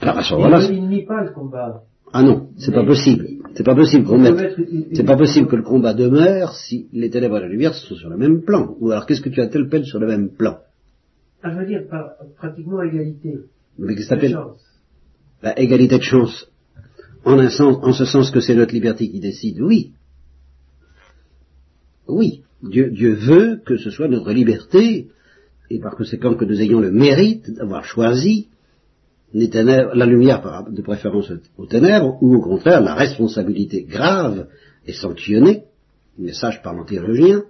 Alors 0.00 0.18
à 0.18 0.22
ce 0.22 0.34
moment-là, 0.34 0.60
il 0.70 1.06
pas 1.06 1.24
le 1.24 1.32
combat. 1.32 1.84
Ah 2.12 2.22
non, 2.22 2.48
c'est 2.58 2.74
pas 2.74 2.84
possible. 2.84 3.26
C'est 3.54 3.64
pas 3.64 3.74
possible 3.74 4.04
qu'on 4.04 4.18
mette. 4.18 4.56
C'est 4.92 5.04
pas 5.04 5.16
possible 5.16 5.48
que 5.48 5.56
le 5.56 5.62
combat 5.62 5.94
demeure 5.94 6.54
si 6.54 6.88
les 6.92 7.08
ténèbres 7.08 7.38
et 7.38 7.40
la 7.40 7.48
lumière 7.48 7.74
sont 7.74 7.94
sur 7.94 8.10
le 8.10 8.18
même 8.18 8.42
plan. 8.42 8.74
Ou 8.80 8.90
alors 8.90 9.06
qu'est-ce 9.06 9.22
que 9.22 9.30
tu 9.30 9.40
as 9.40 9.46
tel 9.46 9.68
peine 9.68 9.84
sur 9.84 9.98
le 9.98 10.06
même 10.06 10.28
plan? 10.30 10.58
Ah, 11.42 11.50
je 11.52 11.58
veux 11.58 11.66
dire 11.66 11.88
par, 11.88 12.14
pratiquement 12.36 12.82
égalité. 12.82 13.40
Mais 13.78 13.94
que 13.94 14.02
s'appelle 14.02 14.38
La 15.42 15.58
égalité 15.58 15.98
de 15.98 16.02
chance. 16.02 16.48
En 17.24 17.38
un 17.38 17.50
sens, 17.50 17.78
en 17.82 17.92
ce 17.92 18.04
sens 18.04 18.30
que 18.30 18.40
c'est 18.40 18.54
notre 18.54 18.72
liberté 18.72 19.10
qui 19.10 19.20
décide, 19.20 19.60
oui. 19.60 19.92
Oui. 22.08 22.42
Dieu, 22.62 22.90
Dieu 22.90 23.14
veut 23.14 23.60
que 23.64 23.76
ce 23.76 23.90
soit 23.90 24.08
notre 24.08 24.32
liberté, 24.32 25.08
et 25.70 25.80
par 25.80 25.96
conséquent 25.96 26.34
que 26.34 26.44
nous 26.44 26.60
ayons 26.60 26.80
le 26.80 26.92
mérite 26.92 27.50
d'avoir 27.50 27.84
choisi 27.84 28.48
la 29.34 30.06
lumière 30.06 30.64
de 30.70 30.82
préférence 30.82 31.32
aux 31.56 31.66
ténèbres, 31.66 32.18
ou 32.22 32.36
au 32.36 32.40
contraire 32.40 32.80
la 32.82 32.94
responsabilité 32.94 33.82
grave 33.82 34.48
et 34.86 34.92
sanctionnée, 34.92 35.64
message 36.18 36.62
par 36.62 36.74
théologien, 36.84 37.42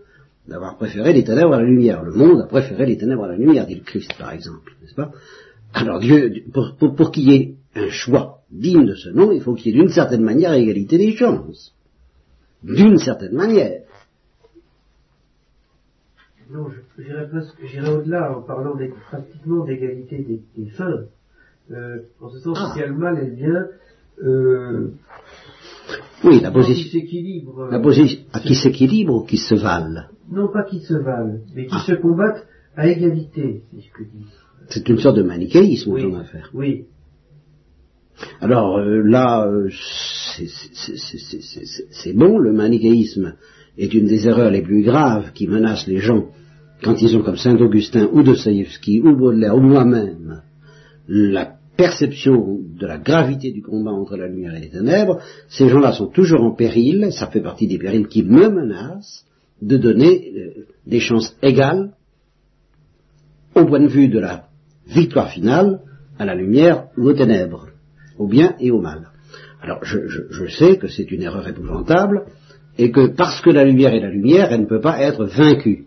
d'avoir 0.47 0.77
préféré 0.77 1.13
les 1.13 1.25
ténèbres 1.25 1.55
à 1.55 1.59
la 1.59 1.65
lumière. 1.65 2.03
Le 2.03 2.13
monde 2.13 2.41
a 2.41 2.47
préféré 2.47 2.87
les 2.87 2.97
ténèbres 2.97 3.25
à 3.25 3.29
la 3.29 3.37
lumière, 3.37 3.67
dit 3.67 3.77
le 3.77 3.83
Christ 3.83 4.13
par 4.19 4.33
exemple, 4.33 4.73
n'est-ce 4.81 4.95
pas? 4.95 5.13
Alors 5.73 6.01
Dieu, 6.01 6.45
pour, 6.53 6.95
pour 6.95 7.11
qu'il 7.11 7.31
y 7.31 7.35
ait 7.35 7.55
un 7.75 7.89
choix 7.89 8.41
digne 8.51 8.87
de 8.87 8.95
ce 8.95 9.11
nom, 9.11 9.33
il 9.33 9.41
faut 9.41 9.55
qu'il 9.55 9.73
y 9.73 9.79
ait 9.79 9.81
d'une 9.81 9.91
certaine 9.91 10.23
manière 10.23 10.53
égalité 10.53 10.99
des 10.99 11.17
chances. 11.17 11.75
D'une 12.63 12.99
certaine 12.99 13.35
manière. 13.35 13.83
Non, 16.51 16.67
j'irais 16.99 17.89
au-delà 17.89 18.37
en 18.37 18.43
parlant 18.43 18.77
pratiquement 19.09 19.65
d'égalité 19.65 20.19
des, 20.19 20.43
des 20.57 20.71
fins. 20.71 21.05
Euh, 21.71 22.03
en 22.21 22.29
ce 22.29 22.41
sens, 22.41 22.59
ah. 22.61 22.71
qu'il 22.73 22.83
y 22.83 22.85
a 22.85 22.89
le 22.89 22.95
mal 22.95 23.19
et 23.19 23.27
le 23.27 23.35
bien, 23.35 23.67
euh, 24.23 24.91
oui, 26.25 26.41
la 26.41 26.51
position. 26.51 26.85
Qui 26.85 27.01
s'équilibre. 27.01 27.69
La 27.71 27.81
position, 27.81 28.21
à 28.33 28.41
qui 28.41 28.55
s'équilibre 28.55 29.15
ou 29.15 29.25
qui 29.25 29.39
se 29.39 29.55
valent 29.55 30.03
Non, 30.33 30.49
pas 30.49 30.65
qui 30.65 30.81
se 30.81 30.95
valent, 30.95 31.41
mais 31.55 31.67
qui 31.67 31.75
ah. 31.77 31.85
se 31.87 31.93
combattent 31.93 32.47
à 32.77 32.89
égalité, 32.89 33.65
si 33.71 33.83
je 33.83 33.93
puis 33.93 34.07
dire. 34.07 34.27
C'est 34.69 34.89
une 34.89 34.99
sorte 34.99 35.17
de 35.17 35.23
manichéisme, 35.23 35.93
oui. 35.93 36.15
affaire. 36.15 36.51
Oui. 36.55 36.87
Alors 38.41 38.79
euh, 38.79 39.03
là, 39.03 39.47
euh, 39.47 39.69
c'est 41.91 42.15
bon, 42.15 42.39
le 42.39 42.53
manichéisme 42.53 43.35
est 43.77 43.93
une 43.93 44.07
des 44.07 44.27
erreurs 44.27 44.51
les 44.51 44.63
plus 44.63 44.83
graves 44.83 45.33
qui 45.33 45.47
menacent 45.49 45.87
les 45.87 45.99
gens 45.99 46.29
quand 46.83 47.01
ils 47.01 47.17
ont 47.17 47.23
comme 47.23 47.37
Saint 47.37 47.57
Augustin 47.59 48.09
ou 48.13 48.23
Dostoïevski 48.23 49.01
ou 49.01 49.17
Baudelaire 49.17 49.57
ou 49.57 49.61
moi-même 49.61 50.43
la 51.09 51.57
perception 51.77 52.59
de 52.79 52.87
la 52.87 52.99
gravité 52.99 53.51
du 53.51 53.63
combat 53.63 53.93
entre 53.93 54.17
la 54.17 54.29
lumière 54.29 54.55
et 54.55 54.61
les 54.61 54.71
ténèbres, 54.71 55.21
ces 55.49 55.69
gens-là 55.69 55.93
sont 55.93 56.07
toujours 56.07 56.43
en 56.43 56.55
péril, 56.55 57.09
ça 57.13 57.29
fait 57.29 57.41
partie 57.41 57.67
des 57.67 57.79
périls 57.79 58.09
qui 58.09 58.23
me 58.23 58.49
menacent, 58.49 59.25
de 59.63 59.79
donner 59.79 60.33
euh, 60.37 60.67
des 60.87 61.01
chances 61.01 61.35
égales 61.43 61.93
au 63.55 63.65
point 63.65 63.81
de 63.81 63.89
vue 63.89 64.09
de 64.09 64.19
la 64.19 64.49
victoire 64.87 65.31
finale 65.31 65.81
à 66.19 66.27
la 66.27 66.35
lumière 66.35 66.89
ou 66.99 67.09
aux 67.09 67.15
ténèbres, 67.15 67.69
au 68.19 68.29
bien 68.29 68.55
et 68.61 68.71
au 68.71 68.81
mal. 68.81 69.09
Alors 69.63 69.83
je, 69.83 69.99
je 70.07 70.47
sais 70.47 70.77
que 70.77 70.89
c'est 70.89 71.11
une 71.11 71.23
erreur 71.23 71.49
épouvantable, 71.49 72.27
et 72.79 72.91
que 72.91 73.09
parce 73.09 73.41
que 73.41 73.51
la 73.51 73.65
lumière 73.65 73.95
est 73.95 74.01
la 74.01 74.11
lumière, 74.11 74.53
elle 74.53 74.63
ne 74.63 74.67
peut 74.67 74.81
pas 74.81 75.01
être 75.01 75.25
vaincue 75.27 75.85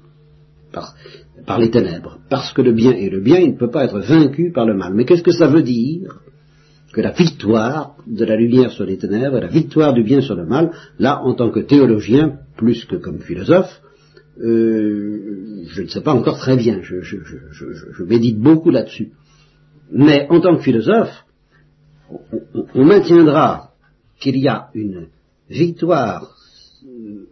par, 0.71 1.59
les 1.59 1.71
ténèbres. 1.71 2.19
Parce 2.29 2.53
que 2.53 2.61
le 2.61 2.73
bien 2.73 2.91
est 2.91 3.09
le 3.09 3.21
bien, 3.21 3.39
il 3.39 3.51
ne 3.51 3.57
peut 3.57 3.69
pas 3.69 3.85
être 3.85 3.99
vaincu 3.99 4.51
par 4.51 4.65
le 4.65 4.75
mal. 4.75 4.93
Mais 4.93 5.05
qu'est-ce 5.05 5.23
que 5.23 5.31
ça 5.31 5.47
veut 5.47 5.63
dire 5.63 6.19
que 6.93 7.01
la 7.01 7.11
victoire 7.11 7.95
de 8.07 8.25
la 8.25 8.35
lumière 8.35 8.71
sur 8.71 8.85
les 8.85 8.97
ténèbres, 8.97 9.39
la 9.39 9.47
victoire 9.47 9.93
du 9.93 10.03
bien 10.03 10.21
sur 10.21 10.35
le 10.35 10.45
mal, 10.45 10.71
là, 10.99 11.21
en 11.23 11.33
tant 11.33 11.49
que 11.49 11.59
théologien, 11.59 12.39
plus 12.55 12.85
que 12.85 12.95
comme 12.95 13.19
philosophe, 13.19 13.81
euh, 14.39 15.63
je 15.67 15.81
ne 15.81 15.87
sais 15.87 16.01
pas 16.01 16.13
encore 16.13 16.37
très 16.37 16.57
bien, 16.57 16.81
je, 16.81 18.03
médite 18.03 18.39
beaucoup 18.39 18.69
là-dessus. 18.69 19.11
Mais 19.91 20.27
en 20.29 20.41
tant 20.41 20.57
que 20.57 20.63
philosophe, 20.63 21.25
on, 22.73 22.85
maintiendra 22.85 23.71
qu'il 24.19 24.37
y 24.37 24.47
a 24.47 24.69
une 24.73 25.07
victoire 25.49 26.35
euh, 26.85 27.27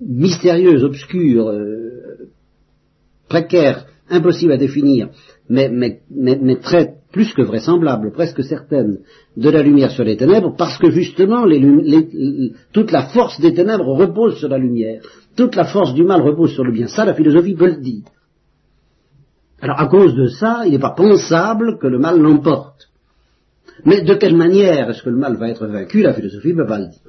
mystérieuse, 0.00 0.84
obscure, 0.84 1.48
euh, 1.48 2.30
précaire, 3.28 3.86
impossible 4.08 4.52
à 4.52 4.56
définir, 4.56 5.10
mais, 5.48 6.00
très 6.62 6.95
plus 7.16 7.32
que 7.32 7.40
vraisemblable, 7.40 8.12
presque 8.12 8.44
certaine, 8.44 8.98
de 9.38 9.48
la 9.48 9.62
lumière 9.62 9.90
sur 9.90 10.04
les 10.04 10.18
ténèbres, 10.18 10.54
parce 10.54 10.76
que 10.76 10.90
justement 10.90 11.46
toute 12.74 12.92
la 12.92 13.06
force 13.06 13.40
des 13.40 13.54
ténèbres 13.54 13.86
repose 13.86 14.36
sur 14.36 14.50
la 14.50 14.58
lumière, 14.58 15.00
toute 15.34 15.56
la 15.56 15.64
force 15.64 15.94
du 15.94 16.04
mal 16.04 16.20
repose 16.20 16.52
sur 16.52 16.62
le 16.62 16.72
bien. 16.72 16.88
Ça, 16.88 17.06
la 17.06 17.14
philosophie 17.14 17.54
peut 17.54 17.70
le 17.70 17.80
dire. 17.80 18.04
Alors 19.62 19.80
à 19.80 19.86
cause 19.86 20.14
de 20.14 20.26
ça, 20.26 20.64
il 20.66 20.72
n'est 20.72 20.78
pas 20.78 20.90
pensable 20.90 21.78
que 21.78 21.86
le 21.86 21.98
mal 21.98 22.20
l'emporte. 22.20 22.90
Mais 23.86 24.02
de 24.02 24.12
quelle 24.12 24.36
manière 24.36 24.90
est-ce 24.90 25.02
que 25.02 25.08
le 25.08 25.16
mal 25.16 25.36
va 25.36 25.48
être 25.48 25.66
vaincu 25.66 26.02
La 26.02 26.12
philosophie 26.12 26.52
ne 26.52 26.62
peut 26.62 26.66
pas 26.66 26.80
le 26.80 26.88
dire. 26.88 27.00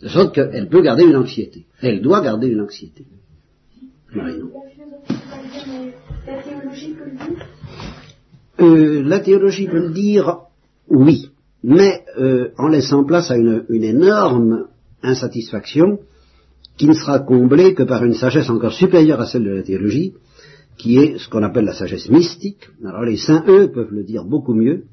De 0.00 0.08
sorte 0.08 0.34
qu'elle 0.34 0.68
peut 0.70 0.80
garder 0.80 1.04
une 1.04 1.16
anxiété. 1.16 1.66
Elle 1.82 2.00
doit 2.00 2.22
garder 2.22 2.46
une 2.48 2.62
anxiété. 2.62 3.04
La 4.14 4.32
théologie 6.42 6.94
peut 6.94 7.04
le 7.04 7.16
dire? 7.16 7.46
Euh, 8.60 9.02
La 9.02 9.20
théologie 9.20 9.66
peut 9.66 9.78
le 9.78 9.92
dire, 9.92 10.38
oui, 10.88 11.30
mais 11.62 12.04
euh, 12.18 12.50
en 12.58 12.68
laissant 12.68 13.04
place 13.04 13.30
à 13.30 13.36
une, 13.36 13.64
énorme 13.70 14.66
insatisfaction 15.02 16.00
qui 16.76 16.86
ne 16.86 16.94
sera 16.94 17.20
comblée 17.20 17.74
que 17.74 17.82
par 17.82 18.04
une 18.04 18.14
sagesse 18.14 18.50
encore 18.50 18.72
supérieure 18.72 19.20
à 19.20 19.26
celle 19.26 19.44
de 19.44 19.50
la 19.50 19.62
théologie, 19.62 20.14
qui 20.78 20.98
est 20.98 21.18
ce 21.18 21.28
qu'on 21.28 21.42
appelle 21.42 21.64
la 21.64 21.74
sagesse 21.74 22.08
mystique. 22.08 22.68
Alors 22.84 23.02
les 23.02 23.18
saints, 23.18 23.44
eux, 23.46 23.70
peuvent 23.70 23.92
le 23.92 24.04
dire 24.04 24.24
beaucoup 24.24 24.54
mieux. 24.54 24.84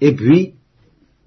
Et 0.00 0.14
puis, 0.14 0.54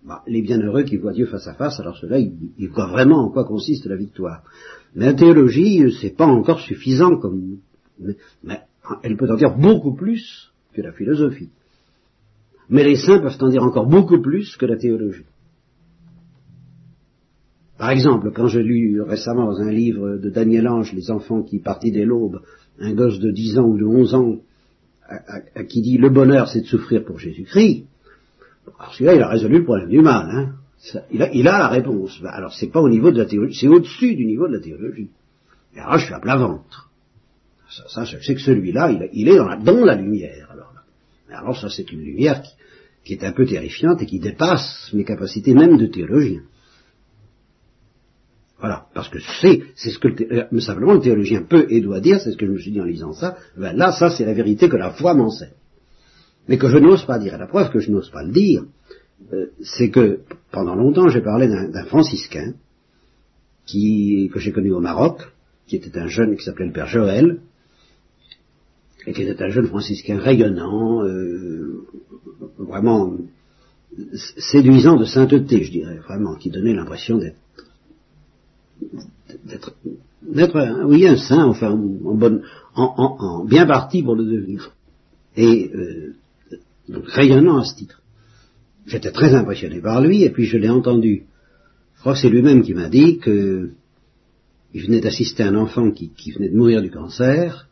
bah, 0.06 0.22
les 0.28 0.42
bienheureux 0.42 0.84
qui 0.84 0.98
voient 0.98 1.14
Dieu 1.14 1.26
face 1.26 1.48
à 1.48 1.54
face, 1.54 1.80
alors 1.80 1.98
ceux-là, 1.98 2.20
ils, 2.20 2.70
voient 2.70 2.88
vraiment 2.88 3.26
en 3.26 3.30
quoi 3.30 3.46
consiste 3.46 3.86
la 3.86 3.96
victoire. 3.96 4.44
Mais 4.96 5.06
la 5.06 5.14
théologie, 5.14 5.84
c'est 6.02 6.16
pas 6.16 6.26
encore 6.26 6.60
suffisant 6.60 7.18
comme... 7.18 7.58
mais 8.44 8.60
elle 9.04 9.18
peut 9.18 9.30
en 9.32 9.36
dire 9.36 9.56
beaucoup 9.56 9.96
plus 9.96 10.49
que 10.74 10.82
la 10.82 10.92
philosophie. 10.92 11.50
Mais 12.70 12.84
les 12.84 12.96
saints 12.96 13.20
peuvent 13.20 13.38
en 13.42 13.50
dire 13.50 13.64
encore 13.64 13.88
beaucoup 13.88 14.22
plus 14.22 14.56
que 14.58 14.66
la 14.66 14.78
théologie. 14.78 15.26
Par 17.80 17.92
exemple, 17.92 18.32
quand 18.36 18.48
j'ai 18.48 18.62
lu 18.62 19.02
récemment 19.02 19.46
dans 19.46 19.62
un 19.62 19.72
livre 19.72 20.18
de 20.18 20.30
Daniel 20.30 20.68
Ange, 20.68 20.94
Les 20.94 21.10
enfants 21.10 21.44
qui 21.44 21.60
partaient 21.60 21.92
dès 21.92 22.06
l'aube, 22.06 22.42
un 22.80 22.94
gosse 22.94 23.20
de 23.20 23.32
10 23.32 23.58
ans 23.58 23.66
ou 23.66 23.78
de 23.78 23.86
11 23.86 24.14
ans, 24.16 24.36
à, 25.08 25.64
qui 25.64 25.82
dit 25.82 25.98
le 25.98 26.10
bonheur 26.10 26.50
c'est 26.50 26.62
de 26.62 26.66
souffrir 26.66 27.04
pour 27.04 27.18
Jésus-Christ, 27.18 27.86
alors 28.78 28.94
celui-là 28.94 29.16
il 29.16 29.22
a 29.22 29.30
résolu 29.30 29.60
le 29.60 29.64
problème 29.64 29.90
du 29.90 30.02
mal, 30.02 30.30
hein. 30.30 30.54
il, 31.10 31.24
a, 31.24 31.34
il, 31.34 31.48
a, 31.48 31.58
la 31.58 31.68
réponse. 31.68 32.20
Ben, 32.22 32.30
alors 32.30 32.54
c'est 32.54 32.68
pas 32.68 32.82
au 32.82 32.90
niveau 32.90 33.12
de 33.12 33.18
la 33.18 33.26
théologie, 33.26 33.58
c'est 33.60 33.68
au-dessus 33.68 34.14
du 34.14 34.26
niveau 34.26 34.48
de 34.48 34.54
la 34.54 34.60
théologie. 34.60 35.10
Et 35.76 35.80
alors 35.80 35.98
je 35.98 36.06
suis 36.06 36.14
à 36.14 36.20
plat 36.20 36.36
ventre. 36.36 36.90
Ça, 37.88 38.04
je 38.04 38.18
sais 38.18 38.34
que 38.34 38.42
celui-là, 38.42 38.92
il, 39.14 39.28
est 39.28 39.38
dans 39.38 39.48
la, 39.48 39.58
dans 39.58 39.86
la 39.86 39.96
lumière. 39.96 40.49
Alors, 41.32 41.60
ça, 41.60 41.70
c'est 41.70 41.92
une 41.92 42.02
lumière 42.02 42.42
qui, 43.04 43.14
est 43.14 43.24
un 43.24 43.32
peu 43.32 43.46
terrifiante 43.46 44.02
et 44.02 44.06
qui 44.06 44.20
dépasse 44.20 44.92
mes 44.94 45.04
capacités 45.04 45.54
même 45.54 45.78
de 45.78 45.88
théologien. 45.88 46.42
Voilà, 48.60 48.88
parce 48.94 49.10
que 49.10 49.20
c'est, 49.42 49.64
c'est 49.76 49.90
ce 49.90 50.00
que 50.00 50.10
le 50.10 50.44
euh, 50.54 50.60
simplement 50.60 50.94
le 50.94 51.00
théologien 51.00 51.44
peut 51.44 51.66
et 51.70 51.80
doit 51.80 52.02
dire, 52.02 52.20
c'est 52.20 52.32
ce 52.32 52.38
que 52.38 52.46
je 52.46 52.52
me 52.52 52.60
suis 52.60 52.72
dit 52.72 52.82
en 52.82 52.84
lisant 52.84 53.14
ça, 53.14 53.38
ben 53.56 53.74
là, 53.76 53.94
ça 53.94 54.10
c'est 54.10 54.26
la 54.26 54.34
vérité 54.34 54.68
que 54.68 54.76
la 54.76 54.92
foi 54.92 55.14
m'enseigne. 55.14 55.54
Mais 56.50 56.58
que 56.58 56.68
je 56.68 56.78
n'ose 56.78 57.06
pas 57.06 57.20
dire. 57.20 57.36
Et 57.36 57.38
la 57.38 57.48
preuve 57.48 57.72
que 57.72 57.80
je 57.80 57.90
n'ose 57.90 58.10
pas 58.10 58.22
le 58.22 58.34
dire, 58.34 58.66
euh, 59.32 59.48
c'est 59.62 59.90
que 59.90 60.20
pendant 60.52 60.76
longtemps 60.76 61.08
j'ai 61.08 61.22
parlé 61.22 61.48
d'un 61.48 61.86
franciscain 61.86 62.54
qui, 63.66 64.30
que 64.34 64.40
j'ai 64.40 64.52
connu 64.52 64.74
au 64.74 64.82
Maroc, 64.82 65.22
qui 65.68 65.78
était 65.78 65.98
un 65.98 66.08
jeune 66.08 66.36
qui 66.36 66.44
s'appelait 66.44 66.66
le 66.66 66.74
père 66.74 66.88
Joël, 66.88 67.40
était 69.08 69.42
un 69.42 69.50
jeune 69.50 69.68
franciscain 69.68 70.20
rayonnant, 70.20 71.04
euh, 71.04 71.86
vraiment 72.58 73.18
séduisant 74.38 74.98
de 74.98 75.06
sainteté, 75.06 75.64
je 75.64 75.72
dirais, 75.72 75.98
vraiment, 75.98 76.36
qui 76.36 76.50
donnait 76.50 76.74
l'impression 76.74 77.18
d'être 77.18 77.38
d'être 79.46 79.76
d'être 80.22 80.86
oui 80.86 81.08
un 81.08 81.18
saint, 81.18 81.46
enfin 81.46 81.72
en, 81.72 82.16
bonne, 82.16 82.44
en, 82.76 83.46
bien 83.46 83.66
parti 83.66 84.04
pour 84.04 84.16
le 84.16 84.26
devenir, 84.26 84.74
et 85.36 85.72
euh, 85.74 86.16
donc 86.88 87.08
rayonnant 87.08 87.58
à 87.58 87.64
ce 87.64 87.76
titre. 87.76 88.02
J'étais 88.86 89.12
très 89.12 89.34
impressionné 89.34 89.82
par 89.82 90.02
lui, 90.02 90.24
et 90.24 90.30
puis 90.30 90.46
je 90.46 90.58
l'ai 90.58 90.70
entendu. 90.70 91.26
Je 91.96 92.00
crois 92.02 92.16
c'est 92.16 92.30
lui-même 92.30 92.64
qui 92.64 92.74
m'a 92.74 92.90
dit 92.90 93.18
que 93.20 93.72
il 94.74 94.86
venait 94.86 95.02
d'assister 95.02 95.44
un 95.44 95.56
enfant 95.56 95.92
qui, 95.92 96.10
qui, 96.10 96.32
venait 96.32 96.50
de 96.50 96.56
mourir 96.56 96.82
du 96.82 96.92
cancer, 96.92 97.69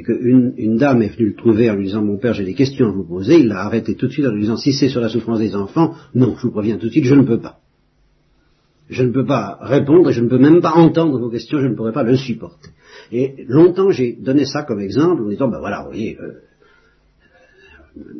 et 0.00 0.02
qu'une 0.02 0.54
une 0.56 0.78
dame 0.78 1.02
est 1.02 1.14
venue 1.14 1.28
le 1.28 1.34
trouver 1.34 1.70
en 1.70 1.74
lui 1.74 1.84
disant 1.84 2.02
Mon 2.02 2.16
père, 2.16 2.32
j'ai 2.32 2.44
des 2.44 2.54
questions 2.54 2.88
à 2.88 2.90
vous 2.90 3.04
poser. 3.04 3.40
Il 3.40 3.48
l'a 3.48 3.60
arrêté 3.66 3.94
tout 3.96 4.06
de 4.06 4.12
suite 4.12 4.24
en 4.24 4.32
lui 4.32 4.42
disant 4.42 4.56
Si 4.56 4.72
c'est 4.72 4.88
sur 4.88 5.02
la 5.02 5.10
souffrance 5.10 5.40
des 5.40 5.54
enfants, 5.54 5.94
non, 6.14 6.36
je 6.38 6.46
vous 6.46 6.52
préviens 6.52 6.78
tout 6.78 6.86
de 6.86 6.90
suite, 6.90 7.04
je 7.04 7.14
ne 7.14 7.24
peux 7.24 7.38
pas. 7.38 7.58
Je 8.88 9.02
ne 9.02 9.12
peux 9.12 9.26
pas 9.26 9.58
répondre 9.60 10.08
et 10.08 10.12
je 10.14 10.22
ne 10.22 10.28
peux 10.28 10.38
même 10.38 10.62
pas 10.62 10.72
entendre 10.72 11.18
vos 11.18 11.28
questions, 11.28 11.60
je 11.60 11.66
ne 11.66 11.74
pourrais 11.74 11.92
pas 11.92 12.02
le 12.02 12.16
supporter. 12.16 12.70
Et 13.12 13.44
longtemps 13.46 13.90
j'ai 13.90 14.14
donné 14.14 14.46
ça 14.46 14.62
comme 14.62 14.80
exemple 14.80 15.22
en 15.22 15.28
disant 15.28 15.48
Ben 15.48 15.60
voilà, 15.60 15.82
vous 15.82 15.90
voyez, 15.90 16.18
euh, 16.18 16.32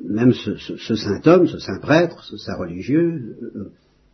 même 0.06 0.34
ce, 0.34 0.56
saint 0.76 1.22
homme, 1.24 1.46
ce 1.46 1.58
saint 1.58 1.78
prêtre, 1.80 2.22
ce 2.24 2.36
saint 2.36 2.56
religieux, 2.56 3.36
euh, 3.56 3.70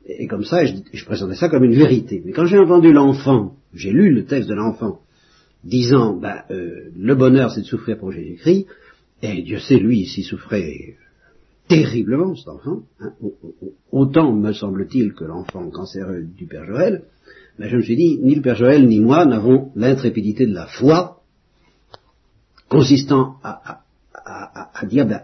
et 0.06 0.28
comme 0.28 0.44
ça, 0.44 0.64
je, 0.64 0.74
je, 0.92 1.04
présentais 1.04 1.34
ça 1.34 1.48
comme 1.48 1.64
une 1.64 1.74
vérité. 1.74 2.22
Mais 2.24 2.30
quand 2.30 2.46
j'ai 2.46 2.58
entendu 2.58 2.92
l'enfant, 2.92 3.56
j'ai 3.74 3.90
lu 3.90 4.14
le 4.14 4.24
texte 4.24 4.48
de 4.48 4.54
l'enfant, 4.54 5.00
disant, 5.66 6.14
ben, 6.14 6.42
euh, 6.50 6.90
le 6.96 7.14
bonheur 7.14 7.50
c'est 7.50 7.62
de 7.62 7.66
souffrir 7.66 7.98
pour 7.98 8.12
Jésus-Christ, 8.12 8.66
et 9.22 9.42
Dieu 9.42 9.58
sait, 9.58 9.78
lui, 9.78 10.06
s'il 10.06 10.24
souffrait 10.24 10.96
terriblement, 11.68 12.34
cet 12.36 12.48
enfant, 12.48 12.82
hein, 13.00 13.12
autant 13.90 14.32
me 14.32 14.52
semble-t-il 14.52 15.14
que 15.14 15.24
l'enfant 15.24 15.68
cancéreux 15.70 16.22
du 16.22 16.46
Père 16.46 16.64
Joël, 16.64 17.02
mais 17.58 17.68
je 17.68 17.76
me 17.76 17.82
suis 17.82 17.96
dit, 17.96 18.18
ni 18.18 18.34
le 18.34 18.42
Père 18.42 18.56
Joël 18.56 18.86
ni 18.86 19.00
moi 19.00 19.24
n'avons 19.24 19.72
l'intrépidité 19.74 20.46
de 20.46 20.54
la 20.54 20.66
foi, 20.66 21.22
consistant 22.68 23.36
à, 23.42 23.82
à, 24.12 24.86
dire, 24.86 25.06
ben, 25.06 25.22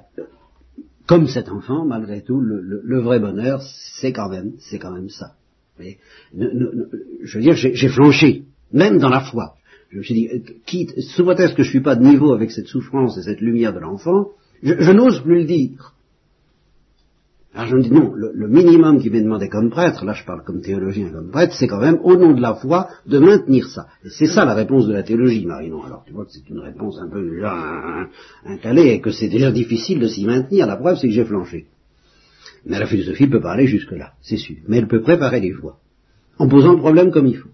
comme 1.07 1.29
cet 1.29 1.49
enfant, 1.49 1.85
malgré 1.85 2.23
tout, 2.23 2.41
le, 2.41 3.01
vrai 3.01 3.19
bonheur, 3.19 3.61
c'est 4.01 4.13
quand 4.13 4.29
même, 4.29 4.53
c'est 4.59 4.79
quand 4.79 4.93
même 4.93 5.09
ça. 5.09 5.35
Mais, 5.79 5.99
je 6.35 7.39
veux 7.39 7.43
dire, 7.43 7.55
j'ai 7.55 7.89
flanché, 7.89 8.45
même 8.73 8.99
dans 8.99 9.09
la 9.09 9.21
foi. 9.21 9.57
Je 9.93 9.99
me 9.99 10.03
suis 10.03 10.15
dit, 10.15 10.29
euh, 10.29 10.39
quitte, 10.65 10.99
sous 11.01 11.25
prétexte 11.25 11.55
que 11.55 11.63
je 11.63 11.69
ne 11.69 11.73
suis 11.73 11.83
pas 11.83 11.97
de 11.97 12.03
niveau 12.03 12.33
avec 12.33 12.51
cette 12.51 12.67
souffrance 12.67 13.19
et 13.19 13.23
cette 13.23 13.43
lumière 13.43 13.75
de 13.75 13.79
l'enfant, 13.79 14.29
je, 14.63 14.91
n'ose 14.91 15.21
plus 15.21 15.41
le 15.41 15.45
dire. 15.45 15.93
Alors 17.55 17.69
je 17.69 17.77
me 17.77 17.83
dis 17.83 17.91
non, 17.91 18.15
le, 18.15 18.49
minimum 18.49 18.99
qui 18.99 19.11
m'est 19.11 19.21
demandé 19.21 19.51
comme 19.51 19.69
prêtre, 19.69 20.07
là 20.07 20.15
je 20.15 20.25
parle 20.25 20.43
comme 20.45 20.63
théologien 20.63 21.11
comme 21.11 21.31
prêtre, 21.31 21.55
c'est 21.55 21.67
quand 21.67 21.81
même 21.81 21.99
au 22.03 22.17
nom 22.17 22.33
de 22.33 22.41
la 22.41 22.55
foi 22.55 22.89
de 23.07 23.19
maintenir 23.19 23.67
ça. 23.67 23.89
C'est 24.09 24.29
ça 24.29 24.47
la 24.47 24.55
réponse 24.55 24.87
de 24.87 24.95
la 24.95 25.03
théologie, 25.03 25.45
Marinon. 25.45 25.83
Alors 25.83 26.05
tu 26.07 26.15
vois 26.15 26.25
que 26.25 26.31
c'est 26.31 26.49
une 26.49 26.61
réponse 26.61 26.99
un 26.99 27.11
peu 27.11 27.29
déjà 27.29 27.55
incalée 28.47 28.93
et 28.93 29.01
que 29.03 29.11
c'est 29.11 29.29
déjà 29.29 29.53
difficile 29.53 29.99
de 29.99 30.09
s'y 30.09 30.25
maintenir. 30.25 30.67
La 30.67 30.77
preuve 30.77 30.97
c'est 30.97 31.09
que 31.09 31.13
j'ai 31.13 31.27
flanché. 31.27 31.67
Mais 32.65 32.79
la 32.79 32.87
philosophie 32.87 33.27
peut 33.27 33.43
pas 33.43 33.53
aller 33.53 33.67
jusque 33.67 33.93
là, 33.93 34.13
c'est 34.23 34.39
sûr. 34.39 34.57
Mais 34.69 34.79
elle 34.79 34.89
peut 34.89 35.03
préparer 35.03 35.41
les 35.41 35.53
voies 35.53 35.79
en 36.39 36.49
posant 36.49 36.73
le 36.73 36.79
problème 36.79 37.11
comme 37.11 37.27
il 37.27 37.37
faut. 37.37 37.51